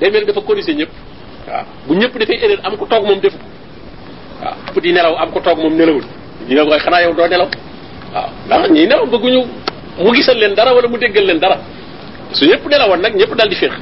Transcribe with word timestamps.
day 0.00 0.10
mel 0.10 0.24
dafa 0.26 0.40
corriger 0.40 0.74
ñëpp. 0.74 0.90
Waaw. 1.48 1.64
Bu 1.86 1.94
ñëpp 1.96 2.18
defee 2.18 2.38
erreur 2.44 2.60
am 2.64 2.76
ko 2.76 2.86
toog 2.86 3.04
moom 3.06 3.20
defu 3.20 3.36
ko. 3.38 3.44
Waaw. 4.42 4.80
Di 4.82 4.92
nelaw 4.92 5.16
am 5.18 5.30
ko 5.32 5.40
toog 5.40 5.58
moom 5.58 5.74
nelawul. 5.74 6.04
Ñu 6.48 6.54
ne 6.54 6.62
koy 6.64 6.78
xanaa 6.78 7.02
yow 7.02 7.14
doo 7.14 7.26
nelaw. 7.26 7.48
Waaw. 8.14 8.28
Ndax 8.46 8.70
ñii 8.70 8.86
nelaw 8.86 9.06
bëgguñu 9.06 9.40
mu 9.98 10.14
gisal 10.14 10.38
leen 10.38 10.54
dara 10.54 10.72
wala 10.74 10.88
mu 10.88 10.96
déggal 10.98 11.24
leen 11.26 11.38
dara. 11.38 11.58
Su 12.32 12.44
ñëpp 12.44 12.66
nelawoon 12.68 13.00
nag 13.00 13.14
ñëpp 13.16 13.34
daal 13.36 13.48
di 13.48 13.56
féex. 13.56 13.72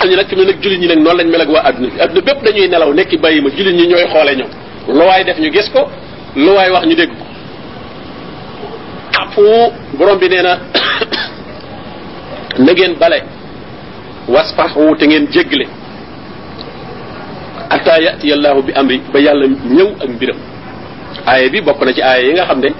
Am 0.00 0.08
ñu 0.08 0.16
nag 0.16 0.32
mu 0.36 0.44
nag 0.44 0.60
jullit 0.62 0.80
ñi 0.80 0.86
nag 0.88 0.98
noonu 0.98 1.16
lañ 1.18 1.28
mel 1.30 1.40
ak 1.42 1.48
waa 1.48 1.62
adduna 1.68 1.88
bi. 1.88 2.00
Adduna 2.00 2.20
bépp 2.20 2.42
dañuy 2.44 2.68
nelaw 2.68 2.92
nekki 2.94 3.16
bàyyi 3.18 3.40
ma 3.40 3.50
jullit 3.50 3.74
ñi 3.74 3.86
ñooy 3.86 4.06
xoole 4.10 4.34
ñoom. 4.36 4.50
Lu 4.88 5.04
waay 5.04 5.24
def 5.24 5.38
ñu 5.38 5.50
gis 5.52 5.68
ko 5.70 5.88
lu 6.36 6.50
waay 6.54 6.70
wax 6.70 6.86
ñu 6.86 6.94
dégg 6.94 7.10
ko. 7.10 7.24
Afu 9.20 9.42
borom 9.96 10.18
bi 10.18 10.28
nee 10.28 10.42
na 10.42 10.58
na 12.58 12.72
ngeen 12.72 12.94
bale 12.98 13.22
wasfaxu 14.28 14.96
te 14.98 15.06
ngeen 15.06 15.26
jéggale 15.30 15.66
atta 17.70 18.00
yati 18.00 18.32
allahu 18.32 18.62
bi 18.62 18.72
amri 18.74 19.00
ba 19.12 19.18
yàlla 19.20 19.46
ñëw 19.46 19.88
ak 20.02 20.08
mbiram 20.08 20.36
aaya 21.26 21.48
bi 21.50 21.60
bokk 21.60 21.82
na 21.84 21.92
ci 21.92 22.02
aaya 22.02 22.22
yi 22.26 22.32
nga 22.34 22.44
xam 22.46 22.60
ne 22.60 22.70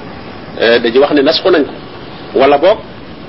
dañuy 0.83 0.99
wax 0.99 1.13
ne 1.13 1.23
nas 1.23 1.41
ko 1.43 1.51
nañ 1.51 1.65
ko 1.65 1.73
wala 2.39 2.59
boog 2.59 2.79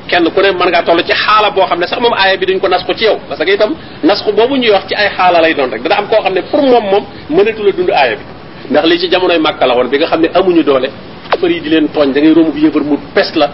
kenn 0.08 0.24
ku 0.30 0.41
ne 0.41 0.52
mën 0.52 0.70
ngaa 0.70 0.84
toll 0.84 1.04
ci 1.04 1.14
xaala 1.14 1.50
boo 1.52 1.66
xam 1.66 1.80
ne 1.80 1.88
sax 1.88 2.00
moom 2.00 2.14
aaya 2.14 2.38
bi 2.38 2.46
duñ 2.46 2.60
ko 2.60 2.68
nas 2.68 2.84
ko 2.86 2.94
ci 2.94 3.05
yow 3.05 3.18
parce 3.27 3.44
que 3.44 3.52
itam 3.54 3.74
nas 4.04 4.22
ko 4.24 4.32
boobu 4.32 4.55
ñuy 4.58 4.70
wax 4.72 4.88
ci 4.88 4.96
ay 4.96 5.10
xaala 5.18 5.41
lay 5.41 5.54
doon 5.54 5.70
rek 5.72 5.82
dana 5.84 5.98
am 5.98 6.08
koo 6.08 6.22
xam 6.22 6.34
ne 6.34 6.41
pour 6.41 6.62
moom 6.62 6.84
moom 6.91 7.04
mënatu 7.30 7.63
la 7.63 7.72
dund 7.72 7.90
aaya 7.91 8.16
bi. 8.16 8.22
Ndax 8.70 8.86
li 8.86 8.99
ci 8.99 9.10
jamonoy 9.10 9.40
màkka 9.40 9.66
la 9.66 9.76
woon 9.76 9.88
bi 9.90 9.98
nga 9.98 10.08
xam 10.08 10.22
ne 10.22 10.30
amuñu 10.34 10.63
doole 10.63 10.90
afar 11.32 11.49
yi 11.49 11.60
di 11.62 11.70
leen 11.70 11.88
tooñ 11.90 12.12
da 12.13 12.20
ngay 12.22 12.34
romb 12.34 12.54
bi 12.54 12.62
yëfar 12.66 12.84
mu 12.84 12.98
pes 13.13 13.34
la 13.36 13.49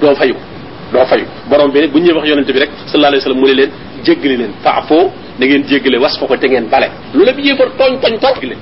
doo 0.00 0.14
fayu 0.14 0.34
doo 0.92 1.04
fayu 1.06 1.24
borom 1.50 1.70
bi 1.70 1.80
ne 1.80 1.86
bu 1.88 1.98
ñuy 2.00 2.12
wax 2.12 2.28
yonente 2.28 2.52
bi 2.52 2.58
rek 2.60 2.70
sallallahu 2.86 3.12
alayhi 3.12 3.22
wasallam 3.22 3.40
mu 3.40 3.46
ne 3.48 3.54
leen 3.54 3.70
jéggale 4.04 4.36
leen 4.36 4.52
faafoo 4.64 5.10
da 5.38 5.46
ngeen 5.46 5.62
jéggale 5.68 5.98
was 5.98 6.16
fa 6.18 6.26
ko 6.26 6.36
te 6.36 6.46
ngeen 6.48 6.66
bale 6.68 6.88
lu 7.14 7.24
la 7.24 7.32
bi 7.32 7.42
yëfar 7.48 7.68
tooñ 7.78 7.98
tooñ 8.02 8.14
tooñ 8.18 8.36
leen 8.50 8.58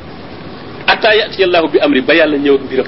atta 0.87 1.15
yati 1.15 1.43
allahu 1.45 1.69
bi 1.73 1.79
amri 1.81 2.01
ba 2.01 2.15
yàlla 2.15 2.37
ñëw 2.39 2.55
ak 2.55 2.63
mbiram 2.67 2.87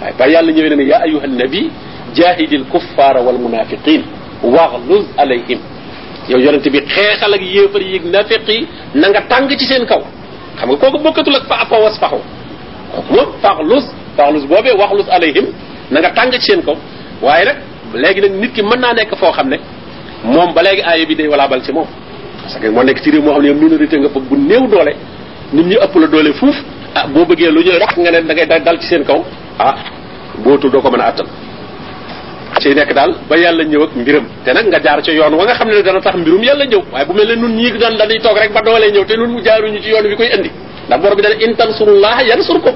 waaye 0.00 0.14
ba 0.18 0.26
yàlla 0.28 0.52
ñëwee 0.52 0.76
ne 0.76 0.84
ya 0.84 0.98
ayuha 1.02 1.26
nabi 1.26 1.70
jahidil 2.14 2.64
kuffara 2.72 3.20
wal 3.20 3.38
munafiqin 3.38 4.02
waghluz 4.42 5.04
alayhim 5.16 5.58
yow 6.28 6.38
yonente 6.38 6.70
bi 6.70 6.80
xeexal 6.86 7.34
ak 7.34 7.42
yéefar 7.42 7.82
yi 7.82 8.00
nafiq 8.10 8.48
yi 8.48 8.66
na 8.94 9.08
nga 9.08 9.20
tàng 9.28 9.48
ci 9.56 9.64
seen 9.66 9.86
kaw 9.86 10.02
xam 10.58 10.68
nga 10.70 10.76
kooku 10.76 10.98
bokkatul 11.02 11.36
ak 11.36 11.44
fa 11.48 11.56
afa 11.62 11.76
was 11.78 11.98
faxu 11.98 12.20
kooku 12.94 13.12
moom 13.14 13.28
faxlus 13.42 13.84
faxlus 14.16 14.44
boobee 14.46 14.74
alayhim 15.10 15.46
na 15.90 16.00
nga 16.00 16.10
tàng 16.10 16.30
ci 16.32 16.40
seen 16.40 16.62
kaw 16.62 16.76
waaye 17.22 17.44
nag 17.44 17.56
léegi 17.94 18.20
nag 18.20 18.32
nit 18.32 18.52
ki 18.52 18.62
mën 18.62 18.80
naa 18.80 18.92
nekk 18.94 19.14
foo 19.16 19.32
xam 19.32 19.48
ne 19.48 19.58
moom 20.24 20.52
ba 20.52 20.62
léegi 20.62 20.82
aaya 20.82 21.06
bi 21.06 21.14
day 21.16 21.26
walaa 21.28 21.48
bal 21.48 21.62
ci 21.62 21.72
moom. 21.72 21.86
Parce 22.42 22.58
que 22.60 22.68
moo 22.68 22.82
nekk 22.82 23.02
ci 23.02 23.10
réew 23.10 23.22
moo 23.22 23.32
xam 23.32 23.42
ne 23.42 23.52
minorité 23.52 23.98
nga 23.98 24.08
fa 24.08 24.20
bu 24.20 24.36
néew 24.36 24.66
doole 24.68 24.94
nit 25.52 25.62
ñi 25.64 25.74
ëpp 25.76 25.94
la 26.00 26.06
doole 26.06 26.32
fuuf. 26.34 26.56
Ah 26.94 27.06
boo 27.06 27.24
bëggee 27.24 27.50
lu 27.50 27.62
ñuy 27.62 27.78
wax 27.78 27.96
nga 27.96 28.10
ne 28.10 28.20
da 28.26 28.34
ngay 28.34 28.60
dal 28.64 28.78
ci 28.80 28.86
seen 28.86 29.04
kaw. 29.04 29.24
Ah 29.58 29.74
bootu 30.42 30.68
doo 30.70 30.80
ko 30.80 30.90
mën 30.90 31.00
a 31.00 31.06
attal 31.06 31.26
ci 32.60 32.74
nekk 32.74 32.92
daal 32.94 33.14
ba 33.28 33.36
yàlla 33.36 33.64
ñëw 33.64 33.82
ak 33.84 33.90
mbiram. 33.96 34.24
Te 34.44 34.52
nag 34.52 34.66
nga 34.66 34.80
jaar 34.82 35.02
ci 35.02 35.12
yoon 35.12 35.34
wa 35.34 35.44
nga 35.44 35.54
xam 35.54 35.68
ne 35.68 35.82
dana 35.82 36.00
tax 36.00 36.16
mbirum 36.16 36.42
yàlla 36.42 36.64
ñëw. 36.66 36.82
Waaye 36.92 37.06
bu 37.06 37.12
mel 37.14 37.28
ne 37.28 37.34
nun 37.36 37.54
ñii 37.54 37.78
daan 37.78 37.96
dañuy 37.96 38.18
toog 38.20 38.36
rek 38.38 38.52
ba 38.52 38.60
doolee 38.62 38.90
ñëw 38.92 39.04
te 39.04 39.14
nun 39.16 39.42
jaaruñu 39.44 39.78
ci 39.80 39.88
yoon 39.90 40.02
bi 40.08 40.16
koy 40.16 40.28
indi. 40.34 40.50
Ndax 40.88 41.00
borom 41.02 41.16
bi 41.16 41.22
dana 41.22 41.34
in 41.40 41.54
tansurullaha 41.54 42.22
yansurkum 42.24 42.74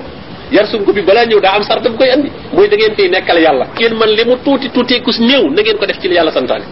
yansurkum 0.56 0.94
bi 0.94 1.02
balaa 1.02 1.24
ñëw 1.26 1.40
daa 1.40 1.54
am 1.56 1.62
sart 1.68 1.82
bu 1.92 1.96
koy 1.96 2.08
indi 2.16 2.30
muy 2.54 2.68
da 2.68 2.76
ngeen 2.76 2.94
fiy 2.96 3.08
nekkal 3.08 3.38
yàlla 3.46 3.64
ngeen 3.78 3.94
man 4.00 4.10
li 4.16 4.24
mu 4.28 4.36
tuuti 4.44 5.00
kus 5.06 5.18
néew 5.20 5.44
na 5.54 5.60
ngeen 5.62 5.76
ko 5.80 5.86
def 5.86 5.98
ci 6.00 6.08
li 6.08 6.14
yàlla 6.18 6.32
santaane 6.32 6.64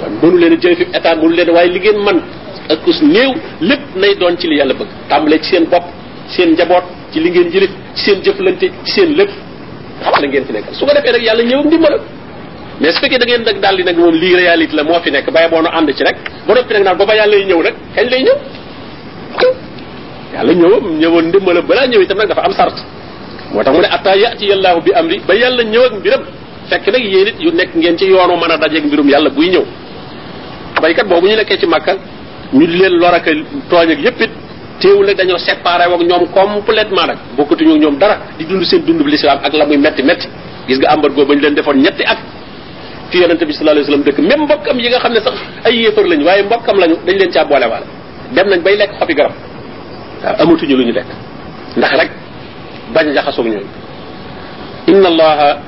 kon 0.00 0.12
mënu 0.22 0.36
leen 0.42 0.52
a 0.54 0.58
fi 0.78 0.84
état 0.98 1.14
mënu 1.20 1.34
leen 1.38 1.50
waaye 1.56 1.68
li 1.74 1.80
ngeen 1.80 1.98
man 2.06 2.18
ak 2.72 2.78
kus 2.84 2.98
néew 3.02 3.30
lépp 3.60 3.82
nay 3.96 4.14
doon 4.20 4.34
ci 4.40 4.46
li 4.48 4.56
bëgg 4.80 4.88
tàmbalee 5.08 5.38
ci 5.42 5.48
seen 5.50 5.64
bopp 5.72 5.84
seen 6.34 6.48
njaboot 6.52 6.84
ci 7.12 7.20
li 7.20 7.30
ngeen 7.30 7.48
jëlif 7.52 7.70
ci 7.94 8.02
seen 8.04 8.18
jëflante 8.24 8.66
ci 8.84 8.92
seen 8.94 9.10
lépp 9.18 9.30
xam 10.02 10.14
la 10.22 10.26
ngeen 10.28 10.44
fi 10.46 10.52
nekkal 10.52 10.74
su 10.78 10.86
ko 10.86 10.92
defee 10.96 11.12
nag 11.12 11.22
yàlla 11.28 11.42
ñëw 11.50 11.58
ak 11.60 11.66
ndimbalam 11.66 12.00
mais 12.80 12.96
fekkee 13.00 13.18
da 13.18 13.26
ngeen 13.26 13.42
nag 13.48 13.60
daal 13.60 13.76
di 13.76 13.82
nag 13.84 13.96
moom 13.98 14.14
lii 14.22 14.34
réalité 14.42 14.74
la 14.76 14.82
moo 14.84 15.00
fi 15.04 15.10
nekk 15.10 15.30
bàyyi 15.34 15.50
boo 15.50 15.62
nu 15.62 15.68
ànd 15.78 15.90
ci 15.96 16.02
rek 16.08 16.16
ba 16.46 16.54
noppi 16.54 16.72
nag 16.74 16.82
naan 16.86 16.96
ba 16.96 17.04
ba 17.06 17.14
yàlla 17.14 17.36
ñëw 17.50 17.60
nag 17.66 17.74
kañ 17.94 18.06
lay 18.10 18.22
ñëw 18.26 18.36
yàlla 20.34 20.52
ñëwam 20.52 20.84
ñëwoon 21.00 21.24
ndimbalam 21.28 21.66
balaa 21.66 21.86
ñëw 21.86 22.00
itam 22.02 22.18
nag 22.18 22.28
dafa 22.28 22.42
am 22.42 22.52
sart 22.52 22.76
moo 23.52 23.62
tax 23.62 23.74
mu 23.74 23.80
ne 23.80 23.88
atta 23.90 24.16
yati 24.16 24.46
yallahu 24.46 24.80
bi 24.82 24.92
amri 24.94 25.20
ba 25.26 25.34
yàlla 25.34 25.62
ñëw 25.62 25.82
ak 25.84 25.92
mbiram 25.98 26.22
fekk 26.70 26.86
nag 26.92 27.04
yéen 27.04 27.26
it 27.28 27.36
yu 27.40 27.50
nekk 27.52 27.74
ngeen 27.74 27.96
ci 27.98 28.04
yoonu 28.06 28.36
mën 28.36 28.50
a 28.50 28.56
dajeeg 28.58 28.84
mbirum 28.86 29.08
yàlla 29.08 29.30
buy 29.30 29.48
ñëw 29.50 29.64
baykat 30.82 31.06
boobu 31.08 31.26
ñu 31.28 31.36
nekkee 31.36 31.58
ci 31.58 31.66
màkka 31.66 31.94
ñu 32.52 32.66
di 32.66 32.76
leen 32.78 32.98
lor 32.98 33.14
ak 33.14 33.24
tooñ 33.70 33.90
ak 33.92 33.98
yépp 34.02 34.20
it 34.20 34.30
teewul 34.80 35.06
nag 35.06 35.16
dañoo 35.16 35.38
séparé 35.38 35.84
ak 35.84 36.00
ñoom 36.02 36.26
complètement 36.32 37.06
nag 37.06 37.18
bokkatuñu 37.36 37.76
ñoom 37.78 37.98
dara 37.98 38.18
di 38.38 38.44
dund 38.44 38.62
seen 38.64 38.84
dund 38.84 39.02
bi 39.02 39.10
l'islam 39.10 39.38
ak 39.42 39.52
la 39.54 39.64
muy 39.66 39.76
metti 39.78 40.02
metti 40.02 40.28
gis 40.68 40.78
nga 40.78 40.94
embargo 40.94 41.24
ba 41.24 41.34
ñu 41.34 41.40
leen 41.40 41.54
defoon 41.54 41.76
ñetti 41.80 42.02
at 42.04 42.18
fi 43.10 43.18
yonente 43.18 43.44
bi 43.46 43.52
sallallahu 43.52 43.78
alayhi 43.78 43.86
wasallam 43.88 44.04
dëkk 44.04 44.18
même 44.18 44.42
mbokkam 44.44 44.78
yi 44.80 44.88
nga 44.88 44.98
xam 44.98 45.12
ne 45.12 45.20
sax 45.20 45.34
ay 45.64 45.74
yéefar 45.82 46.04
lañu 46.06 46.24
waaye 46.24 46.42
mbokkam 46.42 46.76
lañu 46.78 46.96
dañ 47.06 47.16
leen 47.18 47.30
caa 47.32 47.44
boole 47.44 47.66
waale 47.66 47.86
dem 48.34 48.48
nañ 48.48 48.60
bay 48.62 48.76
lekk 48.76 48.90
xobi 48.98 49.14
garab 49.14 49.32
waaw 50.26 50.36
amatuñu 50.42 50.76
lu 50.76 50.84
ñu 50.84 50.92
lekk 50.92 51.06
ndax 51.76 51.92
rek 52.00 52.10
bañ 52.94 53.06
jaxasoog 53.14 53.46
ñooñu 53.46 53.68
inna 54.88 55.08
allaha 55.08 55.58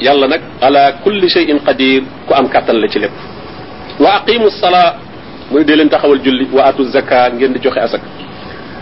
yàlla 0.00 0.26
nag 0.28 0.42
ala 0.60 0.92
kulli 1.04 1.28
shay'in 1.28 1.58
qadir 1.66 2.02
ku 2.26 2.32
am 2.34 2.48
kàttan 2.48 2.76
la 2.80 2.88
ci 2.88 2.98
lépp 2.98 3.12
wa 4.00 4.14
aqimu 4.18 4.50
salaa 4.50 4.94
muy 5.50 5.64
dee 5.64 5.76
leen 5.76 5.88
taxawal 5.88 6.20
julli 6.24 6.46
wa 6.52 6.64
atu 6.66 6.84
zaka 6.84 7.30
ngeen 7.34 7.52
di 7.52 7.58
joxe 7.60 7.78
asak 7.80 8.00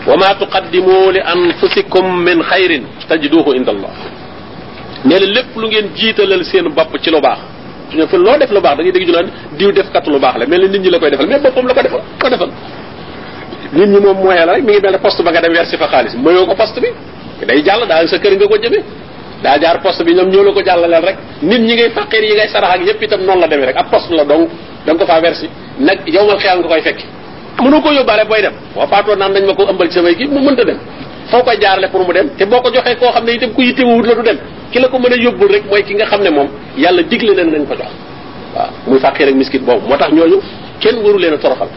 wa 0.07 0.17
ma 0.17 0.35
tuqaddimu 0.35 1.11
li 1.13 1.21
anfusikum 1.21 2.05
min 2.25 2.43
xayrin 2.43 2.85
tajiduhu 3.09 3.55
inda 3.55 3.71
allah 3.73 3.91
nee 5.05 5.19
na 5.21 5.27
lépp 5.37 5.57
lu 5.57 5.67
ngeen 5.69 5.89
jiitalal 5.95 6.45
seen 6.45 6.69
bopp 6.69 6.93
ci 7.03 7.11
lu 7.11 7.21
baax 7.21 7.39
su 7.91 7.97
ñu 7.99 8.07
fa 8.07 8.17
loo 8.17 8.37
def 8.39 8.51
lu 8.51 8.61
baax 8.61 8.77
da 8.77 8.83
ngay 8.83 8.93
dégg 8.93 9.07
ñu 9.09 9.13
naan 9.13 9.29
diw 9.59 9.71
def 9.73 9.89
kat 9.93 10.07
lu 10.07 10.19
baax 10.19 10.35
la 10.39 10.47
mel 10.47 10.61
ni 10.63 10.69
nit 10.69 10.81
ñi 10.85 10.91
la 10.91 10.99
koy 10.99 11.11
defal 11.11 11.27
mais 11.27 11.39
boppam 11.41 11.67
la 11.69 11.75
ko 11.75 11.83
defal 11.83 12.01
ko 12.21 12.29
defal 12.29 12.51
nit 13.75 13.87
ñi 13.87 14.01
moom 14.01 14.19
moyen 14.23 14.47
la 14.47 14.53
rek 14.55 14.65
mi 14.65 14.73
ngi 14.73 14.81
mel 14.81 14.99
poste 15.01 15.23
ba 15.23 15.31
nga 15.31 15.41
dem 15.41 15.53
wersi 15.53 15.77
fa 15.77 15.87
xaalis 15.89 16.15
mayoo 16.17 16.47
ko 16.47 16.55
poste 16.55 16.81
bi 16.81 16.89
day 17.47 17.63
jàll 17.65 17.87
daal 17.87 18.09
sa 18.09 18.19
kër 18.19 18.33
nga 18.37 18.47
ko 18.47 18.57
jëmee 18.57 18.83
daa 19.43 19.59
jaar 19.61 19.81
poste 19.83 20.03
bi 20.05 20.15
ñoom 20.15 20.29
ñoo 20.31 20.43
la 20.45 20.53
ko 20.53 20.61
jàllaleel 20.65 21.05
rek. 21.05 21.17
Nit 21.43 21.59
ñi 21.61 21.75
ngay 21.75 21.91
faqir 21.91 22.23
yi 22.25 22.35
ngay 22.35 22.49
sarax 22.49 22.71
ak 22.75 22.87
yépp 22.87 23.03
itam 23.03 23.21
noonu 23.25 23.41
la 23.41 23.47
demee 23.49 23.67
rek. 23.67 23.77
Ab 23.77 23.91
poste 23.91 24.11
la 24.15 24.25
donc 24.25 24.49
da 24.87 24.93
nga 24.93 24.99
ko 25.01 25.07
faa 25.07 25.21
versi 25.21 25.49
nag 25.79 25.99
yow 26.07 26.27
mal 26.27 26.39
xiyam 26.39 26.59
nga 26.61 26.69
koy 26.69 26.81
fekki 26.81 27.05
mënoo 27.63 27.81
ko 27.81 27.91
yóbbaale 27.93 28.25
booy 28.29 28.41
dem 28.43 28.53
boo 28.75 28.87
faatoo 28.87 29.17
naan 29.17 29.33
nañ 29.33 29.45
ma 29.47 29.55
ko 29.55 29.63
ëmbal 29.71 29.91
samay 29.91 30.15
kii 30.17 30.27
mu 30.29 30.41
mënta 30.41 30.65
dem 30.65 30.79
foo 31.31 31.43
koy 31.43 31.57
jaarale 31.61 31.89
pour 31.89 32.07
mu 32.07 32.13
dem 32.13 32.29
te 32.37 32.45
boo 32.47 32.61
ko 32.61 32.71
joxee 32.73 32.97
koo 32.97 33.11
xam 33.13 33.25
ne 33.25 33.33
itam 33.33 33.53
ku 33.53 33.63
yittewut 33.63 34.05
la 34.07 34.15
du 34.15 34.23
dem 34.23 34.39
ki 34.73 34.79
la 34.81 34.89
ko 34.89 34.99
mën 34.99 35.13
a 35.13 35.17
yóbbul 35.17 35.49
rek 35.49 35.65
mooy 35.71 35.83
ki 35.83 35.95
nga 35.95 36.05
xam 36.07 36.23
ne 36.23 36.31
moom 36.31 36.49
yàlla 36.77 37.03
digle 37.03 37.35
na 37.35 37.45
nañ 37.45 37.67
ko 37.67 37.75
jox 37.75 37.91
waaw 38.57 38.69
muy 38.87 38.99
faqir 38.99 39.29
ak 39.29 39.35
miskit 39.35 39.63
boobu 39.63 39.87
moo 39.89 39.97
tax 39.97 40.11
ñooñu 40.13 40.41
kenn 40.81 40.97
waru 41.05 41.19
leen 41.19 41.35
a 41.35 41.39
toroxal 41.39 41.69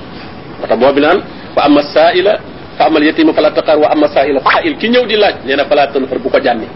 moo 0.59 0.67
tax 0.67 0.79
boobu 0.79 0.99
naan 0.99 1.21
fa 1.57 1.63
ama 1.65 1.81
saaila 1.81 2.33
fa 2.77 2.85
amal 2.85 3.01
yatima 3.03 3.33
fala 3.33 3.49
taqar 3.51 3.77
wa 3.81 3.89
ama 3.91 4.07
saaila 4.13 4.39
saail 4.45 4.77
ki 4.77 4.87
ñëw 4.93 5.05
di 5.09 5.15
laaj 5.17 5.35
nee 5.45 5.55
na 5.57 5.65
fala 5.65 5.87
tanfar 5.87 6.19
bu 6.19 6.29
ko 6.29 6.39
jànni 6.39 6.67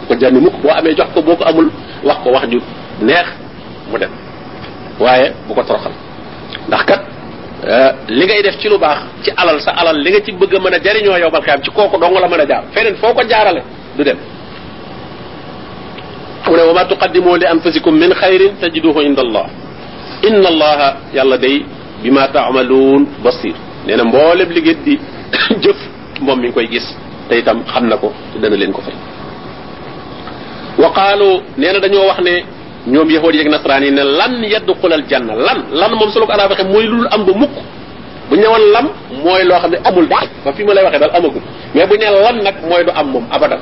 bu 0.00 0.06
ko 0.08 0.14
jànni 0.20 0.40
mukk 0.40 0.56
boo 0.62 0.72
amee 0.72 0.94
jox 0.96 1.08
ko 1.14 1.20
boo 1.22 1.36
ko 1.36 1.44
amul 1.44 1.68
wax 2.04 2.18
ko 2.24 2.30
wax 2.32 2.48
ju 2.48 2.58
neex 3.02 3.26
mu 3.92 3.98
dem 3.98 4.10
waaye 5.00 5.32
bu 5.46 5.52
ko 5.54 5.62
toroxal 5.62 5.92
ndax 6.68 6.82
kat 6.88 7.00
li 8.08 8.24
ngay 8.24 8.42
def 8.42 8.56
ci 8.60 8.68
lu 8.68 8.78
baax 8.78 8.98
ci 9.24 9.30
alal 9.36 9.60
sa 9.60 9.70
alal 9.76 9.96
li 10.04 10.10
nga 10.10 10.20
ci 10.24 10.32
bëgg 10.32 10.54
a 10.56 10.58
mën 10.60 10.74
a 10.74 10.78
jariñoo 10.84 11.16
yow 11.18 11.30
balkaam 11.30 11.60
ci 11.62 11.70
kooku 11.70 11.98
dong 12.00 12.16
la 12.20 12.28
mën 12.28 12.40
a 12.40 12.46
jaar 12.46 12.62
feneen 12.72 12.96
foo 12.96 13.12
ko 13.14 13.22
jaarale 13.28 13.62
du 13.96 14.02
dem 14.04 14.16
mu 16.48 16.56
ne 16.56 16.62
wa 16.62 16.72
ma 16.74 16.84
tuqaddimu 16.84 17.36
li 17.36 17.46
anfusikum 17.46 17.94
min 17.98 18.12
xayrin 18.14 18.52
tajiduhu 18.60 19.00
inda 19.02 19.22
allah 19.22 19.46
inna 20.28 20.48
allaha 20.48 20.88
yàlla 21.14 21.36
day 21.38 21.64
bima 22.02 22.28
taamaluun 22.28 23.06
basir 23.24 23.54
nee 23.86 23.96
na 23.96 24.04
mboolem 24.04 24.48
di 24.84 24.98
jëf 25.62 25.76
moom 26.20 26.38
mi 26.40 26.46
ngi 26.48 26.54
koy 26.54 26.66
gis 26.68 26.86
te 27.28 27.38
itam 27.38 27.62
xam 27.66 27.88
na 27.88 27.96
ko 27.96 28.12
te 28.32 28.38
dana 28.40 28.56
leen 28.56 28.72
ko 28.72 28.80
fay 28.82 28.94
wa 30.78 30.90
qaalu 30.92 31.40
nee 31.56 31.72
na 31.72 31.78
dañoo 31.80 32.06
wax 32.08 32.20
ne 32.22 32.44
ñoom 32.86 33.10
yahudi 33.10 33.38
yeeg 33.38 33.48
nasaraan 33.50 33.82
yi 33.84 33.90
ne 33.90 34.02
lan 34.04 34.42
yadxulal 34.44 35.04
janna 35.08 35.34
lan 35.34 35.58
lan 35.72 35.90
moom 35.98 36.10
su 36.10 36.18
la 36.20 36.26
ko 36.26 36.32
arab 36.32 36.50
waxee 36.50 36.68
mooy 36.68 36.86
lu 36.86 37.06
am 37.10 37.24
ba 37.24 37.32
mukk 37.32 37.54
bu 38.30 38.34
ñëwoon 38.36 38.64
lam 38.72 38.86
mooy 39.24 39.44
loo 39.44 39.58
xam 39.60 39.70
ne 39.70 39.78
amul 39.84 40.06
daal 40.08 40.28
ba 40.44 40.52
fi 40.52 40.64
ma 40.64 40.74
lay 40.74 40.84
waxee 40.84 41.00
daal 41.00 41.10
amagul 41.16 41.42
mais 41.74 41.86
bu 41.86 41.94
ne 41.96 42.04
lan 42.10 42.36
nag 42.42 42.54
mooy 42.68 42.84
du 42.84 42.90
am 42.94 43.06
moom 43.10 43.24
abadan 43.30 43.60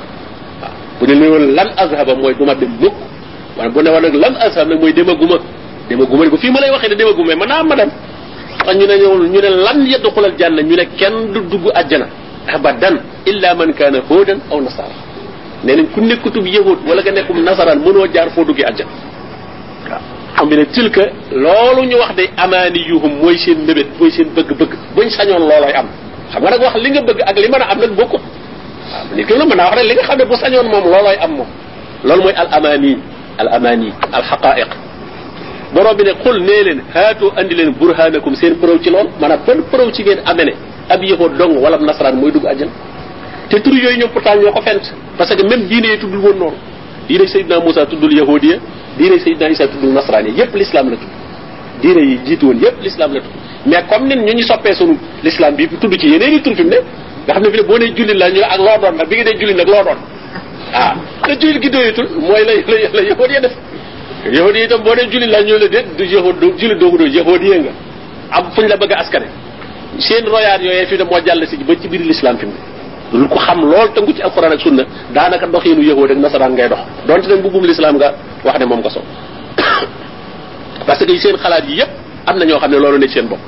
bu 0.99 1.05
ne 1.07 1.27
woon 1.27 1.53
lan 1.55 1.67
azhaba 1.77 2.15
mooy 2.15 2.33
du 2.35 2.45
ma 2.45 2.55
dem 2.55 2.69
mukk 2.79 2.95
waaye 3.57 3.69
bu 3.71 3.81
ne 3.81 3.89
nag 3.91 4.15
lan 4.15 4.35
azhab 4.39 4.67
nag 4.67 4.79
mooy 4.79 4.93
demaguma 4.93 5.37
demaguma 5.89 6.29
bu 6.29 6.37
fii 6.37 6.51
ma 6.51 6.59
lay 6.59 6.71
waxee 6.71 6.89
ne 6.89 6.95
demaguma 6.95 7.35
mën 7.35 7.47
naa 7.47 7.63
ma 7.63 7.75
dem 7.75 7.89
tax 8.63 8.75
ñu 8.77 8.85
ne 8.87 8.95
ñëwul 8.97 9.27
ñu 9.29 9.39
ne 9.41 9.49
lan 9.65 9.79
yadxulal 9.85 10.33
janna 10.39 10.61
ñu 10.61 10.75
ne 10.75 10.85
kenn 10.99 11.31
du 11.33 11.39
dugg 11.51 11.65
àjjana 11.73 12.07
abadan 12.47 12.95
illa 13.25 13.53
man 13.55 13.73
kaana 13.73 13.99
hudan 14.09 14.39
aw 14.51 14.59
nasara 14.61 14.95
nee 15.63 15.75
nañ 15.75 15.87
ku 15.93 16.01
nekkutub 16.01 16.45
yahud 16.45 16.79
wala 16.87 17.01
nga 17.01 17.11
nekkum 17.11 17.37
nasaraan 17.43 17.79
mënoo 17.79 18.07
jaar 18.13 18.29
foo 18.35 18.43
duggee 18.43 18.65
àjjana 18.65 18.91
waaw 19.89 20.45
borom 20.45 20.49
bi 20.49 20.55
ne 20.57 20.65
tilka 20.65 21.03
loolu 21.31 21.81
ñu 21.89 21.95
wax 21.97 22.15
de 22.15 22.23
amaani 22.37 22.79
yuhum 22.89 23.13
mooy 23.21 23.37
seen 23.37 23.59
mébét 23.65 23.87
mooy 23.99 24.11
seen 24.11 24.27
bëgg-bëgg 24.35 24.71
buñ 24.95 25.09
sañoon 25.09 25.39
loolooy 25.39 25.73
am 25.75 25.87
xam 26.31 26.41
nga 26.43 26.49
nag 26.51 26.61
wax 26.61 26.75
li 26.83 26.89
nga 26.91 27.01
bëgg 27.01 27.19
ak 27.25 27.35
li 27.37 27.47
mën 27.47 27.61
a 27.61 27.65
am 27.71 27.79
nag 27.79 27.91
bokkut 27.95 28.21
waaw 28.91 29.15
nit 29.15 29.25
ki 29.27 29.33
mën 29.33 29.55
naa 29.57 29.65
wax 29.69 29.75
rek 29.77 29.85
li 29.87 29.93
nga 29.95 30.03
xam 30.03 30.17
ne 30.17 30.25
bu 30.25 30.35
sañoon 30.35 30.67
moom 30.67 30.83
loolooy 30.83 31.17
am 31.21 31.31
moom 31.37 31.47
loolu 32.03 32.21
mooy 32.23 32.33
al 32.35 32.47
amaani 32.51 32.97
al 33.37 33.47
amaani 33.55 33.89
al 34.11 34.23
xaqaiq 34.23 34.69
borom 35.73 35.95
bi 35.97 36.03
ne 36.03 36.13
xul 36.23 36.39
nee 36.41 36.63
leen 36.63 36.81
haatu 36.93 37.31
andi 37.35 37.55
leen 37.55 37.71
burhanakum 37.79 38.35
seen 38.35 38.55
preuve 38.59 38.81
ci 38.83 38.89
lool. 38.89 39.07
Maanaam 39.19 39.39
ban 39.45 39.61
preuve 39.71 39.91
ci 39.93 40.03
ngeen 40.03 40.19
amee 40.25 40.53
ab 40.89 41.03
yahud 41.03 41.37
dong 41.37 41.57
wala 41.61 41.77
nasaraan 41.77 42.15
mooy 42.15 42.31
dugg 42.31 42.45
àjjana. 42.45 42.71
Te 43.49 43.59
tur 43.61 43.73
yooyu 43.73 43.97
ñoom 43.99 44.09
pourtant 44.11 44.35
ñoo 44.35 44.51
ko 44.51 44.61
fent 44.61 44.83
parce 45.17 45.35
que 45.35 45.43
même 45.43 45.65
diine 45.67 45.85
yi 45.87 45.97
tuddul 45.99 46.19
woon 46.19 46.37
noonu. 46.37 46.55
Diine 47.07 47.27
Seydina 47.27 47.59
Moussa 47.59 47.85
tuddul 47.85 48.13
yahudiya 48.13 48.57
diine 48.97 49.19
Seydina 49.19 49.49
Isa 49.49 49.67
tuddul 49.67 49.91
nasaraan 49.93 50.25
yépp 50.27 50.55
l'islam 50.55 50.89
la 50.89 50.95
tudd. 50.97 51.09
Diine 51.81 52.01
yi 52.01 52.19
jiitu 52.25 52.45
woon 52.45 52.59
yépp 52.61 52.81
l'islam 52.81 53.13
la 53.13 53.19
tudd. 53.21 53.31
Mais 53.65 53.83
comme 53.89 54.07
nin 54.07 54.15
ñu 54.23 54.33
ñu 54.33 54.43
soppee 54.43 54.73
sunu 54.73 54.97
l'islam 55.23 55.55
bi 55.55 55.67
tudd 55.67 55.93
ci 55.99 56.07
yeneen 56.07 56.33
i 56.37 56.41
tur 56.41 56.55
fi 56.55 56.63
mu 56.63 56.69
ne 56.69 56.77
nga 57.25 57.33
xam 57.33 57.43
ne 57.43 57.49
fi 57.51 57.57
ne 57.57 57.63
boo 57.63 57.77
nee 57.77 57.93
jullit 57.95 58.13
la 58.17 58.29
ñu 58.29 58.41
ak 58.41 58.57
loo 58.57 58.77
doon 58.81 58.95
nag 58.97 59.07
bi 59.07 59.15
nga 59.15 59.23
dee 59.23 59.37
jullit 59.39 59.55
nag 59.57 59.67
loo 59.67 59.83
doon. 59.83 59.97
Ah 60.73 60.93
te 61.27 61.33
jullit 61.39 61.61
gi 61.61 61.69
doyatul 61.69 62.07
mooy 62.19 62.43
la 62.45 62.53
la 62.67 62.89
la 62.93 63.01
yahud 63.01 63.31
ya 63.31 63.39
def 63.41 63.53
yahud 64.31 64.55
yi 64.55 64.63
itam 64.63 64.81
boo 64.83 64.95
dee 64.95 65.07
jullit 65.11 65.27
la 65.29 65.41
ñu 65.43 65.57
la 65.57 65.67
déet 65.67 65.85
du 65.97 66.03
yahud 66.05 66.39
du 66.39 66.53
jullit 66.57 66.75
doogu 66.79 66.97
doo 66.97 67.07
yahud 67.07 67.41
yi 67.43 67.59
nga 67.59 67.71
am 68.31 68.51
fuñ 68.55 68.67
la 68.67 68.77
bëgg 68.77 68.91
askane 68.93 69.27
seen 69.99 70.25
royaat 70.25 70.61
yooyee 70.61 70.85
fi 70.85 70.97
ne 70.97 71.03
moo 71.03 71.19
jàll 71.25 71.45
si 71.47 71.57
ba 71.57 71.73
ci 71.81 71.87
biir 71.87 72.01
l'islam 72.01 72.37
fi 72.37 72.45
mu 72.45 72.53
ne 73.13 73.19
lu 73.19 73.27
ko 73.27 73.37
xam 73.39 73.59
lool 73.61 73.89
tënku 73.93 74.13
ci 74.13 74.21
alquran 74.21 74.51
ak 74.55 74.59
sunna 74.61 74.83
daanaka 75.13 75.47
doxiinu 75.47 75.81
yahud 75.83 76.11
ak 76.11 76.17
nasaraan 76.17 76.53
ngay 76.53 76.69
dox 76.69 76.79
donte 77.07 77.27
nag 77.27 77.39
mbubbum 77.39 77.65
l'islam 77.65 77.95
nga 77.97 78.13
wax 78.43 78.59
ne 78.59 78.65
moom 78.65 78.79
nga 78.79 78.89
so 78.89 79.01
parce 80.87 81.05
que 81.05 81.17
seen 81.17 81.35
xalaat 81.37 81.65
yi 81.67 81.75
yépp 81.77 81.89
am 82.25 82.37
na 82.37 82.45
ñoo 82.45 82.59
xam 82.59 82.71
ne 82.71 82.77
loolu 82.77 82.97
nekk 82.99 83.11
seen 83.11 83.27
bopp 83.27 83.39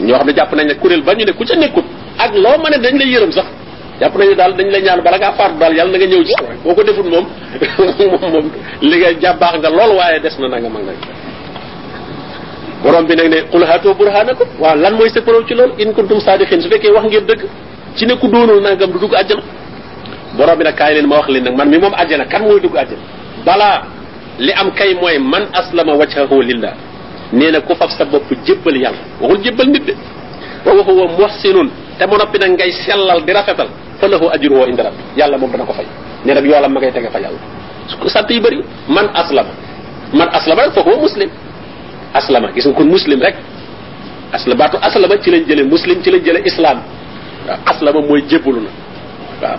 ñoo 0.00 0.16
xam 0.16 0.26
ne 0.26 0.32
jàpp 0.34 0.52
nañ 0.54 0.66
ne 0.68 0.74
kuréel 0.74 1.02
ba 1.02 1.14
ñu 1.14 1.24
ne 1.24 1.32
ku 1.32 1.44
ca 1.44 1.54
nekkut 1.56 1.84
ak 2.18 2.34
loo 2.34 2.56
mën 2.62 2.74
a 2.74 2.78
dañ 2.78 2.96
lay 2.98 3.08
yërëm 3.12 3.30
sax 3.32 3.44
jàpp 4.00 4.16
nañu 4.16 4.34
daal 4.34 4.56
dañ 4.56 4.70
lay 4.70 4.82
ñaan 4.82 5.00
bala 5.02 5.18
ngaa 5.18 5.32
faatu 5.32 5.58
daal 5.58 5.74
yàlla 5.76 5.92
na 5.92 5.98
nga 5.98 6.06
ñëw 6.06 6.24
ci 6.24 6.32
boo 6.64 6.74
ko 6.74 6.82
defut 6.82 7.04
moom 7.06 7.26
li 8.88 8.96
nga 9.00 9.10
jàpp 9.22 9.38
baax 9.40 9.54
nga 9.58 9.70
lool 9.70 9.92
waaye 9.98 10.20
des 10.20 10.34
na 10.40 10.48
nanga 10.48 10.68
mag 10.68 10.84
nag 10.84 10.96
borom 12.82 13.06
bi 13.06 13.14
nag 13.16 13.28
ne 13.30 13.38
qul 13.52 13.64
haatu 13.64 13.94
burhanakum 13.94 14.48
waaw 14.60 14.76
lan 14.76 14.94
mooy 14.94 15.08
sa 15.10 15.20
preuve 15.20 15.46
ci 15.48 15.54
loolu 15.54 15.72
in 15.78 15.92
kuntum 15.92 16.20
sadiqin. 16.20 16.60
Su 16.60 16.68
fekkee 16.68 16.90
wax 16.92 17.04
ngeen 17.06 17.26
dëgg 17.26 17.42
ci 17.96 18.06
ne 18.06 18.14
ku 18.20 18.26
doonul 18.28 18.60
nangam 18.60 18.90
du 18.92 18.98
dugg 18.98 19.14
àjjana 19.14 19.42
borom 20.36 20.58
bi 20.58 20.64
nag 20.64 20.74
kaay 20.74 20.94
leen 20.94 21.06
ma 21.06 21.16
wax 21.16 21.28
leen 21.28 21.44
nag 21.44 21.56
man 21.56 21.68
mi 21.68 21.78
moom 21.78 21.94
àjjana 21.94 22.24
kan 22.26 22.42
mooy 22.42 22.60
dugg 22.60 22.76
àjjana 22.76 23.02
balaa 23.44 23.82
li 24.38 24.52
am 24.52 24.70
kay 24.72 24.94
mooy 24.94 25.18
man 25.18 25.44
aslama 25.52 25.94
wajhahu 25.94 26.42
lillah. 26.42 26.74
Nee 27.32 27.50
na 27.50 27.60
ku 27.60 27.74
fab 27.74 27.90
sa 27.90 28.04
bopp 28.04 28.28
jébbal 28.46 28.76
yàlla 28.76 28.98
waxul 29.20 29.42
jébbal 29.44 29.68
nit 29.68 29.84
de. 29.86 29.94
Wa 30.64 30.72
huwa 30.72 31.06
muhsinun. 31.18 31.70
Te 31.98 32.06
mu 32.06 32.16
noppi 32.18 32.38
nag 32.38 32.50
ngay 32.58 32.72
sellal 32.84 33.22
di 33.24 33.32
rafetal 33.32 33.68
fa 34.00 34.08
lahu 34.08 34.26
ajruhu 34.34 34.66
inda 34.68 34.82
rabbi 34.84 35.02
yàlla 35.16 35.38
moom 35.38 35.50
dana 35.50 35.64
ko 35.64 35.72
fay 35.72 35.86
nee 36.24 36.34
nag 36.34 36.44
yoolam 36.46 36.72
ma 36.72 36.80
ngay 36.80 36.92
tege 36.92 37.10
fa 37.12 37.20
yàlla 37.20 37.38
sant 38.08 38.30
yi 38.30 38.40
bëri 38.40 38.60
man 38.88 39.08
aslama. 39.14 39.50
Man 40.12 40.28
aslama 40.32 40.62
rek 40.62 40.76
huwa 40.84 40.96
muslim. 40.96 41.30
Aslama 42.14 42.48
gis 42.54 42.66
nga 42.66 42.74
kon 42.74 42.84
muslim 42.88 43.20
rek. 43.20 43.34
Asla 44.32 44.54
baatu 44.54 44.76
aslama 44.82 45.16
ci 45.22 45.30
lañ 45.30 45.44
jëlee 45.48 45.64
muslim 45.64 46.02
ci 46.02 46.10
lañ 46.10 46.22
jëlee 46.24 46.42
islam. 46.46 46.78
Aslama 47.66 48.00
mooy 48.00 48.22
jébbalu 48.28 48.60
na 48.62 48.70
waaw 49.42 49.58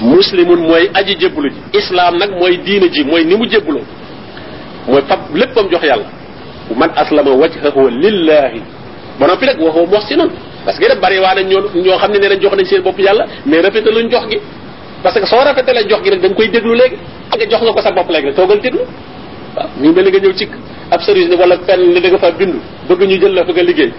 muslimun 0.00 0.60
mooy 0.68 0.90
aji 0.94 1.14
jébbalu 1.20 1.50
ji 1.50 1.78
islam 1.78 2.16
nag 2.18 2.30
mooy 2.30 2.56
diina 2.64 2.88
ji 2.88 3.04
mooy 3.04 3.24
ni 3.24 3.36
mu 3.36 3.46
jébbaloo 3.46 3.84
mooy 4.88 5.02
fab 5.08 5.20
léppam 5.34 5.68
jox 5.70 5.82
yàlla 5.84 6.06
man 6.76 6.90
aslama 6.96 7.30
wajhahu 7.30 7.88
lillahi. 7.88 8.62
Ba 9.20 9.26
noppi 9.26 9.46
nag 9.46 9.60
wa 9.60 9.70
huwa 9.70 9.86
muhsinun. 9.86 10.30
Parce 10.64 10.78
que 10.78 10.86
def 10.88 11.00
bari 11.00 11.18
waa 11.20 11.34
nañ 11.34 11.46
ñoo 11.48 11.68
ñoo 11.74 11.98
xam 11.98 12.12
ne 12.12 12.18
nee 12.18 12.28
nañ 12.28 12.40
jox 12.40 12.52
nañ 12.56 12.64
seen 12.64 12.82
bopp 12.82 12.98
yàlla 12.98 13.26
mais 13.46 13.62
rafetaluñ 13.62 14.10
jox 14.10 14.26
gi 14.30 14.38
parce 15.02 15.18
que 15.20 15.26
soo 15.26 15.38
rafetalee 15.44 15.88
jox 15.88 16.02
gi 16.04 16.10
rek 16.10 16.20
da 16.20 16.28
nga 16.28 16.34
koy 16.36 16.48
déglu 16.48 16.74
léegi 16.74 16.96
nga 17.36 17.46
jox 17.50 17.62
nga 17.62 17.72
ko 17.72 17.80
sa 17.82 17.90
bopp 17.92 18.10
léegi 18.10 18.26
rek 18.26 18.34
toogal 18.36 18.60
déglu 18.60 18.80
waaw 19.56 19.68
ñu 19.80 19.92
mel 19.92 20.08
nga 20.10 20.18
ñëw 20.18 20.32
ci 20.34 20.48
ab 20.90 21.00
service 21.02 21.28
ni 21.28 21.36
wala 21.36 21.56
fenn 21.66 21.80
ni 21.92 22.00
da 22.00 22.08
nga 22.08 22.18
fa 22.18 22.30
bindu 22.30 22.58
bëgg 22.88 23.00
ñu 23.08 23.20
jël 23.20 23.34
la 23.34 23.44
fa 23.44 23.52
nga 23.52 23.62
liggéey 23.62 23.92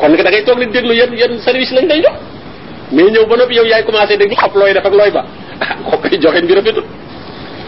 kon 0.00 0.08
da 0.10 0.22
ngay 0.30 0.44
toog 0.44 0.58
rek 0.58 0.70
déglu 0.72 0.92
yan 0.94 1.10
yan 1.16 1.38
service 1.40 1.72
lañ 1.74 1.86
lay 1.88 2.00
jox 2.02 2.14
mais 2.92 3.10
ñëw 3.10 3.26
ba 3.26 3.36
noppi 3.36 3.54
yow 3.54 3.64
yaay 3.64 3.84
commencé 3.84 4.16
déglu 4.16 4.34
xam 4.36 4.50
looy 4.54 4.72
def 4.72 4.84
ak 4.86 4.92
looy 4.94 5.10
ba 5.10 5.24
ah 5.60 5.74
koo 5.90 5.96
koy 5.98 6.18
joxe 6.20 6.42
bi 6.46 6.54
rafetul 6.54 6.84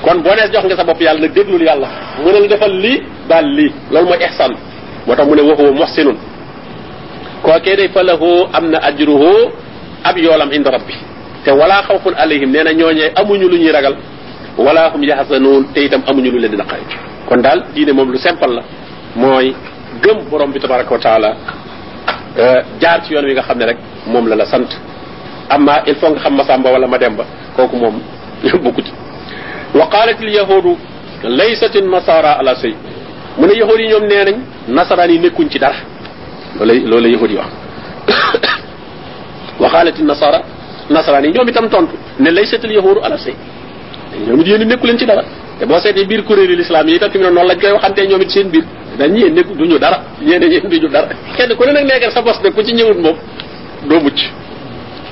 kon 0.03 0.19
boo 0.23 0.35
nees 0.35 0.51
jox 0.53 0.65
nga 0.65 0.77
sa 0.77 0.85
bopp 0.85 1.01
yàlla 1.01 1.21
nag 1.21 1.33
déglul 1.33 1.63
yàlla 1.63 1.89
mu 2.23 2.31
ne 2.33 2.41
la 2.41 2.47
defal 2.49 2.73
lii 2.73 3.03
baal 3.29 3.47
lii 3.47 3.73
loolu 3.91 4.07
mooy 4.09 4.19
ihsan. 4.25 4.53
Moo 5.07 5.15
tax 5.17 5.27
mu 5.27 5.35
ne 5.35 5.43
waxuwa 5.43 5.73
muhsinun. 5.73 6.17
Kookee 7.43 7.77
day 7.77 7.89
fa 7.89 8.03
lahu 8.03 8.47
am 8.53 8.71
na 8.71 8.79
ajruhu 8.83 9.51
ab 10.05 10.17
yoolam 10.19 10.51
inda 10.53 10.71
rabbi 10.71 10.95
te 11.45 11.51
wala 11.51 11.83
xawfun 11.83 12.15
alayhim 12.17 12.51
nee 12.51 12.63
na 12.65 12.73
ñooñee 12.73 13.13
amuñu 13.15 13.49
lu 13.49 13.57
ñuy 13.59 13.73
ragal 13.73 13.97
wala 14.59 14.91
hum 14.93 15.03
yaxzanuun 15.03 15.73
te 15.75 15.81
itam 15.85 16.03
amuñu 16.07 16.31
lu 16.31 16.39
leen 16.39 16.51
di 16.51 16.57
naqari. 16.57 16.83
Kon 17.29 17.39
daal 17.43 17.65
diine 17.75 17.93
moom 17.93 18.11
lu 18.11 18.19
simple 18.19 18.47
la 18.55 18.63
mooy 19.17 19.55
gëm 20.03 20.29
borom 20.31 20.51
bi 20.53 20.59
tabaraka 20.61 20.91
wa 20.93 20.99
taala 20.99 21.37
jaar 22.81 23.03
ci 23.05 23.13
yoon 23.15 23.25
wi 23.25 23.33
nga 23.33 23.43
xam 23.43 23.59
ne 23.59 23.65
rek 23.67 23.79
moom 24.07 24.27
la 24.29 24.37
la 24.37 24.45
sant. 24.47 24.69
Amma 25.51 25.83
il 25.87 25.95
faut 25.97 26.11
nga 26.11 26.21
xam 26.21 26.35
masamba 26.37 26.71
wala 26.71 26.87
ma 26.87 26.99
demba 26.99 27.25
kooku 27.57 27.77
moom 27.77 28.01
bokku 28.63 28.83
ci 28.83 28.93
wa 29.75 29.87
qalat 29.89 30.19
al 30.21 30.29
yahudu 30.29 30.77
laysat 31.25 31.75
an 31.77 31.89
nasara 31.91 32.33
ala 32.39 32.55
shay. 32.57 32.75
Mu 33.39 33.47
ne 33.47 33.55
yahud 33.55 33.79
yi 33.81 33.89
ñoom 33.89 34.07
nee 34.07 34.25
nañ 34.25 34.37
nasaraan 34.69 35.11
yi 35.11 35.19
nekkuñ 35.21 35.49
ci 35.51 35.59
dara. 35.59 35.77
Loolu 36.59 36.87
loolu 36.89 37.09
yahud 37.09 37.31
yi 37.31 37.37
wax. 37.37 37.49
Wa 39.61 39.69
qalat 39.71 39.99
an 40.01 40.05
nasara 40.07 40.41
nasaraan 40.91 41.25
yi 41.25 41.33
ñoom 41.33 41.49
itam 41.49 41.69
tontu 41.69 41.95
ne 42.19 42.31
laysat 42.31 42.65
al 42.65 42.73
yahudu 42.73 43.01
ala 43.03 43.17
shay 43.17 43.35
ñoom 44.27 44.41
yéen 44.45 44.65
nekku 44.69 44.87
leen 44.87 44.99
ci 44.99 45.07
dara 45.07 45.23
te 45.59 45.67
boo 45.67 45.79
seetee 45.81 46.05
biir 46.07 46.25
kuréelu 46.25 46.55
l'islam 46.57 46.89
yi 46.89 46.97
itam 46.97 47.11
fi 47.11 47.19
mu 47.19 47.25
noonu 47.25 47.49
lañ 47.49 47.59
koy 47.61 47.73
waxantee 47.73 48.07
ñoom 48.07 48.23
it 48.23 48.31
seen 48.31 48.49
biir 48.51 48.65
dañ 48.99 49.13
ñeen 49.13 49.35
nekku 49.35 49.55
duñu 49.55 49.79
dara 49.79 50.03
yéen 50.21 50.41
ñeen 50.43 50.69
duñu 50.69 50.89
dara 50.89 51.09
kenn 51.37 51.55
ku 51.57 51.65
ne 51.65 51.73
nag 51.73 51.85
nekkal 51.85 52.13
sa 52.13 52.23
bos 52.23 52.41
de 52.43 52.51
ku 52.51 52.63
ci 52.63 52.73
ñëwut 52.75 52.99
moom 52.99 53.17
doo 53.89 54.01
mucc 54.01 54.19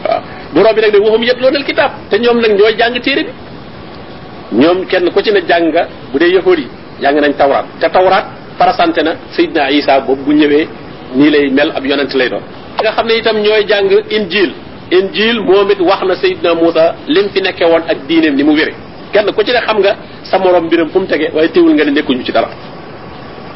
waaw 0.05 0.21
borom 0.55 0.75
bi 0.75 0.81
nag 0.81 0.93
ne 0.93 0.99
waxum 0.99 1.23
yet 1.23 1.41
loonal 1.41 1.65
kitaab 1.65 1.91
te 2.11 2.19
ñoom 2.19 2.41
nag 2.41 2.53
ñooy 2.59 2.75
jàng 2.79 3.01
téere 3.01 3.23
bi 3.25 4.57
ñoom 4.63 4.87
kenn 4.87 5.11
ku 5.11 5.21
ci 5.23 5.31
ne 5.33 5.41
jàng 5.49 5.73
bu 6.13 6.19
dee 6.19 6.33
yahud 6.33 6.59
yi 6.59 6.67
jàng 7.03 7.21
nañ 7.21 7.33
tawraat 7.37 7.65
te 7.81 7.89
tawraat 7.89 8.25
farasante 8.59 9.03
na 9.03 9.13
Seydina 9.33 9.71
Isa 9.71 10.01
boobu 10.01 10.23
bu 10.25 10.33
ñëwee 10.33 10.67
nii 11.15 11.31
lay 11.31 11.51
mel 11.51 11.71
ab 11.77 11.85
yonent 11.85 12.13
lay 12.15 12.29
doon 12.29 12.43
nga 12.83 12.93
xam 12.93 13.07
ne 13.07 13.15
itam 13.19 13.37
ñooy 13.39 13.65
jàng 13.69 13.91
injil 14.11 14.53
انجيل 14.93 15.41
مومت 15.41 15.81
واخنا 15.81 16.15
سيدنا 16.15 16.55
موسى 16.55 16.95
لين 17.09 17.29
في 17.29 17.41
نكيوون 17.41 17.83
اك 17.91 17.97
دينم 18.09 18.35
ني 18.35 18.43
مو 18.43 18.53
ويري 18.53 18.75
كين 19.13 19.31
كو 19.31 19.43
تي 19.43 19.61
خمغا 19.61 19.97
سا 20.31 20.39
موروم 20.39 20.69
بيرم 20.69 20.89
فوم 20.89 21.05
تيغي 21.07 21.29
واي 21.35 21.49
تيول 21.49 21.81
غا 21.81 21.91
نيكو 21.91 22.13
نيو 22.13 22.25
تي 22.25 22.33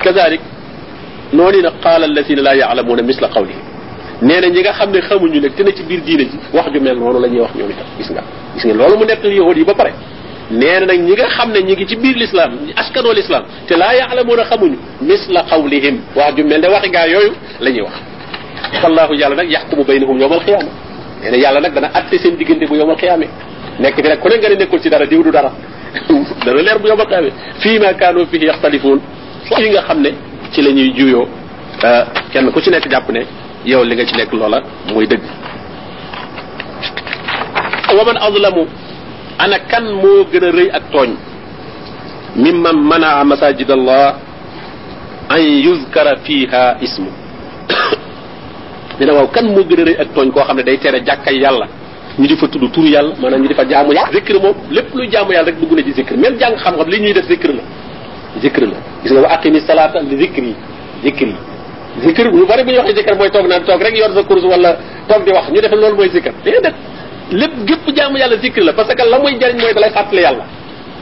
كذلك 0.03 0.41
نوني 1.35 1.67
قال 1.85 2.05
الذين 2.05 2.39
لا 2.39 2.53
يعلمون 2.53 2.99
مثل 3.07 3.27
قوله 3.27 3.55
نينا 4.23 4.49
نيغا 4.49 4.73
خامي 4.73 5.01
خامو 5.01 5.27
نيو 5.27 5.41
نك 5.43 5.55
تي 5.57 5.63
نتي 5.63 5.83
بير 5.89 6.01
دينا 6.07 6.23
جي 6.23 6.39
واخ 6.55 6.69
جو 6.69 6.81
مل 6.81 6.99
نونو 6.99 7.19
لا 7.19 7.29
نيي 7.29 7.41
واخ 7.41 7.57
نيو 7.57 7.67
تا 7.79 7.85
غيسغا 7.99 8.23
غيسغي 8.55 8.73
لولو 8.73 8.97
مو 8.97 9.05
نيك 9.05 9.25
يهود 9.25 9.57
يي 9.57 9.65
با 9.65 9.73
بار 9.73 9.93
نينا 10.51 10.87
نك 10.91 10.99
نيغا 11.09 11.29
خامني 11.37 11.63
نيغي 11.63 11.85
تي 11.85 11.97
بير 12.03 12.17
الاسلام 12.17 12.51
اسكنو 12.81 13.11
الاسلام 13.13 13.45
تي 13.69 13.75
لا 13.75 13.93
يعلمون 13.93 14.45
خامو 14.45 14.67
نيو 14.67 14.79
مثل 15.11 15.39
قولهم 15.53 15.97
واخ 16.17 16.31
جو 16.37 16.43
مل 16.45 16.61
دا 16.61 16.69
واخ 16.75 16.85
غا 16.95 17.05
يوي 17.15 17.31
لا 17.61 17.71
نيي 17.71 17.83
واخ 17.87 17.97
الله 18.85 19.09
يالا 19.23 19.35
نك 19.39 19.49
يحكم 19.55 19.83
بينهم 19.83 20.17
يوم 20.23 20.33
القيامه 20.33 20.71
nee 21.23 21.31
na 21.31 21.37
yàlla 21.37 21.61
nag 21.61 21.75
dana 21.75 21.91
atte 21.95 22.19
seen 22.19 22.37
diggante 22.37 22.67
bu 22.69 22.75
yowmal 22.77 22.97
xiyaame 22.97 23.27
nekk 23.79 23.95
fi 23.97 24.09
nag 24.09 24.19
ku 24.21 24.29
ne 24.29 24.37
nga 24.39 24.49
ne 24.49 24.55
nekkul 24.57 24.81
ci 24.81 24.89
dara 24.91 25.07
diw 25.07 25.23
du 25.23 25.31
dara 25.31 25.53
dana 26.45 26.63
leer 26.63 26.79
bu 26.79 26.87
yowmal 26.89 27.07
xiyaame 27.07 27.31
fii 27.61 27.79
ma 27.79 27.93
kaanu 27.95 28.27
fihi 28.27 28.47
yaxtalifuun 28.47 29.01
fii 29.57 29.71
nga 29.71 29.83
xam 29.83 30.01
ne 30.01 30.11
ci 30.53 30.63
la 30.63 30.71
ñuy 30.71 30.93
juyoo 30.97 31.29
kenn 32.33 32.51
ku 32.53 32.61
ci 32.61 32.71
nekk 32.71 32.89
jàpp 32.91 33.09
ne 33.11 33.27
yow 33.65 33.85
li 33.85 33.95
nga 33.95 34.05
ci 34.07 34.15
nekk 34.17 34.33
loola 34.33 34.63
mooy 34.93 35.07
dëgg 35.07 35.23
wa 37.99 38.05
man 38.05 38.17
azlamu 38.23 38.67
ana 39.39 39.59
kan 39.71 39.85
moo 39.85 40.25
gën 40.33 40.45
a 40.45 40.51
rëy 40.51 40.69
ak 40.73 40.83
tooñ 40.93 41.11
mimman 42.37 42.77
manaa 42.91 43.25
masajid 43.25 43.71
allah 43.71 44.15
an 45.29 45.41
yuzkara 45.67 46.17
fiha 46.25 46.77
ismu 46.81 47.11
dina 49.01 49.13
waaw 49.15 49.27
kan 49.33 49.45
moo 49.47 49.65
gën 49.65 49.81
a 49.81 49.85
rëy 49.85 49.97
ak 50.01 50.09
tooñ 50.15 50.31
koo 50.31 50.45
xam 50.45 50.57
ne 50.57 50.63
day 50.63 50.79
tere 50.79 51.01
jàkkay 51.05 51.39
yàlla 51.41 51.67
ñu 52.19 52.27
di 52.27 52.37
fa 52.37 52.47
tudd 52.49 52.71
turu 52.73 52.87
yàlla 52.89 53.15
maanaam 53.21 53.41
ñu 53.43 53.49
di 53.49 53.55
fa 53.55 53.65
jaamu 53.69 53.93
yàlla 53.93 54.13
zikr 54.13 54.35
moom 54.41 54.55
lépp 54.71 54.95
luy 54.95 55.09
jaamu 55.11 55.33
yàlla 55.33 55.51
rek 55.51 55.59
dugg 55.61 55.73
na 55.73 55.83
ci 55.83 55.93
zikr 55.93 56.15
même 56.17 56.37
jàng 56.39 56.55
xam-xam 56.57 56.89
li 56.89 57.01
ñuy 57.01 57.13
def 57.13 57.27
zikr 57.27 57.49
la 57.55 57.63
zikr 58.43 58.61
la 58.63 58.77
gis 59.03 59.13
nga 59.13 59.21
wa 59.21 59.29
aqimi 59.33 59.61
salata 59.61 60.01
li 60.01 60.17
zikri 60.17 60.55
zikri 61.03 61.35
zikr 62.05 62.25
lu 62.33 62.47
bari 62.47 62.63
bu 62.65 62.71
ñu 62.73 62.77
waxee 62.79 62.97
zikr 62.97 63.15
mooy 63.17 63.31
toog 63.31 63.47
naan 63.49 63.63
toog 63.65 63.83
rek 63.83 63.97
yor 63.97 64.13
sa 64.15 64.23
course 64.23 64.45
wala 64.45 64.77
toog 65.09 65.25
di 65.25 65.31
wax 65.33 65.49
ñu 65.51 65.61
def 65.61 65.73
loolu 65.73 65.97
mooy 65.97 66.09
zikr 66.11 66.33
déedéet 66.45 66.75
lépp 67.33 67.53
gépp 67.67 67.97
jaamu 67.97 68.19
yàlla 68.19 68.37
zikr 68.37 68.61
la 68.63 68.73
parce 68.73 68.95
que 68.95 69.03
la 69.09 69.19
muy 69.19 69.39
jariñ 69.41 69.61
mooy 69.61 69.73
dalay 69.75 69.91
fàttali 69.91 70.23
yàlla 70.23 70.45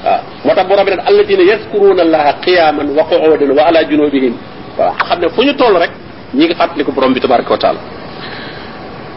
waaw 0.05 0.21
moo 0.45 0.55
tax 0.55 0.67
borom 0.69 0.85
bi 0.85 0.90
nag 0.90 1.00
alladina 1.07 1.43
yaskuruna 1.43 2.02
allaha 2.02 2.33
qiyaman 2.45 2.88
wa 2.97 3.05
qu'udan 3.05 3.50
wa 3.57 3.62
ala 3.67 3.83
junubihim 3.85 4.35
waaw 4.78 4.93
xam 5.09 5.21
ne 5.21 5.28
fu 5.31 5.43
ñu 5.43 5.55
toll 5.55 5.76
rek 5.78 5.90
ñi 6.35 6.44
ngi 6.47 6.54
fàttaliku 6.54 6.92
borom 6.92 7.12
bi 7.12 7.20
tabaraka 7.20 7.50
wa 7.50 7.58
taala. 7.58 7.78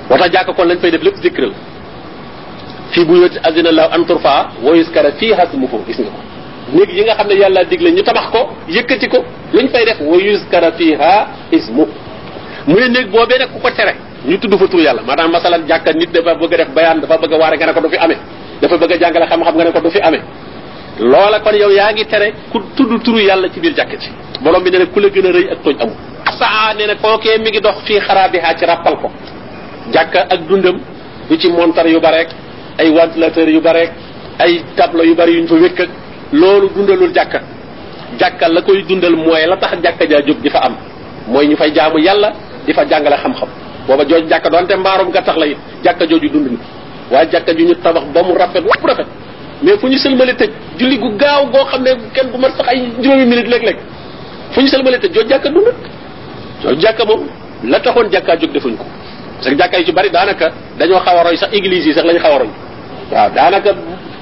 Moo 0.09 0.17
tax 0.17 0.31
jàkk 0.31 0.55
kon 0.55 0.65
lañ 0.67 0.77
fay 0.79 0.91
def 0.91 1.03
lépp 1.03 1.17
zikr 1.21 1.41
la. 1.41 1.53
Fii 2.91 3.05
bu 3.05 3.15
yóoti 3.15 3.39
azina 3.43 3.71
law 3.71 3.89
an 3.91 4.05
turfa 4.05 4.51
wa 4.61 4.75
yuskara 4.75 5.11
fii 5.19 5.33
hasmuhu 5.33 5.83
gis 5.87 5.99
nga 5.99 6.09
ko. 6.09 6.19
Néeg 6.73 6.89
yi 6.93 7.03
nga 7.03 7.15
xam 7.15 7.27
ne 7.27 7.35
yàlla 7.35 7.63
digle 7.65 7.91
ñu 7.91 8.03
tabax 8.03 8.27
ko 8.31 8.49
yëkkati 8.67 9.07
ko 9.07 9.23
luñ 9.53 9.67
fay 9.69 9.85
def 9.85 9.99
wa 10.01 10.17
yuskara 10.17 10.71
fiha 10.71 11.27
ismu 11.51 11.85
mu 12.67 12.75
ne 12.79 12.87
néeg 12.87 13.09
boobee 13.09 13.37
nag 13.39 13.49
ku 13.51 13.59
ko 13.59 13.69
tere 13.71 13.95
ñu 14.27 14.37
tudd 14.39 14.55
fa 14.57 14.67
tur 14.67 14.79
yàlla. 14.79 15.01
Maanaam 15.01 15.31
masalan 15.31 15.65
jàkka 15.67 15.93
nit 15.93 16.11
dafa 16.11 16.35
bëgg 16.35 16.57
def 16.57 16.69
bayaan 16.75 16.99
dafa 17.01 17.17
bëgg 17.17 17.33
a 17.33 17.37
waare 17.37 17.55
nga 17.57 17.65
ne 17.65 17.73
ko 17.73 17.81
du 17.81 17.89
fi 17.89 17.97
amee. 17.97 18.17
Dafa 18.61 18.77
bëgg 18.77 18.99
jàngale 18.99 19.25
xam-xam 19.27 19.55
nga 19.55 19.63
ne 19.63 19.71
ko 19.71 19.79
du 19.81 19.89
fi 19.89 19.99
amee 20.01 20.21
loola 21.01 21.39
kon 21.39 21.55
yow 21.55 21.70
yaa 21.72 21.91
ngi 21.91 22.05
tere 22.05 22.34
ku 22.51 22.60
tudd 22.75 23.01
turu 23.03 23.20
yàlla 23.20 23.50
ci 23.53 23.60
biir 23.60 23.74
jàkk 23.75 23.98
ci 24.00 24.10
borom 24.41 24.63
bi 24.63 24.70
ne 24.72 24.86
ku 24.86 25.00
la 25.00 25.10
gën 25.10 25.25
a 25.27 25.31
rëy 25.31 25.48
ak 25.51 25.60
tooñ 25.63 25.77
amul 25.81 25.96
saa 26.39 26.74
nee 26.77 26.86
na 26.88 26.96
kookee 26.96 27.38
mi 27.39 27.50
ngi 27.50 27.60
dox 27.62 27.75
fii 27.86 28.00
xaraabiha 28.00 28.53
ci 28.58 28.65
rappal 28.65 28.96
ko 29.01 29.10
jàkka 29.93 30.20
ak 30.29 30.39
dundam 30.48 30.79
du 31.29 31.38
ci 31.38 31.48
montar 31.50 31.88
yu 31.88 32.00
bareek 32.00 32.29
ay 32.79 32.89
ventilateur 32.91 33.50
yu 33.50 33.62
bareek 33.62 33.91
ay 34.39 34.63
tableau 34.75 35.03
yu 35.05 35.15
bari 35.15 35.34
yuñ 35.38 35.48
fa 35.48 35.55
wékk 35.55 35.79
ak 35.79 35.89
loolu 36.34 36.70
dundalul 36.75 37.12
jàkka 37.13 37.39
jàkka 38.20 38.48
la 38.48 38.62
koy 38.62 38.84
dundal 38.84 39.15
mooy 39.15 39.46
la 39.48 39.58
tax 39.58 39.72
jàkka 39.84 40.05
jaa 40.10 40.22
jóg 40.22 40.38
di 40.41 40.50
fa 40.50 40.60
am 40.60 40.75
mooy 41.27 41.48
ñu 41.48 41.55
fay 41.55 41.72
jaamu 41.74 41.98
yàlla 42.00 42.31
di 42.65 42.74
fa 42.74 42.86
jàngale 42.88 43.17
xam-xam 43.17 43.50
booba 43.88 44.03
jooju 44.05 44.27
jàkka 44.29 44.50
doonte 44.50 44.75
mbaarum 44.75 45.12
gattax 45.12 45.38
la 45.38 45.46
it 45.48 45.58
jàkka 45.84 46.05
jooju 46.08 46.29
dund 46.29 46.48
ni 46.51 46.58
waaye 47.12 47.29
jàkka 47.31 47.53
ju 47.53 47.65
ñu 47.65 47.75
tabax 47.75 48.03
ba 48.13 48.24
mu 48.24 48.34
rafet 48.38 48.62
lépp 48.63 48.86
rafet 48.86 49.08
mais 49.63 49.77
fu 49.77 49.87
ñu 49.89 49.97
sëlmale 49.97 50.33
tëj 50.35 50.49
julli 50.79 50.97
gu 50.97 51.09
gaaw 51.17 51.45
goo 51.51 51.65
xam 51.65 51.83
ne 51.83 51.91
kenn 52.13 52.31
du 52.31 52.37
mat 52.37 52.51
sax 52.57 52.67
ay 52.69 52.79
juróomi 53.01 53.25
minute 53.25 53.47
léeg-léeg. 53.47 53.77
Fu 54.53 54.61
ñu 54.61 54.67
sëlmale 54.67 54.97
tëj 54.99 55.13
jooju 55.13 55.29
jàkka 55.29 55.49
dund 55.49 55.67
jooju 56.63 56.79
jàkka 56.81 57.05
moom 57.05 57.21
la 57.63 57.79
taxoon 57.79 58.09
jàkkaa 58.11 58.35
jóg 58.39 58.51
defuñ 58.51 58.75
ko. 58.77 58.85
Parce 59.37 59.49
que 59.49 59.57
jàkka 59.57 59.77
yi 59.79 59.85
ci 59.85 59.91
bari 59.91 60.09
daanaka 60.09 60.51
dañoo 60.77 60.99
xaw 60.99 61.17
a 61.17 61.23
roy 61.23 61.37
sax 61.37 61.49
église 61.53 61.85
yi 61.87 61.93
sax 61.93 62.05
lañu 62.05 62.19
xaw 62.19 62.33
a 62.35 62.37
roy. 62.39 62.49
Waaw 63.11 63.29
daanaka 63.35 63.71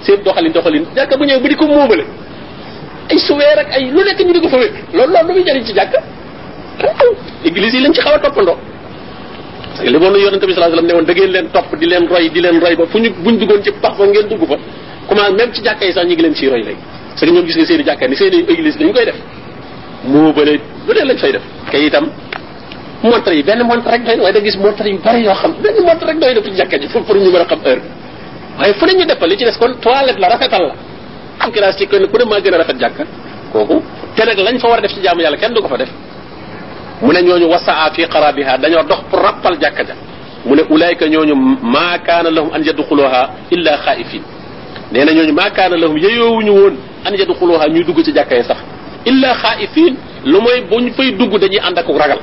seen 0.01 0.21
doxalin 0.23 0.51
doxalin 0.51 0.85
jàkka 0.95 1.17
bu 1.17 1.23
ñëwee 1.25 1.41
bu 1.41 1.47
di 1.47 1.55
ko 1.55 1.65
moomale 1.67 2.03
ay 3.11 3.17
suweer 3.19 3.59
ak 3.59 3.71
ay 3.75 3.85
lu 3.91 4.03
nekk 4.03 4.19
ñu 4.25 4.33
di 4.33 4.39
ko 4.41 4.49
fa 4.49 4.57
wékk. 4.57 4.73
Loolu 4.93 5.13
loolu 5.13 5.27
lu 5.27 5.33
muy 5.33 5.43
jëriñ 5.45 5.65
ci 5.65 5.73
jàkka? 5.73 5.99
Église 7.45 7.73
yi 7.75 7.81
lañ 7.83 7.93
ci 7.93 8.01
xaw 8.01 8.13
a 8.15 8.19
toppandoo. 8.19 8.57
Parce 9.69 9.81
que 9.83 9.89
li 9.89 9.97
moom 9.97 10.13
la 10.13 10.19
yonente 10.19 10.45
bi 10.45 10.51
alayhi 10.53 10.71
wasallam 10.71 10.85
ne 10.87 10.93
woon 10.93 11.05
da 11.05 11.13
leen 11.13 11.47
topp 11.51 11.75
di 11.79 11.85
leen 11.85 12.07
roy 12.07 12.29
di 12.29 12.41
leen 12.41 12.59
roy 12.59 12.75
ba 12.75 12.85
fu 12.87 12.97
ñu 12.99 13.09
buñ 13.23 13.37
duggoon 13.37 13.63
ci 13.63 13.71
pax 13.81 13.95
fa 13.97 14.05
ngeen 14.05 14.27
dugg 14.27 14.45
fa 14.47 14.55
comment 15.09 15.31
même 15.37 15.51
ci 15.53 15.61
jàkka 15.63 15.85
yi 15.85 15.93
sax 15.93 16.05
ñi 16.05 16.13
ngi 16.13 16.21
leen 16.21 16.35
ciy 16.35 16.47
roy 16.49 16.61
léegi 16.63 16.77
parce 17.09 17.21
que 17.25 17.31
ñoom 17.31 17.45
gis 17.47 17.55
nga 17.57 17.65
seen 17.65 17.79
i 17.81 17.83
jàkka 17.83 18.07
ni 18.07 18.15
seen 18.15 18.33
i 18.33 18.45
église 18.51 18.77
dañu 18.77 18.93
koy 18.93 19.05
def 19.05 19.15
moo 20.05 20.31
bële 20.33 20.59
lu 20.87 20.93
ne 20.93 21.05
lañ 21.05 21.17
fay 21.17 21.31
def 21.31 21.41
kay 21.71 21.85
itam 21.87 22.07
montre 23.03 23.33
yi 23.35 23.43
benn 23.43 23.63
montre 23.63 23.89
rek 23.91 24.03
doy 24.05 24.15
na 24.15 24.21
waaye 24.23 24.33
da 24.33 24.41
gis 24.41 24.57
montre 24.57 24.87
yu 24.89 24.99
bari 25.03 25.21
yoo 25.23 25.33
xam 25.33 25.53
benn 25.61 25.83
montre 25.85 26.05
rek 26.07 26.19
doy 26.19 26.33
na 26.35 26.41
ci 26.41 26.51
jàkka 26.55 26.77
ji 26.79 26.87
pour 26.87 27.03
pour 27.03 27.15
ñu 27.15 27.29
mën 27.31 27.41
a 27.41 27.45
xam 27.45 27.59
heure 27.65 27.81
waaye 28.59 28.73
fu 28.73 28.85
ne 28.85 28.93
ñu 28.93 29.05
defal 29.05 29.29
li 29.29 29.37
ci 29.37 29.43
des 29.45 29.57
kon 29.59 29.73
toilette 29.81 30.19
la 30.19 30.27
rafetal 30.29 30.61
la 30.67 30.73
am 31.39 31.51
classe 31.51 31.77
ci 31.77 31.87
kenn 31.87 32.07
ku 32.07 32.17
ne 32.17 32.25
maa 32.25 32.39
gën 32.41 32.53
a 32.53 32.57
rafet 32.57 32.77
jàkka 32.79 33.03
kooku 33.51 33.81
te 34.15 34.25
nag 34.25 34.37
lañ 34.37 34.59
fa 34.59 34.67
war 34.67 34.77
a 34.77 34.81
def 34.81 34.91
ci 34.93 35.01
jaamu 35.01 35.21
yàlla 35.21 35.37
kenn 35.37 35.53
du 35.53 35.61
ko 35.61 35.67
fa 35.67 35.77
def 35.77 35.89
mu 37.01 37.11
ne 37.13 37.21
ñooñu 37.21 37.45
wasaa 37.47 37.89
fi 37.93 38.05
qarabiha 38.07 38.57
dañoo 38.57 38.83
dox 38.83 38.99
pour 39.09 39.19
rappal 39.21 39.57
jàkka 39.59 39.83
ja 39.85 39.93
mu 40.45 40.55
ne 40.55 40.61
ulaayka 40.69 41.07
ñooñu 41.07 41.35
maa 41.61 41.97
kaana 41.99 42.29
lahum 42.29 42.51
an 42.53 42.61
yadxuluha 42.63 43.29
illa 43.51 43.77
xaifin 43.85 44.21
nee 44.91 45.05
na 45.05 45.11
ñooñu 45.13 45.33
maa 45.33 45.49
kaana 45.51 45.77
lahum 45.77 45.97
yeyoowuñu 45.97 46.51
woon 46.51 46.75
an 47.05 47.13
yadxuluha 47.15 47.67
ñuy 47.69 47.83
dugg 47.83 48.03
ci 48.03 48.11
jàkka 48.13 48.35
yi 48.35 48.43
sax 48.43 48.57
illa 49.05 49.33
xaaifin 49.35 49.95
lu 50.25 50.39
mooy 50.41 50.61
buñ 50.69 50.91
fay 50.93 51.11
dugg 51.13 51.37
dañuy 51.39 51.59
ànd 51.59 51.77
ak 51.77 51.87
ragal 51.87 52.19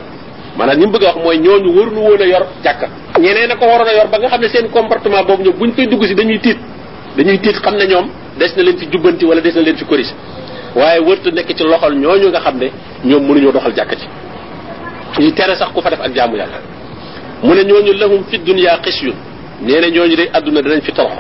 maanaam 0.57 0.79
ñi 0.79 0.87
mu 0.87 0.93
bëgg 0.93 1.05
a 1.05 1.07
wax 1.13 1.17
mooy 1.25 1.39
ñooñu 1.39 1.69
waruñu 1.79 2.01
woon 2.01 2.21
a 2.23 2.27
yor 2.27 2.47
jàkka 2.65 2.89
ñeneen 3.21 3.51
a 3.51 3.57
ko 3.57 3.65
waroon 3.67 3.89
a 3.89 3.93
yor 3.95 4.09
ba 4.09 4.19
nga 4.19 4.29
xam 4.29 4.41
ne 4.41 4.49
seen 4.49 4.69
comportement 4.71 5.23
boobu 5.25 5.43
ñoom 5.45 5.57
buñ 5.59 5.73
fay 5.73 5.87
dugg 5.87 6.05
si 6.07 6.15
dañuy 6.15 6.39
tiit 6.41 6.59
dañuy 7.17 7.39
tiit 7.39 7.57
xam 7.63 7.77
ne 7.77 7.87
ñoom 7.87 8.09
des 8.39 8.53
na 8.57 8.63
leen 8.63 8.77
fi 8.79 8.87
jubbanti 8.91 9.25
wala 9.25 9.41
des 9.41 9.53
leen 9.55 9.77
fi 9.77 9.85
corrigé 9.85 10.15
waaye 10.75 11.01
wërta 11.01 11.31
nekk 11.31 11.55
ci 11.57 11.63
loxol 11.65 11.95
ñooñu 11.97 12.29
nga 12.29 12.41
xam 12.41 12.59
ne 12.59 12.71
ñoom 13.05 13.23
mënuñoo 13.27 13.53
doxal 13.53 13.75
jàkka 13.77 13.97
ci 13.97 14.07
ñuy 15.21 15.33
tere 15.33 15.55
sax 15.57 15.69
ku 15.73 15.81
fa 15.81 15.91
def 15.91 16.01
ak 16.01 16.15
jaamu 16.15 16.37
yàlla 16.37 16.59
mu 17.43 17.55
ne 17.55 17.63
ñooñu 17.65 17.93
lahum 17.93 18.25
fi 18.29 18.39
dunya 18.39 18.79
xisyun 18.83 19.15
nee 19.63 19.81
na 19.81 19.89
ñooñu 19.89 20.17
day 20.17 20.29
àdduna 20.33 20.63
danañ 20.63 20.81
fi 20.83 20.93
torox 20.93 21.13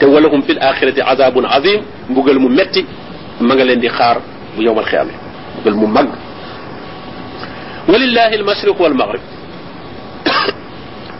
te 0.00 0.06
walahum 0.06 0.42
fil 0.42 0.58
axirati 0.60 1.00
azabun 1.12 1.44
azim 1.46 1.80
mbugal 2.10 2.38
mu 2.40 2.48
metti 2.48 2.82
ma 3.40 3.54
nga 3.54 3.64
leen 3.64 3.80
di 3.80 3.88
xaar 3.88 4.16
bu 4.56 4.62
yowmal 4.62 4.84
xiyaame 4.90 5.12
mbugal 5.54 5.74
mu 5.80 5.86
mag 5.86 6.08
walillahi 7.88 8.34
almashriq 8.40 8.78
wal 8.80 8.94
maghrib 8.94 9.20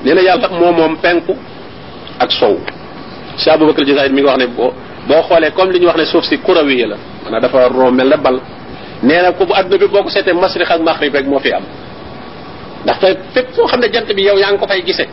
nee 0.04 0.14
na 0.14 0.20
yàlla 0.22 0.48
moo 0.48 0.72
moom 0.72 0.96
penku 0.96 1.36
ak 2.18 2.32
sow 2.32 2.56
Cheikh 3.40 3.54
Aboubacar 3.54 3.84
Jazair 3.86 4.12
mi 4.12 4.20
ngi 4.20 4.26
wax 4.28 4.38
ne 4.38 4.46
boo 4.46 4.72
boo 5.08 5.22
xoolee 5.28 5.50
comme 5.52 5.72
li 5.72 5.80
ñu 5.80 5.86
wax 5.86 5.96
ne 5.98 6.04
suuf 6.04 6.24
si 6.24 6.38
kurawiya 6.38 6.86
la 6.88 6.96
maanaam 7.24 7.42
dafa 7.42 7.68
roo 7.68 7.90
mel 7.90 8.08
ne 8.08 8.16
bal 8.16 8.40
nee 9.02 9.22
na 9.22 9.32
ko 9.32 9.44
bu 9.46 9.52
adduna 9.54 9.78
bi 9.78 9.86
boo 9.86 10.02
ko 10.02 10.10
seetee 10.10 10.32
masriq 10.32 10.70
ak 10.70 10.80
maghrib 10.82 11.14
rek 11.14 11.26
moo 11.26 11.38
fi 11.38 11.52
am 11.52 11.62
ndaxte 12.84 13.06
fépp 13.34 13.48
foo 13.54 13.66
xam 13.66 13.80
ne 13.80 13.88
jant 13.92 14.08
bi 14.14 14.22
yow 14.22 14.36
yaa 14.38 14.50
ngi 14.52 14.58
ko 14.58 14.66
fay 14.66 14.82
gisee 14.82 15.08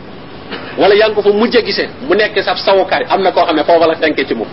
wala 0.78 0.94
yaa 0.94 1.08
ngi 1.08 1.14
ko 1.14 1.22
fa 1.22 1.30
mujj 1.32 1.56
a 1.56 1.60
gisee 1.62 1.88
mu 2.08 2.14
nekk 2.14 2.38
sab 2.42 2.56
sawukaay. 2.56 3.04
Am 3.10 3.22
na 3.22 3.30
koo 3.32 3.44
xam 3.44 3.56
ne 3.56 3.62
foofa 3.64 3.86
la 3.86 3.94
tenkee 3.96 4.24
ci 4.26 4.34
moom. 4.34 4.48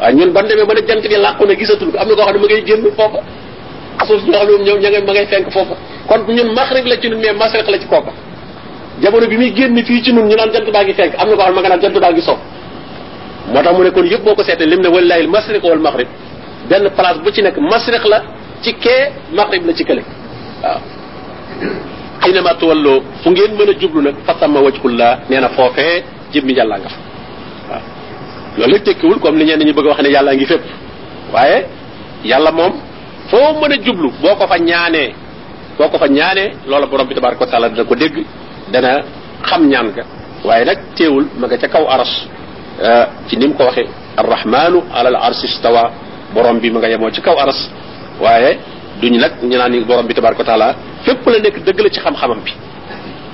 Waaw 0.00 0.12
ñun 0.12 0.30
ban 0.32 0.42
ba 0.46 0.74
ne 0.74 0.82
jant 0.86 1.00
bi 1.02 1.16
làqu 1.16 1.44
na 1.46 1.54
gisatul 1.54 1.90
ko. 1.92 1.98
Am 1.98 2.08
na 2.08 2.14
koo 2.14 2.24
xam 2.24 2.34
ne 2.34 2.40
ma 2.40 2.46
ngay 2.46 2.62
génn 2.66 2.84
foofa. 2.96 3.20
Suuf 4.06 4.22
ñoo 4.26 4.32
xam 4.38 4.46
ne 4.46 4.52
moom 4.52 4.62
ñëw 4.66 4.76
ña 4.78 4.90
ngay 4.90 5.02
ma 5.06 5.12
ngay 5.12 5.26
fenk 5.26 5.50
foofa. 5.50 5.74
Kon 6.08 6.20
ñun 6.28 6.52
maghrib 6.54 6.86
la 6.86 6.96
ci 7.00 7.08
ñun 7.08 7.20
mais 7.20 7.32
masriq 7.32 7.66
la 7.70 7.78
ci 7.78 7.86
kooka. 7.86 8.12
Jamono 9.00 9.26
bi 9.26 9.36
muy 9.36 9.52
génn 9.56 9.76
fii 9.84 10.02
ci 10.02 10.12
ñun 10.12 10.28
ñu 10.28 10.36
naan 10.36 10.50
jant 10.52 10.70
baa 10.70 10.82
ngi 10.84 10.92
fenk. 10.94 11.14
Am 11.18 11.28
na 11.28 11.34
koo 11.36 11.42
xam 11.44 11.54
ne 11.54 11.54
ma 11.54 11.60
nga 11.60 11.68
naan 11.68 11.80
jant 11.80 11.98
baa 12.00 12.12
ngi 12.12 12.20
so 12.22 12.36
moo 13.52 13.62
tax 13.62 13.72
mu 13.76 13.82
ne 13.84 13.90
kon 13.90 14.04
yëpp 14.04 14.24
boo 14.24 14.34
ko 14.34 14.42
seetee 14.42 14.66
lim 14.66 14.80
ne 14.80 14.88
walillahi 14.88 15.20
al 15.20 15.28
masriq 15.28 15.62
wal 15.64 15.78
maghrib 15.78 16.08
benn 16.68 16.88
place 16.96 17.18
bu 17.22 17.30
ci 17.30 17.42
nekk 17.42 17.56
masriq 17.58 18.04
la 18.08 18.22
ci 18.62 18.72
kee 18.74 19.10
maghrib 19.32 19.66
la 19.66 19.72
ci 19.74 19.84
kële. 19.84 20.02
Waaw 20.62 20.80
aynama 22.24 22.54
tuwalloo 22.54 23.02
fu 23.22 23.30
ngeen 23.30 23.52
mën 23.58 23.70
a 23.70 23.74
jublu 23.80 24.00
nag 24.02 24.14
fa 24.26 24.34
sama 24.40 24.60
wajhullah 24.60 25.18
nee 25.30 25.40
na 25.40 25.48
foofee 25.48 26.02
jëmmi 26.32 26.52
yàlla 26.58 26.76
nga 26.78 26.90
la 28.58 28.78
tekkiwul 28.78 29.18
comme 29.20 29.38
li 29.38 29.44
ñenn 29.44 29.62
ñi 29.64 29.72
bëgg 29.72 29.86
wax 29.86 30.00
ne 30.02 30.08
yàlla 30.10 30.34
ngi 30.34 30.46
fépp. 30.46 30.62
Waaye 31.32 31.66
yàlla 32.24 32.52
moom 32.52 32.72
foo 33.30 33.54
mën 33.60 33.72
a 33.72 33.76
jublu 33.84 34.10
boo 34.22 34.34
ko 34.38 34.46
fa 34.46 34.58
ñaanee 34.58 35.12
boo 35.78 35.88
ko 35.88 35.98
fa 35.98 36.06
ñaanee 36.08 36.52
loola 36.66 36.86
borom 36.86 37.06
bi 37.08 37.14
tabaraka 37.14 37.44
wa 37.44 37.50
taala 37.50 37.68
dana 37.68 37.84
ko 37.84 37.94
dégg 37.94 38.24
dana 38.72 39.02
xam 39.42 39.68
ñaan 39.68 39.90
ga. 39.96 40.02
Waaye 40.44 40.64
nag 40.64 40.78
teewul 40.94 41.26
ma 41.38 41.46
nga 41.46 41.56
ca 41.58 41.68
kaw 41.68 41.84
aras 41.88 42.12
ci 43.28 43.36
ni 43.36 43.46
mu 43.48 43.54
ko 43.54 43.64
waxee 43.64 43.88
arrahmanu 44.16 44.82
ala 44.94 45.08
al 45.08 45.16
arsi 45.16 45.48
stawa 45.48 45.90
borom 46.34 46.58
bi 46.60 46.70
ma 46.70 46.78
nga 46.78 46.88
yemoo 46.88 47.10
ci 47.10 47.20
kaw 47.20 47.36
aras. 47.38 47.70
Waaye 48.20 48.58
duñ 49.00 49.18
nag 49.20 49.32
ñu 49.42 49.56
naan 49.56 49.72
ni 49.72 49.80
borom 49.80 50.06
bi 50.06 50.14
tabaraka 50.14 50.40
wa 50.40 50.44
taala 50.46 50.74
fépp 51.04 51.26
la 51.26 51.38
nekk 51.38 51.56
dëgg 51.64 51.80
la 51.80 51.88
ci 51.90 52.00
xam-xamam 52.00 52.38
bi 52.44 52.52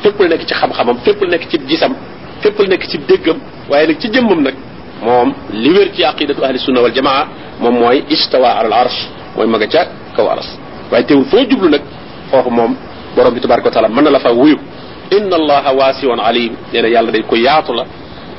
fépp 0.03 0.21
la 0.21 0.29
nekk 0.29 0.47
ci 0.47 0.55
xam-xamam 0.55 0.97
fépp 1.05 1.21
la 1.23 1.29
nekk 1.31 1.49
ci 1.51 1.59
gisam 1.69 1.95
fépp 2.43 2.59
la 2.59 2.67
nekk 2.69 2.85
ci 2.89 2.99
déggam 2.99 3.39
waaye 3.71 3.87
nag 3.87 3.99
ci 4.01 4.09
jëmmam 4.13 4.41
nag 4.43 4.55
moom 5.03 5.33
li 5.53 5.71
wér 5.71 5.91
ci 5.95 6.05
aqidatu 6.05 6.43
ahli 6.45 6.59
sunna 6.59 6.81
wal 6.83 6.93
jamaa 6.93 7.27
moom 7.61 7.75
mooy 7.79 8.05
istawa 8.09 8.49
ala 8.59 8.67
al 8.67 8.73
arsh 8.87 9.01
mooy 9.37 9.47
ma 9.47 9.59
nga 9.59 9.67
ca 9.67 9.83
kaw 10.17 10.27
aras 10.31 10.49
waaye 10.91 11.05
teewul 11.05 11.25
foo 11.25 11.45
jublu 11.49 11.69
nag 11.69 11.83
foofu 12.31 12.51
moom 12.51 12.75
borom 13.17 13.35
bi 13.35 13.41
tabaraka 13.41 13.69
wa 13.69 13.75
taala 13.75 13.89
na 13.89 14.11
la 14.11 14.19
fa 14.19 14.31
wuyu 14.33 14.57
inna 15.11 15.37
allaha 15.37 15.73
waasiun 15.75 16.21
alim 16.21 16.53
nee 16.73 16.91
yàlla 16.91 17.11
day 17.13 17.23
ko 17.23 17.37
yaatu 17.37 17.73
la 17.75 17.85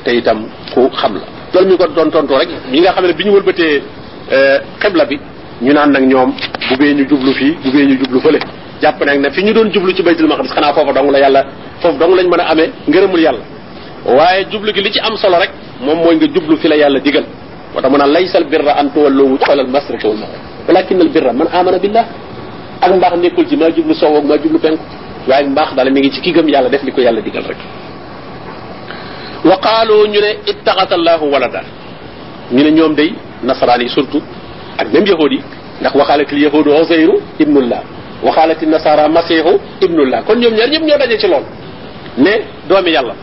te 0.04 0.10
itam 0.16 0.46
ku 0.74 0.88
xam 0.90 1.14
la 1.14 1.26
loolu 1.54 1.68
mi 1.70 1.76
ko 1.76 1.86
doon 1.88 2.10
tontoo 2.10 2.38
rek 2.38 2.48
ñi 2.72 2.80
nga 2.80 2.92
xam 2.92 3.06
ne 3.06 3.12
bi 3.12 3.24
ñu 3.24 3.32
wëlbatee 3.36 3.82
xibla 4.80 5.04
bi 5.04 5.18
ñu 5.62 5.72
naan 5.72 5.90
nag 5.92 6.04
ñoom 6.06 6.30
bu 6.68 6.76
bee 6.76 6.94
ñu 6.94 7.04
jublu 7.08 7.32
fii 7.32 7.52
bu 7.64 7.70
bee 7.70 7.86
ñu 7.86 7.96
jublu 8.00 8.20
fële 8.20 8.38
jàpp 8.82 9.04
nag 9.04 9.18
ne 9.20 9.30
fi 9.30 9.42
ñu 9.44 9.52
doon 9.52 9.70
jublu 9.72 9.92
ci 9.94 10.02
baytul 10.02 10.26
maqdis 10.28 10.52
xanaa 10.52 10.72
foofa 10.74 10.92
dong 10.92 11.10
la 11.10 11.18
yàlla 11.18 11.44
foofu 11.80 11.98
dong 11.98 12.14
lañ 12.16 12.26
mën 12.28 12.40
a 12.40 12.44
amee 12.50 12.70
ngërëmul 12.88 13.20
yàlla 13.20 13.42
waaye 14.04 14.46
jublu 14.50 14.72
gi 14.74 14.80
li 14.82 14.90
ci 14.92 14.98
am 15.00 15.16
solo 15.16 15.36
rek 15.38 15.50
moom 15.80 15.98
mooy 15.98 16.16
nga 16.16 16.26
jublu 16.26 16.56
fi 16.56 16.68
la 16.68 16.76
yàlla 16.76 16.98
digal 17.00 17.24
moo 17.72 17.80
tax 17.80 17.90
mu 17.90 17.96
naan 17.98 18.10
laysa 18.12 18.38
al 18.38 18.44
birra 18.44 18.72
an 18.78 18.90
tuwallu 18.92 19.22
wujuhal 19.32 19.60
al 19.60 19.68
masriqi 19.68 20.06
wal 20.06 20.16
maghrib 20.16 20.40
walakin 20.68 21.00
al 21.00 21.08
birra 21.08 21.32
man 21.32 21.48
amana 21.52 21.78
billah 21.78 22.04
ak 22.80 22.92
mbaax 22.96 23.12
nekkul 23.22 23.46
ci 23.48 23.56
maa 23.56 23.70
jublu 23.70 23.94
sow 23.94 24.16
ak 24.16 24.24
maa 24.24 24.38
jublu 24.38 24.58
penku 24.58 24.82
waaye 25.28 25.46
mbaax 25.46 25.74
daal 25.76 25.90
mi 25.92 26.00
ngi 26.00 26.10
ci 26.10 26.20
ki 26.20 26.32
gëm 26.32 26.48
yàlla 26.48 26.68
def 26.68 26.82
li 26.82 26.90
ko 26.92 27.00
yàlla 27.00 27.20
digal 27.20 27.44
rek 27.46 27.58
wa 29.44 29.56
qaalu 29.58 30.06
ñu 30.08 30.20
ne 30.20 30.30
ittaxata 30.50 30.94
allahu 30.94 31.30
walada 31.32 31.62
ñu 32.50 32.62
ne 32.64 32.70
ñoom 32.70 32.94
day 32.94 33.12
nasaraan 33.44 33.80
yi 33.80 33.88
surtout 33.88 34.22
ak 34.78 34.92
même 34.92 35.06
yahudi 35.06 35.40
ndax 35.80 35.94
waxaalati 35.94 36.36
yahudu 36.42 36.70
oseyru 36.72 37.20
ibnullah. 37.38 37.82
Waxaalati 38.22 38.66
nasara 38.66 39.08
masihu 39.08 39.58
ibnullah. 39.80 40.22
Kon 40.24 40.36
ñoom 40.38 40.54
ñaar 40.54 40.68
ñëpp 40.70 40.84
ñoo 40.84 40.98
daje 40.98 41.18
ci 41.18 41.26
lool 41.26 41.42
ne 42.18 42.30
doomi 42.68 42.90
yàlla 42.90 43.14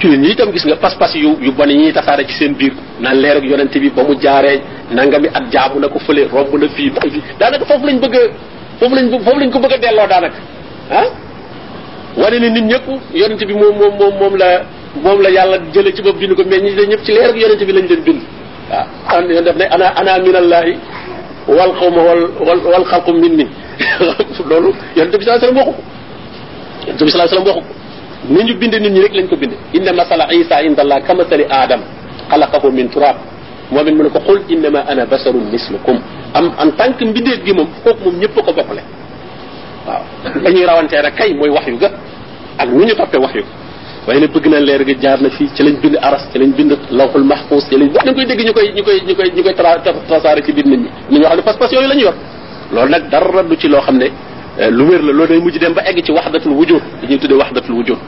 jullit 0.00 0.18
ñi 0.20 0.30
itam 0.32 0.52
gis 0.52 0.64
nga 0.66 0.76
pas-pas 0.76 1.12
yu 1.14 1.36
yu 1.40 1.50
bon 1.52 1.66
yi 1.68 1.76
ñuy 1.78 1.92
tasaare 1.92 2.24
ci 2.26 2.34
seen 2.34 2.52
biir 2.54 2.72
naan 3.00 3.16
leer 3.20 3.36
ak 3.38 3.44
yonente 3.44 3.78
bi 3.80 3.90
ba 3.90 4.02
mu 4.04 4.14
jaaree 4.20 4.60
nangami 4.92 5.28
at 5.32 5.50
jaamu 5.50 5.80
na 5.80 5.88
ko 5.88 5.98
fële 5.98 6.28
romb 6.30 6.52
na 6.60 6.68
fii 6.68 6.90
ba 6.90 7.00
fii 7.00 7.22
daanaka 7.40 7.64
foofu 7.64 7.86
lañ 7.86 7.98
bëgg 7.98 8.14
a 8.14 8.20
foofu 8.78 8.94
lañ 8.94 9.10
foofu 9.10 9.38
lañ 9.40 9.50
ko 9.50 9.58
bëgg 9.58 9.72
a 9.72 9.78
delloo 9.78 10.06
daanaka 10.06 10.36
ah 10.92 11.06
wane 12.16 12.38
ne 12.38 12.48
nit 12.50 12.64
ñëpp 12.64 12.86
yonente 13.14 13.46
bi 13.46 13.54
moom 13.54 13.74
moom 13.78 14.14
moom 14.20 14.36
la 14.36 14.62
moom 15.02 15.22
la 15.22 15.30
yàlla 15.30 15.56
jële 15.72 15.92
ci 15.94 16.02
bopp 16.02 16.18
bind 16.18 16.34
ko 16.34 16.42
mais 16.46 16.60
ñi 16.60 16.74
de 16.74 16.82
ñëpp 16.86 17.02
ci 17.04 17.12
leer 17.12 17.30
ak 17.30 17.36
yonente 17.36 17.64
bi 17.64 17.72
lañ 17.72 17.86
leen 17.88 18.00
bind 18.02 18.20
waaw 18.70 18.86
an 19.18 19.28
yoon 19.30 19.44
def 19.44 19.56
ne 19.56 19.64
ana 19.70 19.86
ana 19.96 20.18
wal 21.48 21.72
xawma 21.78 22.02
wal 22.02 22.22
wal 22.42 22.60
wal 22.66 22.84
xalqu 22.90 23.12
min 23.14 23.32
ni 23.38 23.46
loolu 24.50 24.74
yonente 24.96 25.16
bi 25.18 25.24
sallallahu 25.24 25.46
alayhi 25.46 25.54
wasallam 25.54 25.58
waxu 25.62 25.72
ko. 25.72 25.82
Yonente 26.86 27.04
bi 27.04 27.10
sallallahu 27.10 27.30
alayhi 27.30 27.38
wasallam 27.38 27.46
waxu 27.46 27.62
ko. 27.62 27.74
Ni 28.34 28.40
ñu 28.44 28.54
bind 28.58 28.74
nit 28.74 28.90
ñi 28.92 29.00
rek 29.00 29.14
lañ 29.14 29.26
ko 29.30 29.36
bind 29.36 29.52
inna 29.72 29.92
masala 29.92 30.24
isa 30.34 30.62
inda 30.66 30.82
allah 30.82 30.98
kamasali 31.06 31.44
adam 31.50 31.80
xalaqahu 32.30 32.70
min 32.72 32.88
turab. 32.88 33.16
Moom 33.70 33.86
it 33.88 33.94
mu 33.94 34.02
ne 34.02 34.10
ko 34.10 34.20
xul 34.26 34.40
innama 34.48 34.80
ana 34.88 35.06
basarun 35.06 35.46
mislukum. 35.52 35.98
Am 36.34 36.50
en 36.58 36.70
tant 36.72 36.92
que 36.98 37.04
mbindeef 37.04 37.44
gi 37.44 37.52
moom 37.52 37.68
kooku 37.84 38.02
moom 38.04 38.18
ñëpp 38.18 38.34
ko 38.34 38.52
bokkale. 38.52 38.82
Waaw. 39.86 40.02
Dañuy 40.42 40.64
rawantee 40.66 41.02
rek 41.02 41.14
kay 41.14 41.34
mooy 41.34 41.50
wax 41.50 41.66
yu 41.68 41.78
ga 41.78 41.90
ak 42.58 42.68
ñu 42.68 42.94
toppee 42.96 43.20
wax 43.20 43.34
yu 43.34 43.44
waaye 44.06 44.20
ne 44.20 44.26
bëgg 44.28 44.46
na 44.48 44.60
leer 44.60 44.84
gi 44.86 44.96
jaar 45.00 45.20
na 45.20 45.28
fii 45.30 45.48
ci 45.54 45.62
lañ 45.62 45.76
bind 45.82 45.96
aras 46.00 46.22
ci 46.32 46.38
lañ 46.38 46.52
bind 46.56 46.72
lawxul 46.90 47.24
mahfuz 47.24 47.64
ci 47.68 47.76
lañ 47.76 47.90
dañ 47.92 48.14
koy 48.14 48.24
dégg 48.26 48.40
ñu 48.46 48.52
koy 48.52 48.72
ñu 48.74 48.82
koy 48.84 49.00
ñu 49.06 49.14
koy 49.14 49.30
ñu 49.34 49.42
koy 49.42 49.54
trasaare 50.08 50.42
ci 50.44 50.52
biir 50.52 50.66
nit 50.66 50.78
ñi 50.80 50.88
nit 51.10 51.18
ñoo 51.20 51.28
xam 51.28 51.36
ne 51.36 51.42
pas-pas 51.42 51.68
yooyu 51.72 51.88
la 51.88 51.94
ñu 51.94 52.00
yor 52.02 52.14
loolu 52.72 52.90
nag 52.90 53.08
dara 53.10 53.42
du 53.42 53.56
ci 53.56 53.68
loo 53.68 53.80
xam 53.80 53.96
ne 53.98 54.06
lu 54.70 54.84
wér 54.88 55.02
la 55.02 55.12
loolu 55.12 55.26
day 55.28 55.38
mujj 55.40 55.58
dem 55.58 55.72
ba 55.74 55.82
egg 55.84 56.02
ci 56.04 56.12
waxdatul 56.12 56.52
wujud 56.52 56.80
dañuy 57.02 57.18
tuddee 57.18 57.36
waxdatul 57.36 57.74
wujud 57.74 57.98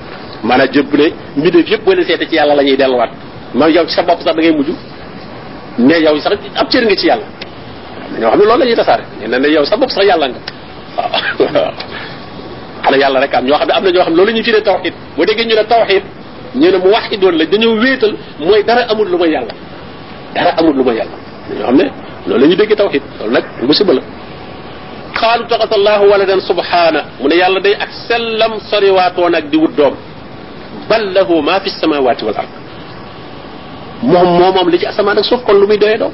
maanaam 0.42 0.68
jëpp 0.72 0.92
ne 0.94 1.12
mbindeef 1.36 1.68
yëpp 1.70 1.84
boo 1.84 1.92
leen 1.94 2.06
seete 2.06 2.26
ci 2.28 2.34
yàlla 2.36 2.54
la 2.54 2.62
ñuy 2.62 2.76
delluwaat 2.76 3.10
ma 3.54 3.68
yow 3.68 3.86
sa 3.88 4.02
bopp 4.02 4.20
sax 4.22 4.34
da 4.36 4.40
ngay 4.42 4.52
mujj 4.52 4.70
ne 5.78 5.94
yow 6.00 6.16
sax 6.18 6.32
ab 6.54 6.68
cër 6.70 6.84
nga 6.84 6.94
ci 6.96 7.06
yàlla 7.06 7.24
ñoo 8.20 8.30
xam 8.30 8.38
ne 8.38 8.44
loolu 8.44 8.58
la 8.60 8.64
ñuy 8.66 8.76
tasaare 8.76 9.02
na 9.28 9.38
ne 9.38 9.48
yow 9.48 9.64
sa 9.64 9.76
bopp 9.76 9.90
sax 9.90 10.04
yàlla 10.06 10.28
nga 10.28 10.38
waaw 11.38 11.72
xale 12.88 12.98
yàlla 13.02 13.20
rek 13.20 13.34
am 13.34 13.44
ñoo 13.44 13.58
xam 13.58 13.68
ne 13.68 13.72
am 13.74 13.84
na 13.84 13.90
ñoo 13.90 14.02
xam 14.04 14.14
loolu 14.16 14.32
ñuy 14.32 14.42
firee 14.44 14.62
tawxid 14.62 14.94
boo 15.16 15.24
déggee 15.24 15.44
ñu 15.46 15.54
ne 15.54 15.64
tawxid 15.64 16.02
ñu 16.54 16.70
ne 16.70 16.78
mu 16.78 16.88
waxidoon 16.90 17.32
la 17.38 17.44
dañoo 17.44 17.74
wéetal 17.82 18.14
mooy 18.40 18.62
dara 18.64 18.82
amul 18.90 19.08
lu 19.08 19.18
ma 19.18 19.26
yàlla 19.26 19.52
dara 20.34 20.50
amul 20.58 20.74
lu 20.76 20.84
ma 20.84 20.92
yàlla 20.94 21.16
ñoo 21.54 21.64
xam 21.66 21.76
ne 21.76 21.84
loolu 22.26 22.46
ñuy 22.46 22.56
déggee 22.56 22.76
tawxid 22.76 23.02
loolu 23.18 23.32
nag 23.32 23.44
musiba 23.62 23.92
la 23.94 24.00
xaalu 25.20 25.44
taxata 25.46 25.74
allahu 25.74 26.04
waladan 26.10 26.40
subhana 26.40 27.00
mu 27.20 27.28
ne 27.28 27.34
yàlla 27.36 27.60
day 27.60 27.74
ak 27.74 27.90
sellam 28.08 28.52
soriwaatoon 28.70 29.34
ak 29.34 29.44
di 29.50 29.56
wut 29.56 29.74
doom 29.76 29.94
bal 30.88 31.04
lahu 31.12 31.42
ma 31.42 31.60
fi 31.60 31.70
samawati 31.70 32.24
wal 32.24 32.34
ard 32.42 32.48
moom 34.02 34.28
moo 34.38 34.52
moom 34.52 34.68
li 34.70 34.78
ci 34.78 34.86
asamaan 34.86 35.18
ak 35.18 35.24
suuf 35.24 35.42
kon 35.44 35.54
lu 35.60 35.66
muy 35.66 35.78
doyee 35.78 35.98
doom 35.98 36.12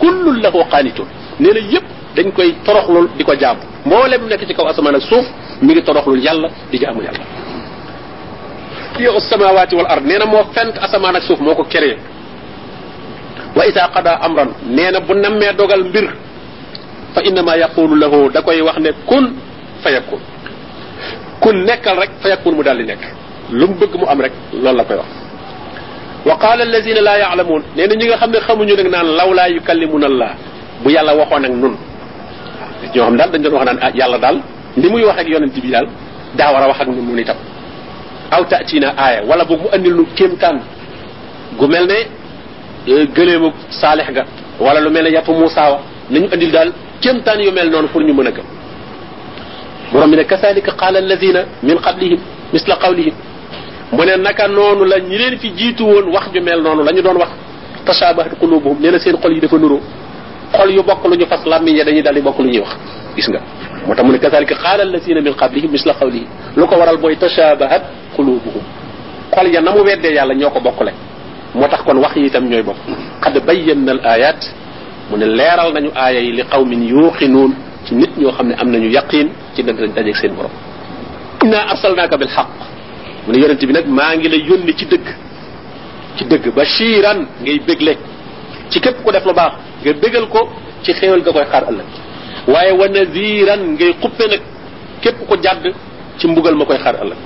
kullun 0.00 0.40
lahu 0.42 0.64
qaanitun 0.70 1.06
nee 1.40 1.52
na 1.52 1.60
yëpp 1.72 1.86
dañ 2.16 2.32
koy 2.32 2.54
toroxlul 2.64 3.08
di 3.18 3.24
ko 3.24 3.34
jaam 3.40 3.56
mboolem 3.86 4.22
nekk 4.28 4.46
ci 4.46 4.54
kaw 4.54 4.66
asamaan 4.68 4.94
ak 4.96 5.02
suuf 5.02 5.26
mi 5.62 5.72
ngi 5.74 5.82
toroxlul 5.82 6.20
yàlla 6.24 6.48
di 6.70 6.78
jaamu 6.78 7.02
yàlla 7.02 7.24
yow 8.98 9.18
samawati 9.20 9.76
wal 9.76 9.86
ard 9.88 10.04
nee 10.04 10.18
na 10.18 10.26
moo 10.26 10.44
fent 10.54 10.74
asamaan 10.80 11.16
ak 11.16 11.22
suuf 11.22 11.40
moo 11.40 11.54
ko 11.54 11.64
wa 13.56 13.66
ida 13.66 13.88
qada 13.94 14.12
amran 14.22 14.50
nee 14.66 14.90
na 14.90 15.00
bu 15.00 15.14
nammee 15.14 15.52
dogal 15.58 15.84
mbir 15.84 16.06
fa 17.14 17.20
innama 17.22 17.56
yaqulu 17.56 17.94
lahu 17.96 18.30
da 18.34 18.42
koy 18.42 18.60
wax 18.62 18.78
ne 18.78 18.90
kun 19.06 19.34
fa 19.82 19.90
yakun 19.90 20.20
kun 21.40 21.56
nekkal 21.66 21.96
rek 21.98 22.10
fa 22.22 22.28
yakun 22.28 22.54
mu 22.54 22.62
daal 22.62 22.78
di 22.78 22.84
nekk 22.86 23.02
lu 23.50 23.66
mu 23.68 23.74
bëgg 23.74 23.94
mu 23.98 24.06
am 24.06 24.20
rek 24.20 24.32
loolu 24.52 24.76
la 24.78 24.84
koy 24.84 24.96
wax 24.96 25.10
wa 26.26 26.34
qala 26.38 26.62
allazina 26.62 27.00
la 27.00 27.14
ya'lamun 27.18 27.62
nee 27.76 27.86
na 27.86 27.94
ñi 27.94 28.06
nga 28.06 28.16
xam 28.16 28.30
ne 28.30 28.38
xamuñu 28.46 28.74
nag 28.76 28.88
naan 28.90 29.06
law 29.18 29.30
laa 29.34 29.48
yukallimuna 29.48 30.06
allah 30.06 30.30
bu 30.82 30.90
yàlla 30.90 31.12
waxoon 31.14 31.44
ak 31.44 31.52
nun 31.52 31.74
ñoo 32.94 33.04
xam 33.04 33.16
daal 33.16 33.30
dañ 33.32 33.42
wax 33.52 33.64
naan 33.64 33.78
ah 33.82 33.90
yàlla 33.94 34.18
daal 34.18 34.38
li 34.76 34.88
muy 34.88 35.04
wax 35.04 35.18
ak 35.20 35.28
yonent 35.28 35.54
bi 35.62 35.70
daal 35.70 35.86
daa 36.36 36.52
war 36.52 36.62
a 36.62 36.68
wax 36.68 36.80
ak 36.80 36.88
nun 36.88 37.06
nun 37.06 37.18
itam 37.18 37.36
aw 38.30 38.44
tatina 38.44 38.94
aaya 38.96 39.22
wala 39.26 39.44
boog 39.44 39.60
mu 39.62 39.68
andil 39.72 39.94
nu 39.94 40.06
kéemtaan 40.14 40.60
gu 41.58 41.66
mel 41.66 41.86
ne 41.86 41.98
gëleemu 43.14 43.52
saalix 43.70 44.10
ga 44.12 44.24
wala 44.60 44.80
lu 44.80 44.90
mel 44.90 45.04
ne 45.04 45.10
yàpp 45.10 45.28
Muusaa 45.28 45.70
wa 45.70 45.80
nañu 46.10 46.28
andil 46.32 46.50
daal 46.52 46.72
kéemtaan 47.00 47.40
yu 47.40 47.50
mel 47.52 47.70
noonu 47.70 47.88
pour 47.88 48.02
ñu 48.02 48.12
mën 48.14 48.26
a 48.26 48.30
gëm 48.30 48.44
borom 49.92 50.10
bi 50.10 50.16
ne 50.16 50.24
kasalika 50.24 50.72
qaala 50.72 50.98
alladina 50.98 51.40
min 51.62 51.76
qablihim 51.78 52.20
misla 52.52 52.76
qawlihim 52.76 53.14
mu 53.92 54.04
ne 54.04 54.16
naka 54.16 54.46
noonu 54.48 54.84
la 54.84 54.98
ñi 55.00 55.18
leen 55.18 55.38
fi 55.38 55.50
jiitu 55.56 55.82
woon 55.84 56.08
wax 56.14 56.30
ju 56.32 56.40
mel 56.40 56.62
noonu 56.62 56.82
la 56.84 56.92
ñu 56.92 57.02
doon 57.02 57.16
wax 57.16 57.30
tashabahat 57.84 58.38
qulubuhum 58.38 58.78
nee 58.80 58.90
na 58.92 58.98
seen 58.98 59.16
xol 59.16 59.32
yi 59.34 59.40
dafa 59.40 59.56
nuroo 59.58 59.80
xol 60.52 60.70
yu 60.70 60.82
bokk 60.82 61.04
lu 61.08 61.16
ñu 61.16 61.26
fas 61.26 61.40
làmmiñ 61.44 61.76
ya 61.76 61.84
dañuy 61.84 62.02
daal 62.02 62.14
di 62.14 62.20
bokk 62.20 62.38
lu 62.38 62.44
ñuy 62.50 62.60
wax 62.60 62.76
gis 63.16 63.28
nga 63.28 63.40
moo 63.86 63.94
tax 63.94 64.04
mu 64.06 64.12
ne 64.12 64.18
kasalika 64.18 64.54
qaala 64.54 64.82
alladina 64.82 65.20
min 65.20 65.34
qablihim 65.34 65.70
misla 65.70 65.94
qawlihim 65.94 66.28
lu 66.56 66.66
ko 66.66 66.74
waral 66.76 66.98
mooy 66.98 67.16
tashabahat 67.16 67.82
qulubuhum 68.16 68.62
xol 69.34 69.46
ya 69.48 69.60
na 69.60 69.70
mu 69.72 69.82
weddee 69.82 70.12
yàlla 70.14 70.34
ñoo 70.34 70.50
ko 70.50 70.60
bokkule 70.60 70.92
moo 71.54 71.68
tax 71.68 71.82
kon 71.82 71.96
wax 71.98 72.16
yi 72.16 72.26
itam 72.26 72.44
ñooy 72.48 72.62
bokk 72.62 72.76
qad 73.20 73.34
bayyana 73.46 73.92
al 73.92 74.00
ayat 74.04 74.40
mu 75.10 75.16
ne 75.18 75.26
leeral 75.26 75.72
nañu 75.72 75.90
aaya 75.94 76.20
yi 76.20 76.32
li 76.32 76.44
qawmin 76.44 76.82
yuuqinuun 76.88 77.54
ci 77.86 77.94
nit 77.94 78.10
ñoo 78.18 78.32
xam 78.32 78.48
ne 78.48 78.54
am 78.58 78.70
nañu 78.70 78.88
yaqin 78.90 79.28
ci 79.54 79.62
dana 79.62 79.86
dajeeg 79.86 80.16
seen 80.16 80.34
borom 80.34 80.50
inna 81.44 81.58
arsalnaaka 81.70 82.16
bil 82.16 82.28
xaq 82.28 82.48
mu 83.26 83.32
ne 83.32 83.38
yonente 83.40 83.66
bi 83.66 83.72
nag 83.72 83.86
maa 83.86 84.14
ngi 84.16 84.28
la 84.28 84.36
yónni 84.36 84.74
ci 84.76 84.86
dëgg 84.86 85.06
ci 86.16 86.24
dëgg 86.24 86.54
bashiran 86.54 87.26
ngay 87.42 87.58
bégle 87.66 87.96
ci 88.68 88.80
képp 88.80 89.02
ku 89.04 89.10
def 89.10 89.24
lu 89.24 89.32
baax 89.32 89.52
nga 89.84 89.92
bégal 89.92 90.28
ko 90.28 90.48
ci 90.82 90.92
xéewal 90.92 91.22
ga 91.22 91.32
koy 91.32 91.44
xaar 91.50 91.64
ëllëg 91.70 91.86
waaye 92.48 92.72
wa 92.72 92.86
nadiran 92.88 93.60
ngay 93.74 93.92
xuppe 94.02 94.24
nag 94.30 94.42
képp 95.02 95.18
ko 95.28 95.36
jàdd 95.42 95.72
ci 96.18 96.26
mbugal 96.28 96.54
ma 96.56 96.64
koy 96.64 96.78
xaar 96.78 96.96
ëllëg 97.02 97.18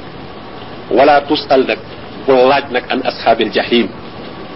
wala 0.91 1.21
tusal 1.29 1.65
nag 1.67 1.79
bu 2.27 2.33
laaj 2.33 2.65
nag 2.71 2.85
an 2.91 3.01
ashaabil 3.05 3.51
jahim 3.53 3.89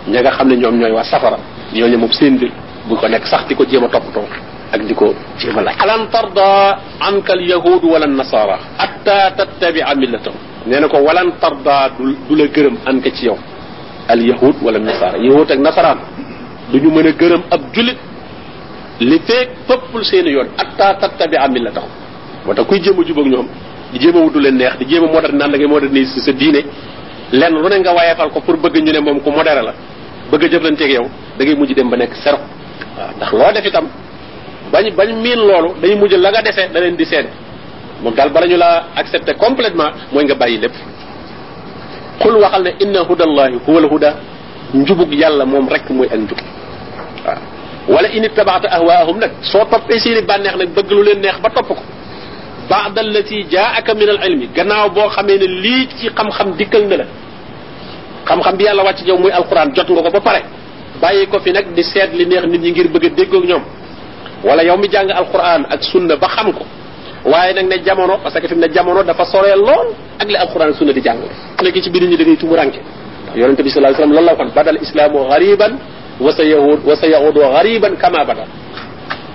ña 0.08 0.20
nga 0.22 0.30
xam 0.32 0.48
ne 0.48 0.56
ñoom 0.56 0.78
ñooy 0.78 0.92
waa 0.92 1.04
safara 1.04 1.38
ñooñu 1.74 1.98
moom 1.98 2.12
seen 2.12 2.34
mbir 2.34 2.50
bu 2.88 2.96
ko 2.96 3.08
nekk 3.08 3.26
sax 3.26 3.46
di 3.48 3.54
ko 3.54 3.64
jéem 3.64 3.84
a 3.84 3.88
toppatoo 3.88 4.24
ak 4.72 4.80
di 4.86 4.94
ko 4.94 5.14
jéem 5.38 5.58
a 5.58 5.62
laaj 5.62 5.76
alan 5.82 6.08
tarda 6.10 6.78
anka 7.00 7.32
al 7.32 7.42
yahud 7.48 7.82
wala 7.84 8.06
nasara 8.06 8.58
hatta 8.78 9.30
tattabia 9.36 9.94
millatahum 9.94 10.38
nee 10.66 10.80
na 10.80 10.88
ko 10.88 10.98
walan 10.98 11.32
tarda 11.40 11.90
du 11.98 12.16
du 12.28 12.34
la 12.36 12.46
gërëm 12.46 12.76
anka 12.86 13.10
ci 13.10 13.26
yow 13.26 13.36
al 14.08 14.20
yahud 14.20 14.56
wala 14.62 14.78
nasara 14.78 15.18
yahud 15.18 15.50
ak 15.50 15.58
nasaraan 15.58 15.98
du 16.72 16.78
ñu 16.80 16.90
mën 16.90 17.06
a 17.08 17.12
gërëm 17.12 17.42
ab 17.50 17.60
julit 17.74 17.98
li 19.00 19.18
feeg 19.26 19.48
toppul 19.66 20.04
seeni 20.04 20.30
yoon 20.30 20.48
hatta 20.56 20.94
tattabia 21.00 21.48
millatahum 21.48 21.90
moo 22.46 22.54
tax 22.54 22.66
kuy 22.66 22.80
jéem 22.80 22.98
a 23.00 23.04
jubóog 23.06 23.26
ñoom 23.28 23.46
di 23.92 23.98
jéem 24.00 24.16
a 24.16 24.20
wutu 24.20 24.38
leen 24.40 24.56
neex 24.56 24.76
di 24.78 24.84
jéem 24.88 25.04
a 25.04 25.06
moderne 25.12 25.38
naan 25.38 25.50
da 25.52 25.56
ngay 25.58 25.66
moderniser 25.68 26.20
sa 26.22 26.32
diine 26.32 26.64
lenn 27.32 27.54
lu 27.54 27.68
ne 27.68 27.78
nga 27.78 27.92
wayefal 27.94 28.30
ko 28.30 28.40
pour 28.40 28.56
bëgg 28.56 28.76
ñu 28.82 28.92
ne 28.92 29.00
moom 29.00 29.20
ku 29.20 29.30
moderne 29.30 29.62
la 29.64 29.74
bëgg 30.30 30.44
a 30.44 30.48
jëflanteeg 30.48 30.90
yow 30.90 31.06
da 31.38 31.44
ngay 31.44 31.54
mujj 31.54 31.74
dem 31.74 31.88
ba 31.90 31.96
nekk 31.96 32.14
sero 32.14 32.38
waaw 32.96 33.10
ndax 33.16 33.32
loo 33.32 33.52
def 33.52 33.64
itam 33.66 33.86
bañ 34.72 34.90
bañ 34.96 35.08
miin 35.22 35.38
loolu 35.48 35.74
dañuy 35.80 35.96
mujj 35.96 36.14
la 36.16 36.30
nga 36.30 36.42
defee 36.42 36.68
da 36.72 36.80
leen 36.80 36.96
di 36.96 37.04
seede 37.04 37.28
moom 38.02 38.14
daal 38.14 38.30
bala 38.30 38.46
ñu 38.46 38.56
la 38.56 38.84
accepté 38.96 39.34
complètement 39.34 39.90
mooy 40.12 40.24
nga 40.24 40.34
bàyyi 40.34 40.58
lépp 40.58 40.74
xul 42.20 42.34
waxal 42.36 42.62
ne 42.62 42.70
inna 42.80 43.00
hudallahi 43.08 43.54
huwa 43.66 43.78
alhuda 43.80 44.14
njubug 44.74 45.12
yàlla 45.12 45.44
moom 45.44 45.68
rek 45.68 45.88
mooy 45.90 46.08
ak 46.12 46.18
njub 46.18 46.38
wala 47.88 48.08
in 48.12 48.24
ittabaata 48.24 48.68
ahwaahum 48.70 49.18
nag 49.18 49.30
soo 49.42 49.64
toppee 49.70 49.98
seeni 49.98 50.22
bànneex 50.22 50.56
nag 50.56 50.68
bëgg 50.76 50.90
lu 50.90 51.02
leen 51.02 51.20
neex 51.20 51.38
ba 51.40 51.48
topp 51.50 51.68
ko 51.68 51.76
baada 52.68 53.00
allati 53.00 53.44
jaaka 53.48 53.94
min 53.94 54.08
al 54.08 54.20
ilmi 54.28 54.46
gannaaw 54.56 54.88
boo 54.90 55.08
xamee 55.08 55.38
ne 55.38 55.46
lii 55.46 55.88
ci 55.98 56.06
xam-xam 56.16 56.52
dikkal 56.58 56.84
na 56.88 56.96
la 56.96 57.04
xam-xam 58.28 58.56
bi 58.56 58.64
yàlla 58.64 58.82
wàcc 58.84 59.06
yow 59.06 59.18
muy 59.18 59.32
alquran 59.32 59.72
jot 59.74 59.88
nga 59.90 60.02
ko 60.02 60.10
ba 60.10 60.20
pare 60.20 60.40
bàyyi 61.00 61.26
ko 61.26 61.38
fi 61.40 61.50
nag 61.52 61.66
di 61.74 61.82
seet 61.82 62.10
li 62.14 62.26
neex 62.26 62.44
nit 62.46 62.60
ñi 62.60 62.70
ngir 62.70 62.88
bëgg 62.92 63.04
a 63.06 63.08
déggoog 63.08 63.44
ñoom 63.46 63.62
wala 64.44 64.62
yow 64.64 64.76
mi 64.76 64.88
jàng 64.90 65.10
alquran 65.10 65.64
ak 65.70 65.82
sunna 65.82 66.16
ba 66.16 66.28
xam 66.28 66.52
ko 66.52 66.64
waaye 67.24 67.54
nag 67.54 67.66
ne 67.68 67.76
jamono 67.84 68.18
parce 68.22 68.38
que 68.40 68.48
fi 68.48 68.54
mu 68.54 68.60
ne 68.60 68.68
jamono 68.72 69.02
dafa 69.02 69.24
soree 69.24 69.56
lool 69.56 69.88
ak 70.20 70.28
li 70.28 70.36
alquran 70.36 70.74
sunna 70.74 70.92
di 70.92 71.00
jàng 71.00 71.18
nekk 71.62 71.76
ci 71.82 71.90
biir 71.90 72.04
ñi 72.08 72.16
da 72.16 72.24
ngay 72.24 72.36
tumuranke 72.36 72.80
ndax 73.24 73.36
yonente 73.36 73.62
bi 73.62 73.70
sallallahu 73.70 73.94
alayhi 73.94 74.12
wasallam 74.12 74.12
loolu 74.12 74.26
la 74.26 74.32
waxoon 74.32 74.50
badal 74.54 74.78
islaamu 74.82 75.18
gariban 75.28 75.72
وسيعود 76.20 77.36
غريبا 77.38 77.88
كما 78.02 78.22
بدا. 78.28 78.46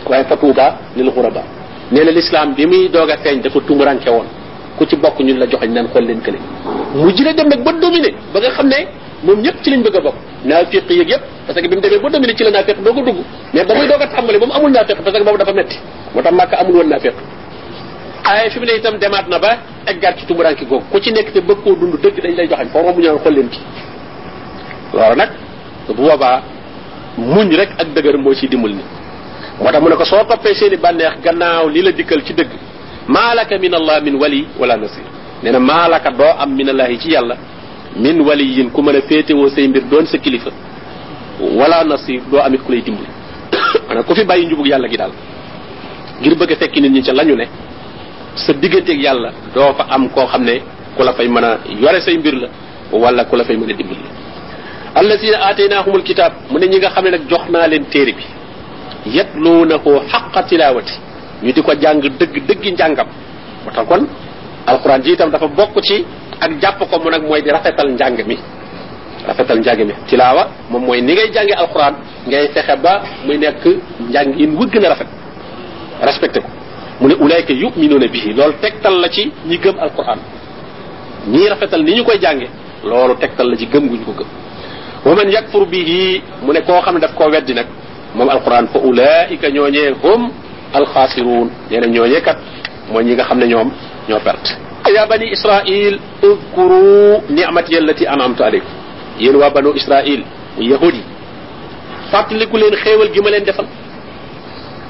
واي 0.10 0.24
فتوبا 0.30 0.68
للغرباء 0.98 1.46
نينا 1.94 2.10
الاسلام 2.16 2.48
بيمي 2.58 2.80
دوغا 2.94 3.16
فين 3.24 3.42
داكو 3.44 3.60
تومران 3.68 3.98
كي 4.04 4.10
وون 4.16 4.28
كو 4.80 4.84
سي 4.90 4.96
بوك 5.04 5.18
نين 5.22 5.38
لا 5.40 5.46
جوخ 5.52 5.64
نان 5.64 5.88
خول 5.94 6.04
لين 6.08 6.20
كلي 6.26 6.40
مو 6.96 7.10
جيره 7.18 7.32
ديم 7.38 7.48
نك 7.52 7.60
با 7.66 7.72
دوميني 7.84 8.12
باغا 8.34 8.50
خامني 8.58 8.80
موم 9.26 9.40
نيب 9.46 9.56
سي 9.64 9.70
لين 9.72 9.82
بيغا 9.86 10.00
بوك 10.06 10.16
نافق 10.50 10.90
يي 10.92 11.04
ييب 11.12 11.22
باسكو 11.48 11.68
بيم 11.72 11.80
ديمي 11.84 11.98
با 12.04 12.10
دوميني 12.14 12.34
سي 12.38 12.44
لا 12.44 12.52
نافق 12.58 12.78
دوغو 12.86 13.02
دوغو 13.08 13.24
مي 13.54 13.62
باغي 13.70 13.86
دوغا 13.92 14.06
تامالي 14.12 14.38
بوم 14.44 14.52
امول 14.58 14.72
نافق 14.78 14.98
باسكو 15.06 15.24
بابا 15.28 15.38
دا 15.42 15.46
فا 15.50 15.54
متي 15.58 15.78
موتا 16.16 16.32
ماكا 16.40 16.56
امول 16.62 16.76
وون 16.78 16.90
نافق 16.94 17.16
ay 18.32 18.48
fi 18.54 18.60
ne 18.68 18.74
itam 18.80 18.96
demat 19.04 19.26
na 19.32 19.38
ba 19.44 19.52
eggat 19.92 20.14
ci 20.20 20.24
tumuran 20.28 20.56
ki 20.60 20.66
gog 20.72 20.84
ku 20.92 20.98
ci 21.04 21.10
nek 21.16 21.28
te 21.34 21.40
bekkoo 21.48 21.76
dund 21.80 21.96
dëgg 22.04 22.18
dañ 22.24 22.34
lay 22.40 22.48
joxañ. 22.52 22.68
foro 22.74 22.90
mu 22.96 23.02
ñaan 23.04 23.20
xol 23.24 23.34
leen 23.36 23.50
ci 23.54 23.60
waaw 24.96 25.14
muñ 27.18 27.50
rek 27.56 27.70
ak 27.78 27.88
dëgër 27.96 28.18
moo 28.18 28.34
ciy 28.34 28.48
dimbal 28.50 28.72
ni 28.72 28.84
moo 29.60 29.72
tax 29.72 29.82
mu 29.82 29.90
ne 29.90 29.96
ko 29.96 30.06
soo 30.06 30.24
toppee 30.26 30.54
seeni 30.54 30.78
bànneex 30.78 31.22
gannaaw 31.24 31.68
li 31.70 31.82
la 31.82 31.92
dikkal 31.92 32.24
ci 32.26 32.34
dëgg 32.34 32.52
maalaka 33.08 33.58
min 33.58 33.74
allah 33.74 34.02
min 34.02 34.16
wali 34.16 34.48
wala 34.60 34.76
nasir. 34.78 35.04
nee 35.44 35.52
na 35.52 35.60
maalaka 35.60 36.10
doo 36.12 36.34
am 36.40 36.56
min 36.56 36.70
allahi 36.70 36.98
ci 37.00 37.10
yàlla 37.12 37.36
min 37.96 38.22
waliyin 38.22 38.70
ku 38.72 38.82
mën 38.82 38.96
a 38.96 39.02
féetewoo 39.02 39.50
say 39.50 39.68
mbir 39.68 39.84
doon 39.92 40.06
sa 40.06 40.18
kilifa 40.18 40.52
wala 41.40 41.84
nasir 41.84 42.22
doo 42.32 42.40
amit 42.42 42.62
ku 42.64 42.72
lay 42.72 42.82
dimbali. 42.82 43.08
maanaam 43.88 44.04
ku 44.06 44.16
fi 44.16 44.24
bàyyi 44.24 44.46
njubug 44.46 44.68
yàlla 44.68 44.88
gi 44.88 44.98
daal 44.98 45.12
ngir 46.20 46.36
bëgg 46.36 46.52
a 46.52 46.56
fekki 46.56 46.82
nit 46.82 46.92
ñi 46.92 47.02
ca 47.04 47.14
lañu 47.14 47.36
ne 47.36 47.46
sa 48.36 48.54
digganteeg 48.54 49.02
yàlla 49.02 49.30
doo 49.54 49.74
fa 49.78 49.86
am 49.90 50.10
koo 50.10 50.26
xam 50.28 50.44
ne 50.44 50.62
ku 50.96 51.04
la 51.04 51.14
fay 51.14 51.28
mën 51.28 51.44
a 51.44 51.60
yore 51.82 52.00
say 52.02 52.18
mbir 52.18 52.34
la 52.36 52.48
wala 52.92 53.26
ku 53.26 53.36
la 53.36 53.44
fay 53.44 53.58
mën 53.58 53.70
a 53.70 53.74
dimbali 53.74 54.00
allazina 54.96 55.38
aataynahumul 55.48 56.04
kitab 56.04 56.34
mu 56.52 56.58
ne 56.60 56.68
ñi 56.68 56.78
nga 56.80 56.90
xam 56.90 57.04
ne 57.06 57.12
nag 57.12 57.24
jox 57.30 57.44
naa 57.50 57.68
leen 57.68 57.86
téere 57.86 58.14
bi 58.14 58.24
yatluunahu 59.18 59.92
xaqa 60.12 60.44
tilawati 60.50 60.94
ñu 61.44 61.52
di 61.52 61.62
ko 61.62 61.74
jàng 61.82 62.00
dëgg 62.02 62.36
dëggi 62.48 62.72
njàngam. 62.72 63.08
moo 63.66 63.72
tax 63.74 63.88
kon 63.88 64.08
alquran 64.68 65.02
ji 65.04 65.12
itam 65.14 65.30
dafa 65.32 65.48
bokk 65.48 65.82
ci 65.84 66.06
ak 66.40 66.52
jàpp 66.62 66.80
ko 66.90 67.00
mu 67.00 67.10
nag 67.10 67.24
mooy 67.24 67.42
di 67.42 67.50
rafetal 67.50 67.90
njàng 67.92 68.18
mi. 68.28 68.38
rafetal 69.28 69.60
njàng 69.60 69.86
mi. 69.86 69.94
tilaawa 70.08 70.48
moom 70.70 70.86
mooy 70.86 71.02
ni 71.02 71.14
ngay 71.14 71.32
jànge 71.34 71.54
alquran 71.54 71.94
ngay 72.28 72.48
fexe 72.54 72.76
ba 72.82 73.02
muy 73.26 73.38
nekk 73.38 73.66
njàng 74.10 74.34
yin 74.40 74.56
wëgg 74.58 74.76
na 74.82 74.90
rafet. 74.90 75.08
respecté 76.02 76.40
ko. 76.40 76.48
mu 77.02 77.08
ne 77.08 77.16
ulayka 77.16 77.54
yuminuuna 77.54 78.08
bihi. 78.08 78.34
loolu 78.34 78.54
tegtal 78.62 79.00
la 79.02 79.10
ci 79.10 79.32
ñi 79.48 79.58
gëm 79.58 79.76
alquran. 79.80 80.20
ñii 81.28 81.50
rafetal 81.50 81.84
ni 81.84 81.96
ñu 81.96 82.04
koy 82.04 82.20
jànge 82.22 82.48
loolu 82.84 83.16
tegtal 83.20 83.50
la 83.50 83.56
ci 83.58 83.66
gëm 83.68 83.88
guñ 83.90 84.04
ko 84.06 84.12
gëm 84.18 84.28
wa 85.06 85.16
man 85.16 85.30
yakfur 85.32 85.66
bihi 85.66 86.22
mu 86.44 86.54
ne 86.54 86.62
koo 86.62 86.82
xam 86.82 86.96
ne 86.96 87.00
daf 87.02 87.14
koo 87.16 87.30
weddi 87.30 87.54
nag 87.54 87.68
moom 88.16 88.30
alquran 88.30 88.68
fa 88.68 88.80
ulaika 88.80 89.48
ñooñee 89.50 89.92
hum 90.04 90.32
alxaasiruun 90.74 91.50
nee 91.72 91.80
na 91.80 91.88
ñooñee 91.88 92.22
kat 92.22 92.38
mooy 92.92 93.04
ñi 93.04 93.14
nga 93.14 93.24
xam 93.24 93.40
ne 93.40 93.48
ñoom 93.48 93.70
ñoo 94.10 94.20
perte 94.20 94.52
ya 94.96 95.06
bani 95.08 95.32
israil 95.32 96.00
udkuru 96.22 97.22
nicmati 97.30 97.78
allati 97.78 98.08
anamtu 98.08 98.44
alaykum 98.44 98.72
yéen 99.20 99.36
waa 99.36 99.50
banu 99.50 99.74
israil 99.76 100.24
yahudi 100.60 101.02
fàttaliku 102.12 102.58
leen 102.58 102.76
xéewal 102.84 103.10
gi 103.14 103.22
ma 103.22 103.30
leen 103.30 103.44
defal 103.44 103.66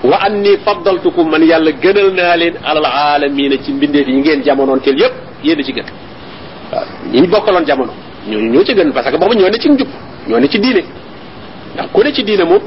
wa 0.04 0.18
anni 0.26 0.58
faddaltukum 0.66 1.30
man 1.30 1.44
yàlla 1.44 1.72
gënal 1.84 2.10
naa 2.14 2.36
leen 2.38 2.56
alal 2.64 2.86
aalamiina 2.86 3.56
ci 3.64 3.72
mbindeef 3.72 4.08
yi 4.08 4.16
ngeen 4.20 4.44
jamonoon 4.44 4.80
teel 4.82 5.00
yépp. 5.00 5.14
yéen 5.44 5.64
ci 5.64 5.72
gën. 5.74 5.86
waaw 6.72 6.86
ñi 7.14 7.28
bokkaloon 7.28 7.66
jamono. 7.66 7.94
ñooñu 8.28 8.50
ñoo 8.52 8.64
ci 8.66 8.74
gën 8.76 8.92
parce 8.92 9.10
que 9.12 9.18
boobu 9.18 9.34
ñoo 9.36 9.50
ne 9.50 9.58
ci 9.60 9.70
njub 9.70 9.88
ñoo 10.28 10.40
ne 10.40 10.48
ci 10.48 10.60
diine 10.60 10.84
ndax 11.76 11.88
ku 11.94 12.02
ne 12.04 12.12
ci 12.14 12.24
diine 12.24 12.44
moom 12.44 12.62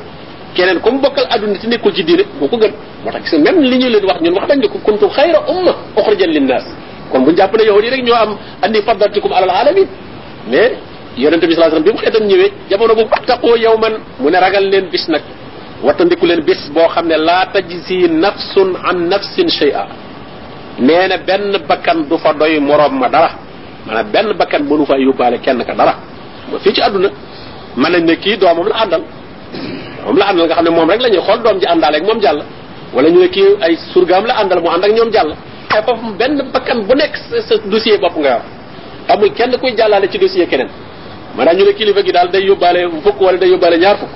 keneen 0.55 0.81
comme 0.81 1.01
bokkal 1.01 1.27
àdduna 1.31 1.59
te 1.59 1.66
nekkul 1.66 1.92
ci 1.95 2.03
diine 2.05 2.25
moo 2.40 2.49
ko 2.49 2.57
gën 2.59 2.73
moo 3.05 3.12
tax 3.12 3.23
gis 3.31 3.38
même 3.38 3.61
li 3.62 3.77
ñu 3.79 3.88
leen 3.88 4.05
wax 4.05 4.21
ñun 4.21 4.35
wax 4.35 4.47
dañ 4.49 4.61
ko 4.69 4.79
kuntum 4.85 5.11
xayra 5.11 5.40
umma 5.49 5.73
uxrijat 5.97 6.29
linnaas 6.31 6.64
kon 7.12 7.21
bu 7.25 7.33
jàpp 7.37 7.55
ne 7.57 7.62
yi 7.64 7.90
rek 7.90 8.03
ñoo 8.05 8.14
am 8.14 8.37
anni 8.62 8.83
faddaltukum 8.83 9.33
alal 9.33 9.51
alamin 9.51 9.87
mais 10.51 10.73
yonente 11.16 11.47
bi 11.47 11.55
sallallahu 11.55 11.77
alayhi 11.77 11.85
wasallam 11.85 11.85
bi 11.85 11.92
mu 11.92 11.99
xeetam 11.99 12.25
ñëwee 12.29 12.53
jamono 12.71 12.95
bu 12.95 13.03
taqoo 13.27 13.57
yow 13.57 13.77
man 13.79 13.95
mu 14.21 14.31
ne 14.31 14.38
ragal 14.38 14.64
leen 14.71 14.87
bis 14.90 15.09
nag 15.09 15.23
wattandiku 15.83 16.27
leen 16.27 16.40
bis 16.42 16.71
boo 16.75 16.88
xam 16.88 17.07
ne 17.07 17.16
laa 17.16 17.47
tajzi 17.53 18.09
nafsun 18.09 18.77
an 18.85 19.09
nafsin 19.09 19.49
shay'a 19.49 19.87
nee 20.79 21.09
na 21.09 21.16
benn 21.19 21.57
bakkan 21.69 22.05
du 22.09 22.16
fa 22.19 22.33
doy 22.33 22.59
moroom 22.61 22.99
ma 22.99 23.09
dara 23.09 23.31
maanaam 23.87 24.07
benn 24.12 24.33
bakkan 24.37 24.62
mënu 24.64 24.85
fa 24.87 24.97
yóbbaale 24.99 25.38
kenn 25.40 25.64
ka 25.64 25.75
dara 25.75 25.95
ba 26.53 26.59
fii 26.59 26.73
ci 26.75 26.81
àdduna 26.83 27.09
mën 27.76 27.90
nañ 27.92 28.04
ne 28.04 28.14
kii 28.16 28.36
doomam 28.38 28.68
la 28.68 28.76
àndal. 28.82 29.02
Moom 30.04 30.16
la 30.18 30.24
àndal 30.30 30.46
nga 30.46 30.54
xam 30.54 30.64
ne 30.64 30.70
moom 30.70 30.88
rek 30.90 31.00
la 31.02 31.08
ñuy 31.08 31.20
xool 31.26 31.42
doom 31.42 31.58
ji 31.60 31.66
àndaale 31.66 31.96
ak 31.96 32.02
moom 32.04 32.20
jàll. 32.20 32.42
Wala 32.94 33.08
ñu 33.10 33.20
ne 33.20 33.28
kii 33.28 33.56
ay 33.60 33.76
surgaam 33.92 34.24
la 34.26 34.34
àndal 34.40 34.60
mu 34.62 34.68
ànd 34.70 34.84
ak 34.84 34.92
ñoom 34.92 35.10
jàll. 35.12 35.34
Ay 35.70 35.82
foofu 35.82 36.14
benn 36.18 36.42
bakkan 36.52 36.78
bu 36.86 36.94
nekk 36.94 37.14
sa 37.48 37.54
dossier 37.66 37.98
bopp 37.98 38.16
nga 38.18 38.28
yor 38.30 38.42
amul 39.08 39.30
kenn 39.32 39.56
kuy 39.60 39.74
jàllaale 39.76 40.08
ci 40.10 40.18
dossier 40.18 40.46
keneen. 40.48 40.68
Maanaam 41.36 41.56
ñu 41.56 41.64
ne 41.64 41.72
kilifa 41.74 42.02
gi 42.02 42.12
daal 42.12 42.30
day 42.30 42.42
yóbbaale 42.46 42.80
fukk 43.04 43.20
wala 43.20 43.38
day 43.38 43.48
yóbbaale 43.50 43.78
ñaar 43.78 43.96
fukk. 43.98 44.10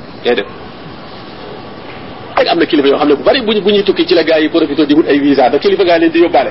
Rek 2.37 2.49
am 2.49 2.59
na 2.59 2.65
kilifa 2.67 2.89
yoo 2.89 2.97
xam 2.99 3.09
ne 3.09 3.15
bu 3.15 3.23
bari 3.23 3.41
bu 3.43 3.53
bu 3.61 3.71
ñuy 3.71 3.83
tukki 3.85 4.07
ci 4.07 4.15
la 4.15 4.23
gars 4.25 4.41
yi 4.41 4.49
profité 4.49 4.87
di 4.87 4.95
wut 4.95 5.07
ay 5.09 5.19
visa 5.19 5.49
da 5.51 5.59
kilifa 5.59 5.85
gaa 5.85 5.99
leen 5.99 6.11
di 6.11 6.19
yóbbaale. 6.21 6.51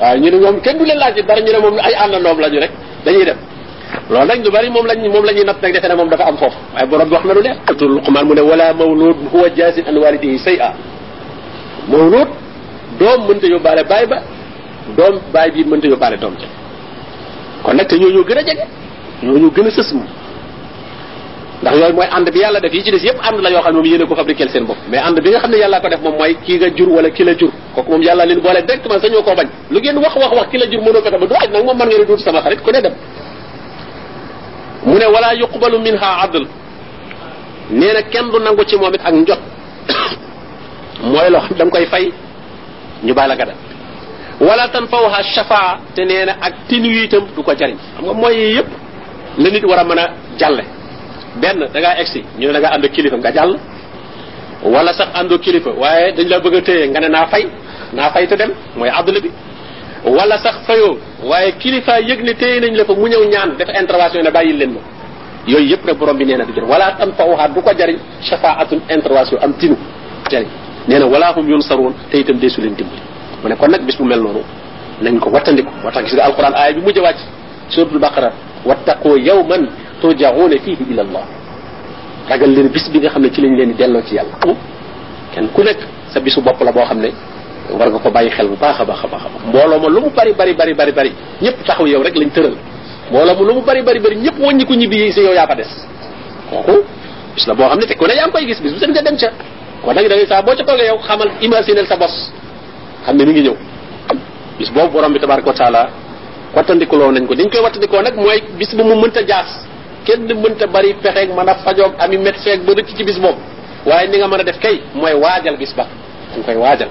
Waaw 0.00 0.16
ñu 0.18 0.30
ne 0.30 0.36
ñoom 0.38 0.60
kenn 0.60 0.76
du 0.78 0.84
leen 0.84 0.98
laaj 0.98 1.14
dara 1.26 1.40
ñu 1.40 1.52
ne 1.52 1.58
moom 1.58 1.78
ay 1.78 1.94
àndandoom 1.94 2.40
lañu 2.40 2.58
rek. 2.60 2.70
Dañuy 3.04 3.24
dem 3.24 3.36
loolu 4.10 4.26
nag 4.26 4.44
lu 4.44 4.50
bari 4.50 4.70
moom 4.70 4.86
lañ 4.86 4.98
moom 5.08 5.24
la 5.24 5.32
ñuy 5.32 5.44
natt 5.44 5.62
nag 5.62 5.72
defe 5.72 5.88
ne 5.88 5.94
moom 5.94 6.08
dafa 6.08 6.24
am 6.26 6.36
foofu 6.36 6.56
waaye 6.74 6.86
borom 6.86 7.08
bi 7.08 7.14
wax 7.14 7.24
na 7.24 7.34
lu 7.34 7.40
leer 7.42 7.56
atul 7.66 7.90
luqman 7.94 8.24
mu 8.26 8.34
ne 8.34 8.40
wala 8.40 8.72
mawlud 8.74 9.16
huwa 9.32 9.48
jasin 9.56 9.84
an 9.88 9.96
walidihi 9.98 10.38
say 10.38 10.58
a 10.58 10.72
mawlud 11.88 12.28
doom 12.98 13.20
mënta 13.28 13.46
yóbbaale 13.46 13.84
baay 13.88 14.06
ba 14.06 14.18
doom 14.96 15.20
baay 15.32 15.50
bi 15.50 15.64
mënta 15.64 15.86
yóbbaale 15.88 16.16
doom 16.18 16.34
ja 16.40 16.48
kon 17.62 17.74
nag 17.76 17.86
te 17.86 17.96
ñoo 17.98 18.10
ñoo 18.10 18.24
gën 18.24 18.38
a 18.38 18.42
jege 18.42 18.64
ñoo 19.22 19.38
ñoo 19.38 19.50
gën 19.54 19.66
a 19.66 19.70
sës 19.70 19.92
moom 19.94 20.06
ndax 21.62 21.74
yooyu 21.76 21.94
mooy 21.94 22.06
ànd 22.10 22.30
bi 22.32 22.38
yàlla 22.40 22.58
def 22.60 22.72
yi 22.74 22.82
ci 22.82 22.90
des 22.90 23.04
yëpp 23.04 23.18
ànd 23.22 23.40
la 23.42 23.50
yoo 23.50 23.60
xam 23.62 23.72
ne 23.74 23.76
moom 23.78 23.86
yéen 23.86 24.02
a 24.02 24.06
ko 24.06 24.14
fabriqué 24.16 24.48
seen 24.48 24.64
bopp 24.64 24.78
mais 24.90 24.98
ànd 24.98 25.20
bi 25.22 25.30
nga 25.30 25.38
xam 25.40 25.50
ne 25.50 25.56
yàlla 25.58 25.80
ko 25.80 25.88
def 25.88 26.00
moom 26.00 26.16
mooy 26.16 26.34
kii 26.44 26.56
nga 26.58 26.68
jur 26.74 26.88
wala 26.88 27.10
ki 27.10 27.22
la 27.24 27.34
jur 27.36 27.50
kooku 27.74 27.90
moom 27.90 28.02
yàlla 28.02 28.24
leen 28.26 28.40
boole 28.40 28.60
directement 28.66 28.98
sañoo 28.98 29.22
koo 29.22 29.34
bañ 29.36 29.46
lu 29.70 29.78
ngeen 29.78 29.98
wax 29.98 30.16
wax 30.16 30.32
wax 30.34 30.48
ki 30.50 30.58
la 30.58 30.66
jur 30.70 30.80
mënoo 30.82 31.02
fexe 31.02 31.18
ba 31.20 31.26
du 31.26 31.34
aj 31.34 31.50
nag 31.52 31.64
moom 31.64 31.76
mën 31.78 31.86
ngeen 31.86 32.06
duut 32.06 32.18
sama 32.18 32.40
xarit 32.40 32.60
ku 32.62 32.70
ne 32.72 32.80
dem 32.80 32.92
mu 34.86 34.98
ne 34.98 35.06
wala 35.06 35.32
yuqbalu 35.34 35.78
minha 35.78 36.10
adl. 36.24 36.44
Nee 37.70 37.92
na 37.92 38.02
kenn 38.02 38.30
du 38.30 38.38
nangu 38.38 38.64
ci 38.64 38.76
moom 38.76 38.94
it 38.94 39.00
ak 39.04 39.14
njot. 39.14 39.38
Mooy 41.02 41.30
loo 41.30 41.40
xam 41.40 41.56
da 41.58 41.64
nga 41.64 41.70
koy 41.72 41.86
fay 41.86 42.12
ñu 43.04 43.14
bàyyi 43.14 43.28
la 43.28 43.34
nga 43.36 43.44
dem 43.46 43.56
wala 44.40 44.68
tanfawha 44.68 45.22
shafaa 45.22 45.78
te 45.94 46.04
nee 46.04 46.24
na 46.24 46.32
ak 46.40 46.54
tinu 46.68 46.88
itam 47.04 47.24
du 47.36 47.42
ko 47.42 47.52
jariñ. 47.54 47.76
Xam 47.96 48.04
nga 48.04 48.12
mooy 48.12 48.54
yëpp 48.56 48.68
la 49.38 49.50
nit 49.50 49.64
war 49.64 49.78
a 49.78 49.84
mën 49.84 49.98
a 49.98 50.04
jàlle. 50.38 50.64
Benn 51.40 51.58
da 51.72 51.80
ngaa 51.80 51.96
egsi 52.00 52.24
ñu 52.38 52.46
ne 52.46 52.52
da 52.52 52.60
ngaa 52.60 52.74
ànd 52.74 52.88
kilifa 52.90 53.16
nga 53.16 53.30
jàll. 53.32 53.56
Wala 54.62 54.92
sax 54.92 55.08
àndoo 55.14 55.38
kilifa 55.38 55.70
waaye 55.70 56.12
dañ 56.12 56.28
la 56.28 56.38
bëgg 56.40 56.54
a 56.56 56.60
téye 56.62 56.88
nga 56.88 57.00
ne 57.00 57.08
naa 57.08 57.26
fay 57.26 57.46
naa 57.92 58.10
fay 58.10 58.26
te 58.26 58.34
dem 58.36 58.50
mooy 58.76 58.88
àdduna 58.90 59.20
bi. 59.20 59.30
Wala 60.04 60.38
sax 60.38 60.54
fayoo 60.66 60.96
waaye 61.24 61.52
kilifa 61.58 62.00
yëg 62.00 62.22
ne 62.22 62.32
téye 62.34 62.60
nañ 62.60 62.74
la 62.76 62.84
fa 62.84 62.94
mu 62.94 63.06
ñëw 63.08 63.24
ñaan 63.28 63.56
def 63.58 63.68
intervention 63.80 64.22
ne 64.22 64.30
bàyyil 64.30 64.56
leen 64.58 64.72
ma 64.72 64.80
yooyu 65.46 65.70
yëpp 65.70 65.84
nag 65.84 65.96
borom 65.96 66.16
bi 66.16 66.24
nee 66.24 66.36
na 66.36 66.44
du 66.44 66.52
jëriñ 66.52 66.68
wala 66.68 66.92
tan 66.98 67.12
fa 67.16 67.24
waxaat 67.24 67.52
du 67.54 67.60
ko 67.62 67.70
jariñ 67.76 67.98
shafaatun 68.22 68.80
intervention 68.88 69.38
am 69.42 69.52
tinu 69.54 69.76
jariñ 70.30 70.48
nee 70.88 70.98
na 70.98 71.06
wala 71.06 71.32
hum 71.36 71.48
yunsaruun 71.48 71.94
te 72.10 72.18
itam 72.20 72.38
deesu 72.38 72.60
leen 72.60 72.74
dimbali 72.74 73.00
mu 73.42 73.48
ne 73.48 73.56
kon 73.56 73.68
nag 73.70 73.82
bis 73.84 73.96
bu 73.96 74.04
mel 74.04 74.20
noonu 74.20 74.42
nañ 75.02 75.18
ko 75.18 75.30
wattandiku 75.30 75.70
moo 75.82 75.90
tax 75.90 76.04
gis 76.04 76.14
nga 76.14 76.24
alquran 76.24 76.54
aaya 76.54 76.72
bi 76.74 76.80
mujj 76.80 76.98
wàcc 76.98 77.18
suratul 77.68 77.98
baqara 77.98 78.32
wattaqoo 78.64 79.16
yawman 79.16 79.68
turjauna 80.00 80.56
fihi 80.64 80.84
ila 80.90 81.02
allah 81.02 81.24
ragal 82.28 82.50
leen 82.50 82.68
bis 82.68 82.88
bi 82.90 82.98
nga 83.00 83.08
xam 83.10 83.22
ne 83.22 83.30
ci 83.30 83.40
lañ 83.40 83.56
leen 83.56 83.68
di 83.72 83.74
delloo 83.74 84.02
ci 84.02 84.14
yàlla 84.14 84.36
kenn 85.34 85.48
ku 85.54 85.62
nekk 85.62 85.78
sa 86.12 86.20
bisu 86.20 86.40
bopp 86.42 86.60
la 86.62 86.72
boo 86.72 86.84
xam 86.84 86.98
ne 87.00 87.10
war 87.78 87.88
nga 87.90 87.98
ko 87.98 88.10
bàyyi 88.10 88.30
xel 88.30 88.48
bu 88.48 88.56
baax 88.56 88.80
a 88.80 88.84
baax 88.84 89.04
a 89.04 89.08
baax 89.08 89.22
a 89.24 89.28
baax. 89.28 89.42
Mbooloo 89.48 89.78
ma 89.78 89.88
lu 89.88 90.00
mu 90.00 90.10
bari 90.10 90.32
bari 90.32 90.52
bari 90.54 90.74
bari 90.74 90.92
bari 90.92 91.12
ñëpp 91.42 91.64
taxaw 91.66 91.86
yow 91.86 92.02
rek 92.02 92.16
lañ 92.16 92.30
tëral. 92.30 92.54
Mbooloo 93.10 93.34
ma 93.34 93.42
lu 93.48 93.54
mu 93.54 93.62
bari 93.62 93.82
bari 93.82 94.00
bari 94.00 94.16
ñëpp 94.16 94.38
wàññi 94.38 94.64
ko 94.64 94.74
ñibbi 94.74 95.12
si 95.12 95.20
yow 95.20 95.32
yaa 95.34 95.46
fa 95.46 95.54
des. 95.54 95.68
Kooku 96.50 96.82
bis 97.34 97.46
la 97.46 97.54
boo 97.54 97.68
xam 97.68 97.78
ne 97.78 97.86
fekk 97.86 98.00
ne 98.08 98.14
yaa 98.14 98.26
ngi 98.26 98.32
koy 98.32 98.46
gis 98.46 98.60
bis 98.60 98.72
bu 98.72 98.78
seen 98.78 98.90
nga 98.90 99.02
dem 99.02 99.16
ca. 99.16 99.30
Kon 99.84 99.94
nag 99.94 100.08
da 100.08 100.14
ngay 100.16 100.26
saa 100.26 100.42
boo 100.42 100.54
ca 100.56 100.64
toogee 100.64 100.86
yow 100.86 100.98
xamal 100.98 101.30
imaginer 101.40 101.86
sa 101.86 101.96
bos. 101.96 102.32
Xam 103.04 103.16
ne 103.16 103.24
mi 103.24 103.32
ngi 103.32 103.42
ñëw. 103.48 103.56
Bis 104.58 104.70
boobu 104.72 104.92
borom 104.92 105.12
bi 105.12 105.18
tabaraka 105.20 105.48
wa 105.48 105.54
taala 105.54 105.88
wattandikuloo 106.54 107.10
nañ 107.12 107.26
ko. 107.26 107.34
Dañ 107.34 107.48
koy 107.50 107.60
wattandikoo 107.60 108.02
nag 108.02 108.16
mooy 108.16 108.42
bis 108.58 108.74
bu 108.74 108.84
mu 108.84 108.94
mënta 109.00 109.22
jaas. 109.26 109.66
Kenn 110.04 110.26
mënta 110.26 110.66
bari 110.66 110.94
pexeeg 110.94 111.30
mën 111.30 111.48
a 111.48 111.54
fajoog 111.54 111.92
ami 111.98 112.16
médecin 112.18 112.60
ba 112.66 112.72
rëcc 112.72 112.96
ci 112.96 113.04
bis 113.04 113.18
boobu. 113.18 113.38
Waaye 113.86 114.08
ni 114.08 114.18
nga 114.18 114.28
mën 114.28 114.40
a 114.40 114.44
def 114.44 114.58
kay 114.58 114.80
mooy 114.94 115.12
waajal 115.14 115.56
bis 115.56 115.72
ba. 115.76 115.86
Dañ 116.34 116.42
koy 116.44 116.56
waajal 116.56 116.88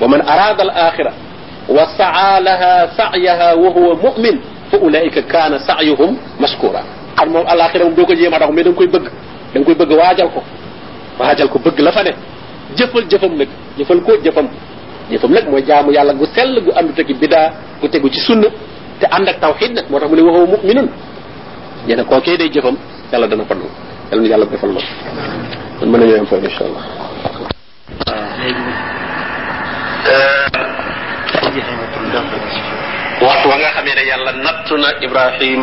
ومن 0.00 0.20
أراد 0.22 0.60
الآخرة 0.60 1.12
وسعى 1.68 2.40
لها 2.40 2.74
سعيها 2.96 3.54
وهو 3.54 3.94
مؤمن 3.96 4.34
فأولئك 4.72 5.18
كان 5.28 5.58
سعيهم 5.58 6.16
مشكورا. 6.40 6.82
الآخرة 7.22 7.84
من 7.84 7.94
دوكو 7.94 8.12
جيما 8.14 8.38
رغم 8.38 8.60
دنكو 8.60 8.82
يبق 8.82 9.04
دنكو 9.54 9.70
يبق 9.70 9.90
واجلكو 9.92 10.40
واجلكو 11.20 11.58
بق 11.58 11.76
لفنة 11.80 12.12
جفل 12.78 13.04
جفم 13.08 13.32
لك 13.40 13.50
جفل 13.78 13.98
كو 14.06 14.12
جفم. 14.24 14.46
جفم 15.10 15.30
لك 15.34 15.46
مجام 15.48 15.86
يالا 15.90 16.12
غسل 16.22 16.56
غو 16.64 16.70
أمد 16.80 16.94
تكي 16.96 17.12
بدا 17.12 17.42
غو 17.82 17.86
تكي 17.92 18.20
سنة 18.26 18.50
te 19.00 19.06
and 19.08 19.28
ak 19.28 19.40
tawhid 19.40 19.72
nak 19.72 19.88
motax 19.88 20.08
mune 20.12 20.22
waxo 20.28 20.46
mu'minun. 20.46 20.88
Yena 21.88 22.04
ko 22.04 22.20
kay 22.20 22.36
day 22.36 22.52
jefam 22.52 22.76
yalla 23.12 23.26
dana 23.26 23.44
fadlu. 23.48 23.68
Yalla 24.12 24.28
yalla 24.28 24.46
defal 24.46 24.72
ma 24.76 24.82
man 25.80 26.00
meñu 26.00 26.16
yam 26.20 26.26
fa 26.28 26.36
waxtu 33.20 33.46
wa 33.48 33.56
nga 33.60 33.70
xamee 33.76 33.94
ne 33.94 34.04
yàlla 34.10 34.32
nattu 34.44 34.74
na 34.80 34.88
ibrahim 35.06 35.60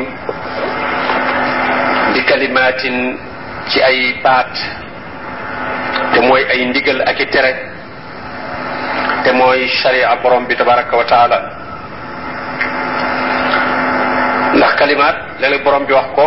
bi 2.13 2.21
kalimaatin 2.29 3.17
ci 3.69 3.81
ay 3.83 3.99
baat 4.23 4.53
te 6.13 6.19
mooy 6.21 6.43
ay 6.53 6.65
ndigal 6.69 7.01
ak 7.01 7.19
i 7.19 7.25
tere 7.33 7.51
te 9.23 9.31
mooy 9.33 9.67
sharia 9.81 10.15
borom 10.21 10.45
bi 10.47 10.55
tabaraka 10.55 10.93
wa 10.97 11.05
taala 11.05 11.37
ndax 14.57 14.71
kalimaat 14.79 15.17
léeg-léeg 15.41 15.63
borom 15.63 15.85
bi 15.85 15.93
wax 15.93 16.07
ko 16.15 16.25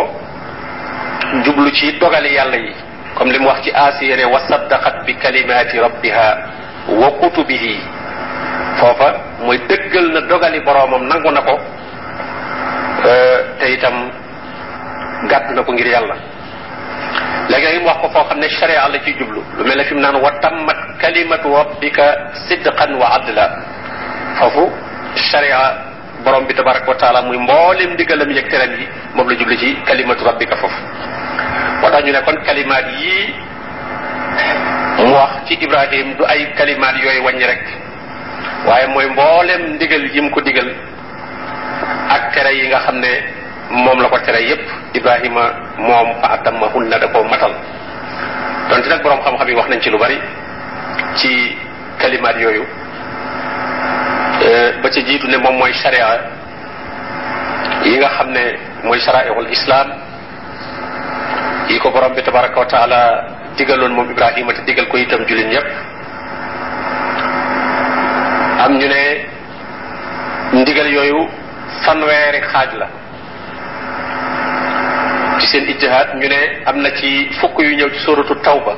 jublu 1.45 1.71
ci 1.71 1.97
dogali 1.99 2.33
yàlla 2.35 2.57
yi 2.57 2.73
comme 3.15 3.31
li 3.31 3.39
mu 3.39 3.47
wax 3.47 3.61
ci 3.63 3.71
aasiya 3.73 4.15
ne 4.17 4.25
wa 4.25 4.39
saddaqat 4.47 5.05
bi 5.05 5.13
kalimaati 5.15 5.79
rabbiha 5.79 6.27
wa 7.01 7.09
kutubihi 7.19 7.79
foofa 8.79 9.07
mooy 9.45 9.57
dëggal 9.67 10.05
na 10.13 10.21
dogali 10.21 10.59
boromam 10.61 11.03
nangu 11.07 11.31
na 11.31 11.41
ko 11.41 11.55
te 13.59 13.65
itam 13.73 14.11
gàtt 15.29 15.49
na 15.55 15.63
ko 15.63 15.71
ngir 15.73 15.87
yàlla 15.87 16.15
léegi 17.49 17.79
mu 17.79 17.87
wax 17.87 17.97
ko 18.01 18.07
foo 18.13 18.23
xam 18.29 18.39
ne 18.39 18.47
sharia 18.49 18.87
la 18.87 18.99
ciy 19.03 19.13
jublu 19.19 19.41
lu 19.57 19.63
mel 19.63 19.77
ne 19.77 19.83
fi 19.83 19.93
mu 19.93 20.01
naan 20.01 20.15
kalimatu 21.01 21.49
rabbika 21.49 22.05
sidqan 22.47 22.93
wa 23.01 23.07
adla 23.17 23.45
foofu 24.39 24.69
sharia 25.15 25.59
borom 26.23 26.45
bi 26.45 26.53
tabaraka 26.53 26.87
wa 26.87 26.97
taala 27.01 27.21
muy 27.25 27.37
mboolem 27.37 27.93
ndigalam 27.97 28.29
yëg 28.29 28.47
teram 28.49 28.71
yi 28.79 28.85
moom 29.15 29.27
la 29.29 29.35
jublu 29.35 29.57
ci 29.57 29.75
kalimatu 29.85 30.23
rabbika 30.23 30.55
foofu 30.61 30.81
moo 31.81 31.89
tax 31.89 32.03
ñu 32.05 32.11
ne 32.13 32.21
kon 32.21 32.37
kalimaat 32.45 32.85
yii 33.01 33.25
mu 35.01 35.13
wax 35.17 35.31
ci 35.47 35.53
ibrahim 35.59 36.15
du 36.17 36.23
ay 36.25 36.53
kalimaat 36.57 36.95
yooyu 37.03 37.23
wàññi 37.25 37.45
rek 37.45 37.63
waaye 38.67 38.87
mooy 38.87 39.05
mboolem 39.09 39.61
ndigal 39.75 40.03
yi 40.13 40.21
mu 40.21 40.29
ko 40.31 40.41
digal 40.41 40.69
ak 42.09 42.33
tere 42.33 42.51
yi 42.55 42.67
nga 42.67 42.79
xam 42.85 42.99
ne 42.99 43.11
moom 43.69 43.99
la 44.01 44.09
ko 44.09 44.17
tere 44.19 44.41
yépp 44.49 44.61
ibrahima 44.93 45.43
moom 45.77 46.07
fa 46.21 46.27
atammahunna 46.35 46.99
da 46.99 47.07
koo 47.07 47.23
matal. 47.23 47.53
Donte 48.69 48.87
nag 48.89 49.01
borom 49.03 49.19
xam-xam 49.23 49.47
yi 49.47 49.55
wax 49.55 49.67
nañ 49.69 49.79
ci 49.81 49.89
lu 49.89 49.97
bari 49.97 50.17
ci 51.15 51.57
kalimaat 51.99 52.37
yooyu 52.39 52.63
ba 54.81 54.89
ca 54.89 54.99
jiitu 55.01 55.27
ne 55.27 55.37
moom 55.37 55.55
mooy 55.57 55.73
sharia 55.73 56.07
yi 57.83 57.97
nga 57.97 58.09
xam 58.09 58.29
ne 58.31 58.43
mooy 58.83 58.99
sharaihul 58.99 59.47
islam 59.51 59.87
yi 61.69 61.79
ko 61.79 61.91
borom 61.91 62.13
bi 62.13 62.21
tabaraka 62.21 62.59
wa 62.59 62.65
taala 62.65 63.01
digaloon 63.57 63.93
moom 63.93 64.09
ibrahima 64.11 64.53
te 64.53 64.61
digal 64.65 64.87
ko 64.87 64.97
itam 64.97 65.25
julin 65.27 65.51
yépp 65.51 65.67
am 68.63 68.77
ñu 68.79 68.87
ne 68.87 69.01
ndigal 70.61 70.87
yooyu 70.95 71.21
fanweeri 71.83 72.39
xaaj 72.51 72.71
la 72.81 72.87
ci 75.39 75.47
seen 75.51 75.65
ijtihaad 75.71 76.09
ñu 76.21 76.27
ne 76.33 76.41
am 76.65 76.77
na 76.81 76.89
ci 76.99 77.29
fukk 77.39 77.57
yu 77.59 77.75
ñëw 77.75 77.89
ci 77.93 77.99
suratu 78.05 78.35
tawba 78.43 78.73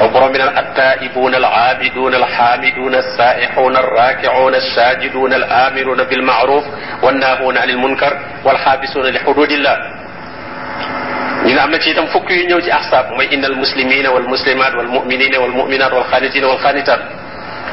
aw 0.00 0.08
borom 0.12 0.30
bi 0.32 0.38
naan 0.38 0.52
attaibuna 0.62 1.36
alabiduna 1.36 2.16
alhamiduna 2.22 2.98
alsaihuna 2.98 3.78
alrakiuna 3.84 4.56
alsajiduna 4.62 5.34
alamiruna 5.36 6.04
bilmaruf 6.04 6.64
wannahuna 7.02 7.60
anil 7.62 7.78
munkar 7.78 8.12
walxaabisuna 8.44 9.08
li 9.10 9.18
xududillah 9.24 9.76
ñu 11.46 11.54
ne 11.54 11.60
am 11.60 11.70
na 11.70 11.78
ci 11.78 11.90
itam 11.90 12.06
fukk 12.08 12.28
yu 12.30 12.44
ñëw 12.48 12.60
ci 12.60 12.70
ahsaab 12.70 13.06
mooy 13.16 13.28
inna 13.30 13.46
almuslimina 13.46 14.10
walmuslimat 14.10 14.74
walmuminina 14.76 15.38
walmuminat 15.40 15.92
walxaanitina 15.92 16.46
walxaanitat 16.48 17.00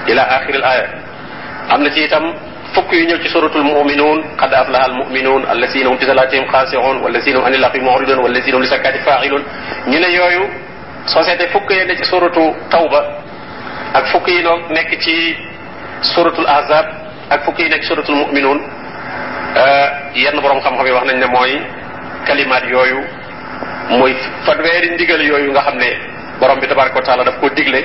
إلى 0.10 0.22
آخر 0.22 0.50
الآية. 0.50 0.88
امنا 1.76 1.90
سي 1.96 2.08
تام 2.08 2.34
فك 2.76 2.94
يو 2.94 3.18
سي 3.24 3.30
سوره 3.30 3.54
المؤمنون 3.56 4.18
قد 4.42 4.54
افلح 4.54 4.86
المؤمنون 4.86 5.42
الذين 5.52 5.88
هم 5.88 5.98
في 5.98 6.06
صلاتهم 6.06 6.46
خاشعون 6.52 6.98
والذين 7.04 7.36
هم 7.38 7.44
عن 7.46 7.54
اللغو 7.54 7.80
معرضون 7.88 8.18
والذين 8.18 8.54
هم 8.56 8.62
لزكاه 8.64 8.98
فاعلون 9.06 9.44
ني 9.88 10.00
نا 10.00 10.08
يويو 10.08 10.44
سوسيتي 11.06 11.48
فك 11.54 11.72
يي 11.72 11.84
نتي 11.86 12.04
سوره 12.04 12.38
التوبه 12.38 13.02
اك 13.96 14.06
فك 14.14 14.28
يي 14.28 14.42
نو 14.42 14.56
نيك 14.76 14.92
سي 15.06 15.36
سوره 16.16 16.36
الاحزاب 16.44 16.86
اك 17.32 17.42
فك 17.46 17.60
يي 17.60 17.70
نيك 17.70 17.84
سوره 17.90 18.06
المؤمنون 18.10 18.58
ا 19.58 19.66
يين 20.16 20.36
بروم 20.44 20.60
خام 20.66 20.74
خامي 20.78 20.92
واخ 20.92 21.04
نني 21.04 21.26
موي 21.36 21.54
كلمات 22.28 22.64
يويو 22.74 23.00
موي 23.90 24.14
فدوير 24.46 24.84
ديغال 24.98 25.22
يويو 25.22 25.50
nga 25.54 25.62
xamne 25.68 25.90
borom 26.40 26.58
bi 26.62 26.68
tabaraku 26.72 27.00
taala 27.06 27.24
daf 27.28 27.38
ko 27.42 27.48
diglé 27.58 27.82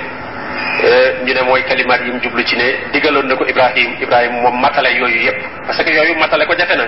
ñu 1.27 1.33
ne 1.35 1.42
mooy 1.42 1.62
kalimaat 1.64 2.01
yi 2.05 2.11
mu 2.12 2.21
jublu 2.23 2.42
ci 2.44 2.57
ne 2.57 2.90
digaloon 2.92 3.27
na 3.27 3.35
ko 3.37 3.44
Ibrahim. 3.47 3.97
Ibrahim 4.01 4.33
moom 4.42 4.61
matale 4.61 4.88
yooyu 4.94 5.21
yépp 5.27 5.38
parce 5.66 5.83
que 5.85 5.90
yooyu 5.90 6.14
matale 6.18 6.47
ko 6.47 6.55
jafe 6.57 6.77
na 6.77 6.87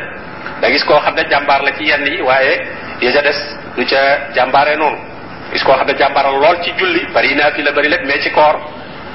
da 0.60 0.70
gis 0.70 0.84
koo 0.84 0.98
xam 1.00 1.14
ne 1.14 1.22
jàmbaar 1.30 1.62
la 1.62 1.70
ci 1.76 1.84
yenn 1.84 2.06
yi 2.06 2.20
waaye 2.22 2.60
ya 3.00 3.12
ca 3.12 3.22
des 3.22 3.38
du 3.76 3.84
ca 3.86 3.96
jàmbaaree 4.34 4.76
noonu 4.76 4.98
gis 5.52 5.62
koo 5.64 5.74
xam 5.74 5.86
ne 5.86 5.94
jàmbaaral 5.98 6.34
lool 6.40 6.60
ci 6.62 6.72
julli. 6.78 7.06
Bari 7.14 7.34
naafi 7.34 7.62
la 7.62 7.72
bari 7.72 7.88
lépp 7.88 8.04
mais 8.06 8.20
ci 8.22 8.30
koor 8.30 8.56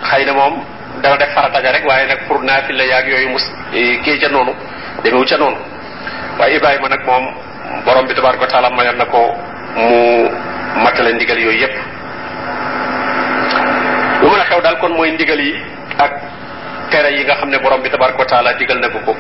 xëy 0.04 0.26
na 0.26 0.34
moom 0.34 0.64
dana 1.02 1.18
def 1.18 1.34
farataja 1.34 1.72
rek. 1.72 1.86
Waaye 1.88 2.08
nag 2.08 2.20
pour 2.28 2.42
naafi 2.44 2.74
la 2.74 2.84
yaag 2.86 3.08
yooyu 3.08 3.30
mus 3.30 3.44
kii 3.72 4.20
ca 4.20 4.28
noonu 4.30 4.54
demewu 5.04 5.24
ca 5.26 5.38
noonu 5.38 5.58
waaye 6.40 6.56
Ibrahima 6.58 6.90
nag 6.90 7.06
moom 7.06 7.26
borom 7.86 8.06
bi 8.08 8.14
tabaraka 8.14 8.42
wa 8.42 8.48
taala 8.48 8.70
mayoon 8.70 8.98
na 8.98 9.06
ko 9.06 9.34
mu 9.76 10.30
matale 10.84 11.14
ndigal 11.14 11.38
yooyu 11.40 11.60
yépp 11.62 11.76
lu 14.22 14.28
mën 14.30 14.40
a 14.42 14.46
xew 14.50 14.62
daal 14.62 14.78
kon 14.80 14.90
mooy 14.94 15.12
ndigal 15.12 15.40
yi 15.40 15.54
ak 15.98 16.12
tere 16.92 17.10
yi 17.18 17.24
nga 17.26 17.36
xam 17.36 17.50
ne 17.50 17.58
borom 17.60 17.82
bi 17.82 17.90
tabaraka 17.90 18.20
wa 18.20 18.26
taala 18.26 18.54
digal 18.54 18.80
na 18.80 18.90
ko 18.90 19.00
ko. 19.06 19.16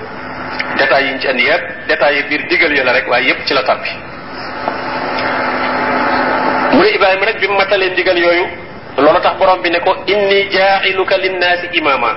Détails 0.77 1.12
yi 1.12 1.19
ci 1.19 1.27
andi 1.27 1.43
yëpp 1.43 1.63
détails 1.88 2.15
yi 2.17 2.23
biir 2.29 2.41
digal 2.49 2.71
yi 2.75 2.84
la 2.84 2.93
rek 2.93 3.08
waaye 3.10 3.27
yépp 3.27 3.45
ci 3.45 3.53
la 3.53 3.63
tàbbi. 3.63 3.89
Mu 6.73 6.81
ne 6.81 6.89
Ibrahima 6.95 7.25
nag 7.25 7.39
bi 7.39 7.47
matalee 7.47 7.89
ndigal 7.91 8.17
yooyu 8.17 8.45
loolu 8.97 9.19
tax 9.21 9.38
borom 9.38 9.62
bi 9.62 9.69
ne 9.69 9.79
ko 9.79 9.91
inni 10.08 10.49
jaa'iluka 10.51 11.17
linnaasi 11.17 11.67
imama 11.79 12.12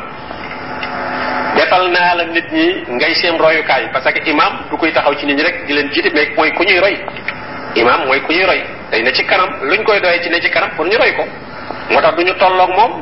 defal 1.56 1.90
naa 1.90 2.14
la 2.14 2.24
nit 2.24 2.48
ñi 2.52 2.84
ngay 2.96 3.14
seen 3.14 3.36
royukaay 3.38 3.88
parce 3.92 4.12
que 4.12 4.30
imam 4.30 4.52
du 4.70 4.76
koy 4.76 4.92
taxaw 4.92 5.14
ci 5.18 5.26
nit 5.26 5.34
ñi 5.34 5.42
rek 5.42 5.66
di 5.66 5.72
leen 5.74 5.90
jiite 5.92 6.12
mais 6.14 6.28
mooy 6.36 6.50
ku 6.52 6.62
ñuy 6.64 6.78
roy. 6.80 6.96
Imam 7.74 8.06
mooy 8.06 8.20
ku 8.22 8.32
ñuy 8.32 8.44
roy. 8.44 8.62
Day 8.90 9.02
ne 9.02 9.12
ci 9.12 9.24
kanam 9.26 9.48
luñ 9.62 9.82
koy 9.84 10.00
doyee 10.00 10.22
ci 10.22 10.30
ne 10.30 10.40
ci 10.40 10.50
kanam 10.50 10.70
pour 10.76 10.86
ñu 10.86 10.96
roy 10.98 11.12
ko 11.14 11.24
moo 11.90 12.00
tax 12.00 12.14
du 12.16 12.22
ñu 12.24 12.34
tolloog 12.34 12.70
moom 12.76 12.92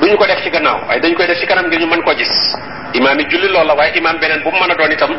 du 0.00 0.06
ñu 0.08 0.16
ko 0.16 0.26
def 0.26 0.42
ci 0.42 0.50
gannaaw 0.50 0.78
waaye 0.88 1.00
dañ 1.00 1.14
koy 1.14 1.26
def 1.26 1.38
ci 1.40 1.46
kanam 1.46 1.66
ngir 1.66 1.80
ñu 1.80 1.86
mën 1.86 2.02
ko 2.02 2.12
gis. 2.16 2.30
Imaam 2.94 3.18
yi 3.18 3.26
julli 3.28 3.48
loolu 3.48 3.74
waaye 3.76 3.92
imaam 3.96 4.18
beneen 4.18 4.42
bu 4.42 4.50
mu 4.50 4.58
mën 4.60 4.70
a 4.70 4.74
doon 4.74 4.92
itam 4.92 5.12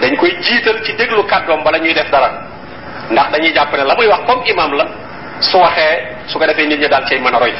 dañ 0.00 0.16
koy 0.16 0.30
jiital 0.40 0.82
ci 0.84 0.92
déglu 0.94 1.22
kàddoom 1.26 1.62
bala 1.64 1.78
ñuy 1.78 1.94
def 1.94 2.10
dara. 2.10 2.30
Ndax 3.10 3.30
dañuy 3.32 3.52
jàpp 3.54 3.72
ne 3.76 3.84
la 3.84 3.94
muy 3.94 4.06
wax 4.06 4.20
comme 4.26 4.42
imaam 4.46 4.72
la 4.74 4.86
su 5.40 5.56
waxee 5.58 6.16
su 6.26 6.38
ko 6.38 6.46
defee 6.46 6.66
nit 6.66 6.78
ñi 6.80 6.88
daal 6.88 7.04
cay 7.08 7.18
mën 7.18 7.34
a 7.34 7.38
roy. 7.38 7.52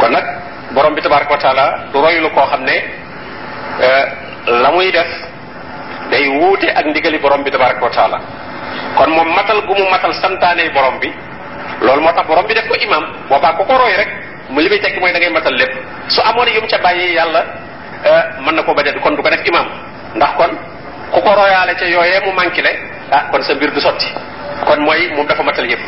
Kon 0.00 0.10
nag 0.12 0.24
borom 0.72 0.94
bi 0.94 1.00
tabaraka 1.02 1.32
wa 1.32 1.38
taala 1.38 1.78
du 1.92 1.98
roylu 2.00 2.30
koo 2.30 2.46
xam 2.46 2.62
ne 2.64 2.76
la 4.46 4.70
muy 4.70 4.90
def 4.92 5.06
day 6.10 6.28
wuute 6.28 6.68
ak 6.74 6.86
ndigali 6.86 7.18
borom 7.18 7.42
bi 7.42 7.50
tabaraka 7.50 7.82
wa 7.84 7.90
taala. 7.90 8.18
Kon 8.96 9.10
moom 9.10 9.28
matal 9.34 9.60
gu 9.66 9.74
mu 9.74 9.84
matal 9.90 10.12
santaane 10.14 10.70
borom 10.72 10.98
bi 11.00 11.12
loolu 11.80 12.00
moo 12.02 12.12
tax 12.12 12.26
borom 12.26 12.46
bi 12.46 12.54
def 12.54 12.66
ko 12.68 12.74
imam. 12.74 13.04
Boobaa 13.28 13.52
ku 13.56 13.64
ko 13.64 13.74
roy 13.76 13.94
rek. 13.96 14.08
Mu 14.50 14.60
li 14.60 14.68
muy 14.68 14.78
tekki 14.80 15.00
mooy 15.00 15.12
da 15.12 15.18
ngay 15.18 15.30
matal 15.32 15.54
lépp. 15.54 15.72
Su 16.08 16.20
amoon 16.22 16.48
yu 16.48 16.60
mu 16.60 16.66
ca 16.68 16.78
bàyyi 16.78 17.14
yàlla 17.14 17.42
mën 18.40 18.54
na 18.54 18.62
ko 18.62 18.74
bañ 18.74 18.88
a 18.88 19.00
kon 19.00 19.14
du 19.16 19.22
ko 19.22 19.28
def 19.30 19.42
imam. 19.46 19.66
Ndax 20.14 20.30
kon 20.36 20.50
ku 21.12 21.20
ko 21.20 21.30
royaale 21.34 21.74
ca 21.74 21.84
yooyee 21.84 22.20
mu 22.24 22.32
manqué 22.32 22.62
le 22.62 22.70
ah 23.12 23.24
kon 23.30 23.42
sa 23.42 23.54
mbir 23.54 23.70
du 23.72 23.80
sotti. 23.80 24.06
Kon 24.64 24.80
mooy 24.82 25.10
moom 25.16 25.26
dafa 25.26 25.42
matal 25.42 25.66
yépp 25.68 25.80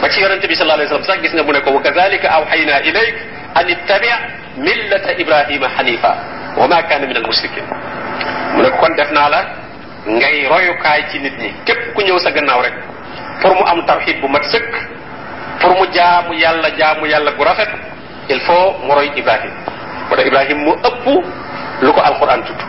ba 0.00 0.08
ci 0.08 0.20
yonente 0.20 0.46
bi 0.48 0.54
sallallahu 0.54 0.80
alayhi 0.80 0.92
wasallam 0.92 1.04
sax 1.06 1.20
gis 1.22 1.32
nga 1.34 1.42
mu 1.42 1.52
ne 1.52 1.60
ko 1.60 1.70
wa 1.72 1.80
kadhalika 1.82 2.28
awhayna 2.30 2.80
ilayk 2.88 3.14
an 3.54 3.68
ittabi 3.68 4.08
millata 4.56 5.12
ibrahima 5.18 5.68
hanifa 5.76 6.16
wa 6.56 6.66
ma 6.66 6.80
kana 6.88 7.06
min 7.06 7.16
al 7.16 7.26
mushrikin 7.26 7.64
mu 8.54 8.62
ne 8.62 8.70
ko 8.70 8.76
kon 8.80 8.94
def 8.96 9.10
naa 9.12 9.28
la 9.28 9.40
ngay 10.06 10.46
royukaay 10.48 11.04
ci 11.10 11.18
nit 11.20 11.36
ñi. 11.38 11.52
Képp 11.66 11.92
ku 11.94 12.00
ñëw 12.00 12.18
sa 12.18 12.30
gannaaw 12.30 12.62
rek 12.62 12.72
pour 13.42 13.52
mu 13.54 13.62
am 13.66 13.84
tawxid 13.84 14.20
bu 14.20 14.28
mat 14.28 14.42
sëkk 14.44 14.72
pour 15.60 15.70
mu 15.78 15.86
jaamu 15.92 16.34
yàlla 16.34 16.68
jaamu 16.78 17.06
yàlla 17.06 17.30
bu 17.32 17.44
rafet 17.44 17.68
il 18.28 18.40
faut 18.40 18.74
mu 18.84 18.92
roy 18.94 19.10
ibrahim. 19.16 19.50
Moo 20.08 20.16
tax 20.16 20.26
ibrahim 20.26 20.58
mu 20.64 20.72
ëpp 20.72 21.04
lu 21.82 21.92
ko 21.92 22.00
alquran 22.00 22.42
tudd. 22.44 22.60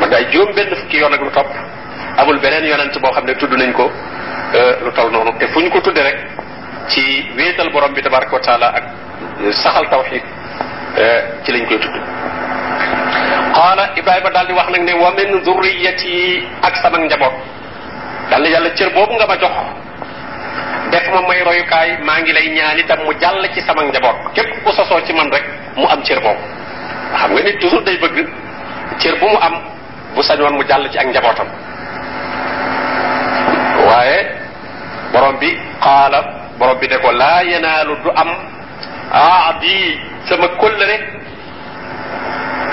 Man 0.00 0.10
daay 0.10 0.24
juróom 0.32 0.54
benn 0.54 0.74
fukki 0.74 0.98
yoon 0.98 1.12
ak 1.14 1.20
lu 1.20 1.30
topp 1.30 1.48
amul 2.18 2.38
beneen 2.40 2.64
yonent 2.64 2.98
boo 3.00 3.10
xam 3.12 3.24
ne 3.26 3.34
tudd 3.34 3.52
nañ 3.58 3.72
ko 3.72 3.90
lu 4.84 4.90
tol 4.92 5.10
noonu. 5.10 5.32
Te 5.38 5.46
fu 5.48 5.60
ñu 5.60 5.70
ko 5.70 5.80
tudde 5.80 5.98
rek 6.02 6.18
ci 6.88 7.02
wéetal 7.36 7.70
borom 7.72 7.92
bi 7.92 8.02
tabaraka 8.02 8.32
wa 8.32 8.40
taala 8.40 8.66
ak 8.74 8.84
saxal 9.52 9.88
tawxid 9.90 10.22
ci 11.44 11.52
lañ 11.52 11.66
koy 11.66 11.78
tudd. 11.78 11.96
Qaala 13.54 13.90
ibrahima 13.96 14.30
daal 14.30 14.46
di 14.46 14.52
wax 14.52 14.68
nag 14.70 14.82
ne 14.84 14.92
wa 14.92 15.10
min 15.16 15.42
zurriyati 15.44 16.44
ak 16.62 16.76
sama 16.76 16.98
njaboot. 16.98 17.32
Daal 18.30 18.42
di 18.42 18.50
yàlla 18.50 18.70
cër 18.74 18.90
boobu 18.94 19.12
nga 19.18 19.26
ma 19.26 19.36
jox 19.36 19.52
def 20.90 21.04
ma 21.12 21.20
may 21.28 21.40
royukaay 21.44 21.98
maa 22.04 22.20
ngi 22.20 22.32
lay 22.32 22.48
ñaan 22.56 22.78
itam 22.78 22.98
mu 23.04 23.12
jàll 23.20 23.42
ci 23.54 23.60
sama 23.62 23.82
njaboot. 23.84 24.16
Képp 24.34 24.64
ku 24.64 24.72
sosoo 24.72 25.00
ci 25.06 25.12
man 25.12 25.30
rek 25.30 25.44
mu 25.76 25.86
am 25.86 26.02
cër 26.02 26.20
boobu. 26.20 26.40
Xam 27.16 27.32
nga 27.32 27.42
nit 27.42 27.58
toujours 27.60 27.84
day 27.84 27.96
bëgg 27.98 28.26
cër 28.98 29.14
bu 29.20 29.26
mu 29.28 29.38
am 29.40 29.54
bu 30.14 30.22
sañoon 30.22 30.54
mu 30.56 30.62
jàll 30.68 30.88
ci 30.90 30.98
ak 30.98 31.06
njabootam. 31.06 31.46
Waaye 33.88 34.18
borom 35.12 35.36
bi 35.38 35.50
qaala 35.80 36.20
borom 36.58 36.78
bi 36.80 36.86
ne 36.88 36.96
ko 36.98 37.12
laa 37.12 37.42
yenaalu 37.42 37.94
du 38.02 38.10
am. 38.14 38.30
Aadi 39.12 39.98
sama 40.28 40.46
kóllëre 40.60 40.96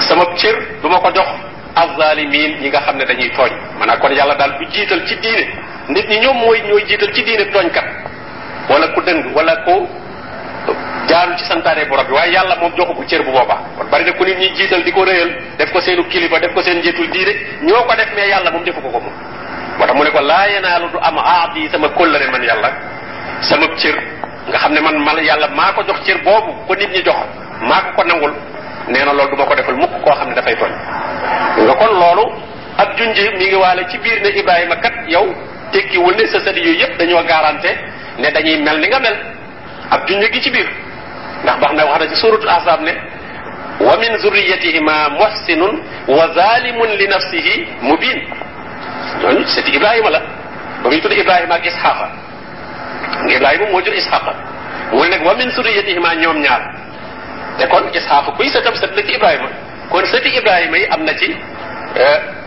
sama 0.07 0.25
cër 0.35 0.55
du 0.81 0.87
ma 0.89 0.99
ko 0.99 1.11
jox. 1.15 1.27
Azalimin 1.75 2.51
ñi 2.61 2.69
nga 2.69 2.79
xam 2.81 2.97
ne 2.97 3.05
dañuy 3.05 3.29
tooñ. 3.35 3.51
Maanaam 3.79 3.99
kon 3.99 4.11
yàlla 4.15 4.35
daal 4.35 4.51
du 4.59 4.65
jiital 4.71 5.01
ci 5.07 5.15
diine. 5.19 5.45
Nit 5.89 6.07
ñi 6.09 6.19
ñoom 6.19 6.37
mooy 6.37 6.61
ñooy 6.67 6.83
jiital 6.87 7.11
ci 7.13 7.23
diine 7.23 7.45
tooñkat. 7.51 7.83
wala 7.83 7.91
ku 7.91 7.94
dëng 9.05 9.33
wala 9.35 9.55
ku 9.65 9.87
jaaru 11.07 11.35
ci 11.37 11.45
santaane 11.45 11.85
borom 11.87 12.05
bi. 12.07 12.13
Waaye 12.13 12.31
yàlla 12.33 12.55
moom 12.59 12.73
joxu 12.75 12.93
ko 12.95 13.03
cër 13.05 13.21
bu 13.23 13.31
boobaa. 13.31 13.59
Kon 13.77 13.87
bari 13.89 14.03
na 14.05 14.11
ku 14.13 14.23
nit 14.25 14.37
ñi 14.37 14.49
jiital 14.55 14.83
di 14.83 14.91
ko 14.91 15.03
réyal 15.03 15.29
def 15.57 15.71
ko 15.71 15.79
seenu 15.81 16.03
kilifa 16.09 16.39
def 16.39 16.53
ko 16.53 16.61
seen 16.61 16.77
njiitul 16.79 17.09
diine 17.11 17.33
ñoo 17.61 17.83
ko 17.85 17.95
def 17.95 18.09
mais 18.15 18.27
yàlla 18.29 18.51
moom 18.51 18.63
defu 18.63 18.81
ko 18.81 18.89
ko 18.89 18.99
moom. 18.99 19.13
Moo 19.77 19.85
tax 19.85 19.95
mu 19.95 20.03
ne 20.03 20.09
ko 20.11 20.21
laa 20.21 20.47
yenaalu 20.47 20.87
du 20.91 20.97
am 21.01 21.17
aadi 21.17 21.69
sama 21.71 21.87
kóllëre 21.89 22.31
man 22.31 22.43
yàlla 22.43 22.69
sama 23.41 23.67
cër. 23.77 23.95
Nga 24.49 24.57
xam 24.57 24.73
ne 24.73 24.79
man 24.81 24.97
man 25.03 25.17
yàlla 25.23 25.47
maa 25.49 25.71
ko 25.73 25.83
jox 25.87 26.01
cër 26.05 26.17
boobu 26.23 26.51
ko 26.67 26.73
nit 26.75 26.89
ñi 26.89 27.01
jox 27.03 27.17
maa 27.61 27.81
ko 27.81 28.01
ko 28.01 28.03
nangul. 28.07 28.33
Nee 28.87 29.03
na 29.05 29.13
loolu 29.13 29.29
du 29.29 29.35
ma 29.37 29.45
ko 29.45 29.55
defal 29.55 29.75
mukk 29.75 29.93
koo 30.03 30.13
xam 30.15 30.29
ne 30.29 30.35
dafay 30.35 30.55
tooñ. 30.55 30.73
Nga 31.65 31.73
kon 31.75 31.93
loolu 31.99 32.25
ak 32.77 32.97
junji 32.97 33.29
mi 33.37 33.45
ngi 33.45 33.55
waale 33.55 33.85
ci 33.89 33.97
biir 33.99 34.21
ne 34.21 34.29
Ibrahima 34.39 34.75
kat 34.77 34.93
yow 35.07 35.25
tekkiwul 35.75 36.15
ne 36.15 36.25
sa 36.31 36.39
sëdi 36.39 36.59
yooyu 36.65 36.79
yëpp 36.81 36.97
dañoo 36.99 37.23
garanté 37.27 37.71
ne 38.19 38.31
dañuy 38.31 38.57
mel 38.63 38.79
ni 38.79 38.87
nga 38.87 38.99
mel. 38.99 39.15
Ab 39.91 40.07
junj 40.07 40.23
gi 40.33 40.41
ci 40.41 40.49
biir. 40.51 40.67
Ndax 41.43 41.57
bax 41.61 41.71
na 41.73 41.85
wax 41.85 41.99
na 41.99 42.07
ci 42.07 42.15
suratul 42.15 42.49
ahzab 42.49 42.81
ne 42.81 42.93
wa 43.79 43.97
min 43.99 44.17
zurriyatihima 44.23 45.09
muhsinun 45.19 45.75
wa 46.07 46.25
zalimun 46.33 46.89
li 46.99 47.07
nafsihi 47.07 47.67
mubin 47.81 48.19
ñooñu 49.21 49.45
sëti 49.47 49.71
Ibrahima 49.75 50.09
la. 50.09 50.21
Ba 50.83 50.89
muy 50.89 51.01
tudd 51.01 51.11
Ibrahima 51.13 51.55
ak 51.55 51.65
Isxaqa 51.65 52.07
Ibrahima 53.35 53.65
moo 53.71 53.81
jur 53.83 53.93
Isxaqa 53.93 54.33
mu 54.91 55.03
ne 55.03 55.09
nag 55.09 55.25
wa 55.25 55.33
min 55.35 55.49
zurriyatihima 55.51 56.15
ñoom 56.15 56.39
ñaar. 56.41 56.61
Te 57.57 57.67
kon 57.67 57.83
Isxaqa 57.93 58.31
kuy 58.37 58.49
sëtam 58.49 58.75
sët 58.75 58.95
la 58.95 59.01
ci 59.03 59.13
Ibrahima. 59.13 59.49
Kon 59.91 60.05
sëti 60.05 60.29
Ibrahima 60.39 60.77
yi 60.77 60.85
am 60.89 61.03
na 61.03 61.13
ci 61.17 61.35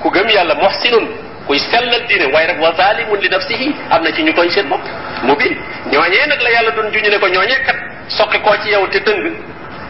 ku 0.00 0.10
gëm 0.10 0.28
yàlla 0.28 0.54
muhsinun 0.54 1.06
kuy 1.48 1.58
sellal 1.72 2.02
diine 2.06 2.26
waaye 2.32 2.46
nag 2.52 2.60
wa 2.60 2.70
zalimun 2.76 3.18
li 3.20 3.28
nafsihi, 3.28 3.74
am 3.90 4.02
na 4.04 4.12
ci 4.12 4.22
ñu 4.22 4.32
tooñ 4.32 4.50
seen 4.50 4.68
bopp. 4.68 4.84
Mu 5.24 5.34
bi 5.34 5.48
ñooñee 5.90 6.26
nag 6.28 6.40
la 6.44 6.50
yàlla 6.50 6.70
doon 6.76 6.92
juñu 6.92 7.08
ne 7.10 7.18
ko, 7.18 7.26
ñooñee 7.28 7.62
kat 7.66 7.76
soqi 8.08 8.38
koo 8.40 8.54
ci 8.62 8.68
yow 8.70 8.86
te 8.88 8.98
dëng 9.00 9.32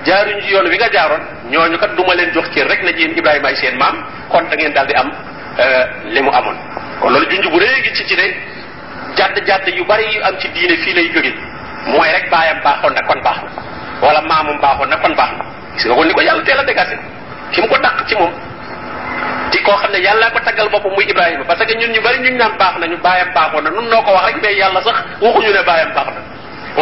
jaaruñ 0.06 0.40
ci 0.42 0.52
yoon 0.54 0.66
wi 0.70 0.76
nga 0.76 0.88
jaaroon. 0.92 1.20
Ñooñu 1.50 1.76
kat 1.78 1.94
du 1.96 2.02
ma 2.06 2.14
leen 2.14 2.30
jox 2.32 2.48
cër 2.54 2.66
rek 2.68 2.82
na 2.84 2.90
yéen 2.90 3.10
Ibrahima 3.18 3.48
ay 3.48 3.56
seen 3.56 3.76
maam. 3.76 3.96
Kon 4.30 4.44
da 4.48 4.56
ngeen 4.56 4.72
daal 4.72 4.86
di 4.86 4.94
am 4.94 5.10
euh, 5.58 5.84
li 6.14 6.20
mu 6.22 6.30
amoon. 6.30 6.56
Kon 7.00 7.10
loolu 7.12 7.26
junj 7.28 7.50
bu 7.50 7.58
rëy 7.58 7.82
gi 7.82 7.92
ci 7.94 8.06
ci 8.06 8.14
ne 8.14 8.26
jàdd 9.16 9.42
jàdd 9.46 9.66
yu 9.74 9.84
bari 9.84 10.04
yu 10.14 10.22
am 10.22 10.38
ci 10.38 10.48
diine 10.54 10.76
fii 10.76 10.94
lay 10.94 11.10
jóge. 11.12 11.34
Mooy 11.86 12.08
rek 12.12 12.30
baayam 12.30 12.60
baaxoon 12.62 12.94
na, 12.94 13.02
kon 13.02 13.20
baax 13.22 13.36
na. 13.42 13.50
Wala 14.06 14.20
maamum 14.22 14.60
baaxoon 14.60 14.88
na, 14.88 14.96
kon 14.96 15.14
baax 15.16 15.30
na. 15.38 15.44
Gis 15.76 15.86
nga 15.86 15.94
ko 15.94 16.04
ni 16.04 16.12
ko 16.12 16.20
yàlla 16.22 16.42
teel 16.42 16.58
a 16.58 16.64
dégagé 16.64 16.96
ki 17.52 17.60
mu 17.62 17.68
ko 17.68 17.78
dàq 17.78 18.06
ci 18.06 18.14
moom 18.14 18.30
ci 19.52 19.62
koo 19.62 19.76
xam 19.76 19.90
ne 19.92 19.98
yàlla 19.98 20.30
ko 20.30 20.38
taggal 20.40 20.68
boppam 20.68 20.92
muy 20.92 21.04
Ibrahima 21.08 21.44
parce 21.44 21.64
que 21.66 21.74
ñun 21.74 21.92
ñu 21.92 22.00
bari 22.02 22.18
ñu 22.18 22.30
naan 22.36 22.56
baax 22.58 22.78
nañu 22.80 22.96
baayam 23.02 23.28
baaxoon 23.34 23.64
na 23.64 23.70
nun 23.70 23.88
noo 23.88 24.02
ko 24.02 24.12
wax 24.12 24.24
rek 24.26 24.42
mais 24.42 24.54
yàlla 24.56 24.80
sax 24.82 24.96
waxuñu 25.20 25.52
ne 25.52 25.62
baayam 25.62 25.92
baax 25.94 26.06
na 26.14 26.20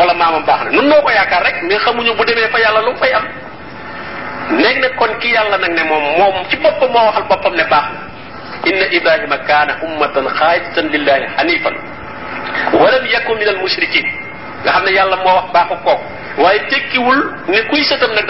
wala 0.00 0.14
maamam 0.14 0.44
baax 0.44 0.64
na. 0.64 0.70
Nun 0.70 0.88
noo 0.88 1.00
ko 1.02 1.10
yaakaar 1.10 1.42
rek 1.44 1.62
mais 1.62 1.78
xamuñu 1.78 2.14
bu 2.16 2.24
demee 2.24 2.48
fa 2.48 2.58
yàlla 2.58 2.80
lu 2.80 2.96
fay 2.96 3.12
am. 3.12 3.24
Léegi 4.58 4.80
nag 4.80 4.94
kon 4.96 5.12
ki 5.20 5.28
yàlla 5.32 5.58
nag 5.58 5.70
ne 5.72 5.82
moom 5.84 6.02
moom 6.18 6.34
ci 6.50 6.56
boppam 6.56 6.90
moo 6.92 7.04
waxal 7.06 7.24
boppam 7.28 7.54
ne 7.54 7.64
baax 7.64 7.84
na. 7.92 8.00
Inna 8.70 8.86
ibrahima 8.90 9.38
kaana 9.38 9.76
ummatan 9.82 10.26
xaajatan 10.38 10.86
lillahi 10.92 11.26
hanifan 11.36 11.74
walam 12.72 13.04
yakun 13.06 13.38
min 13.38 13.48
al 13.48 13.58
mushrikin 13.58 14.06
nga 14.64 14.72
xam 14.72 14.84
ne 14.84 14.90
yàlla 14.92 15.16
moo 15.16 15.34
wax 15.36 15.46
baaxu 15.52 15.76
kooku 15.84 16.04
waaye 16.42 16.58
tekkiwul 16.70 17.20
ne 17.48 17.60
kuy 17.70 17.82
sëtam 17.84 18.10
nag 18.14 18.24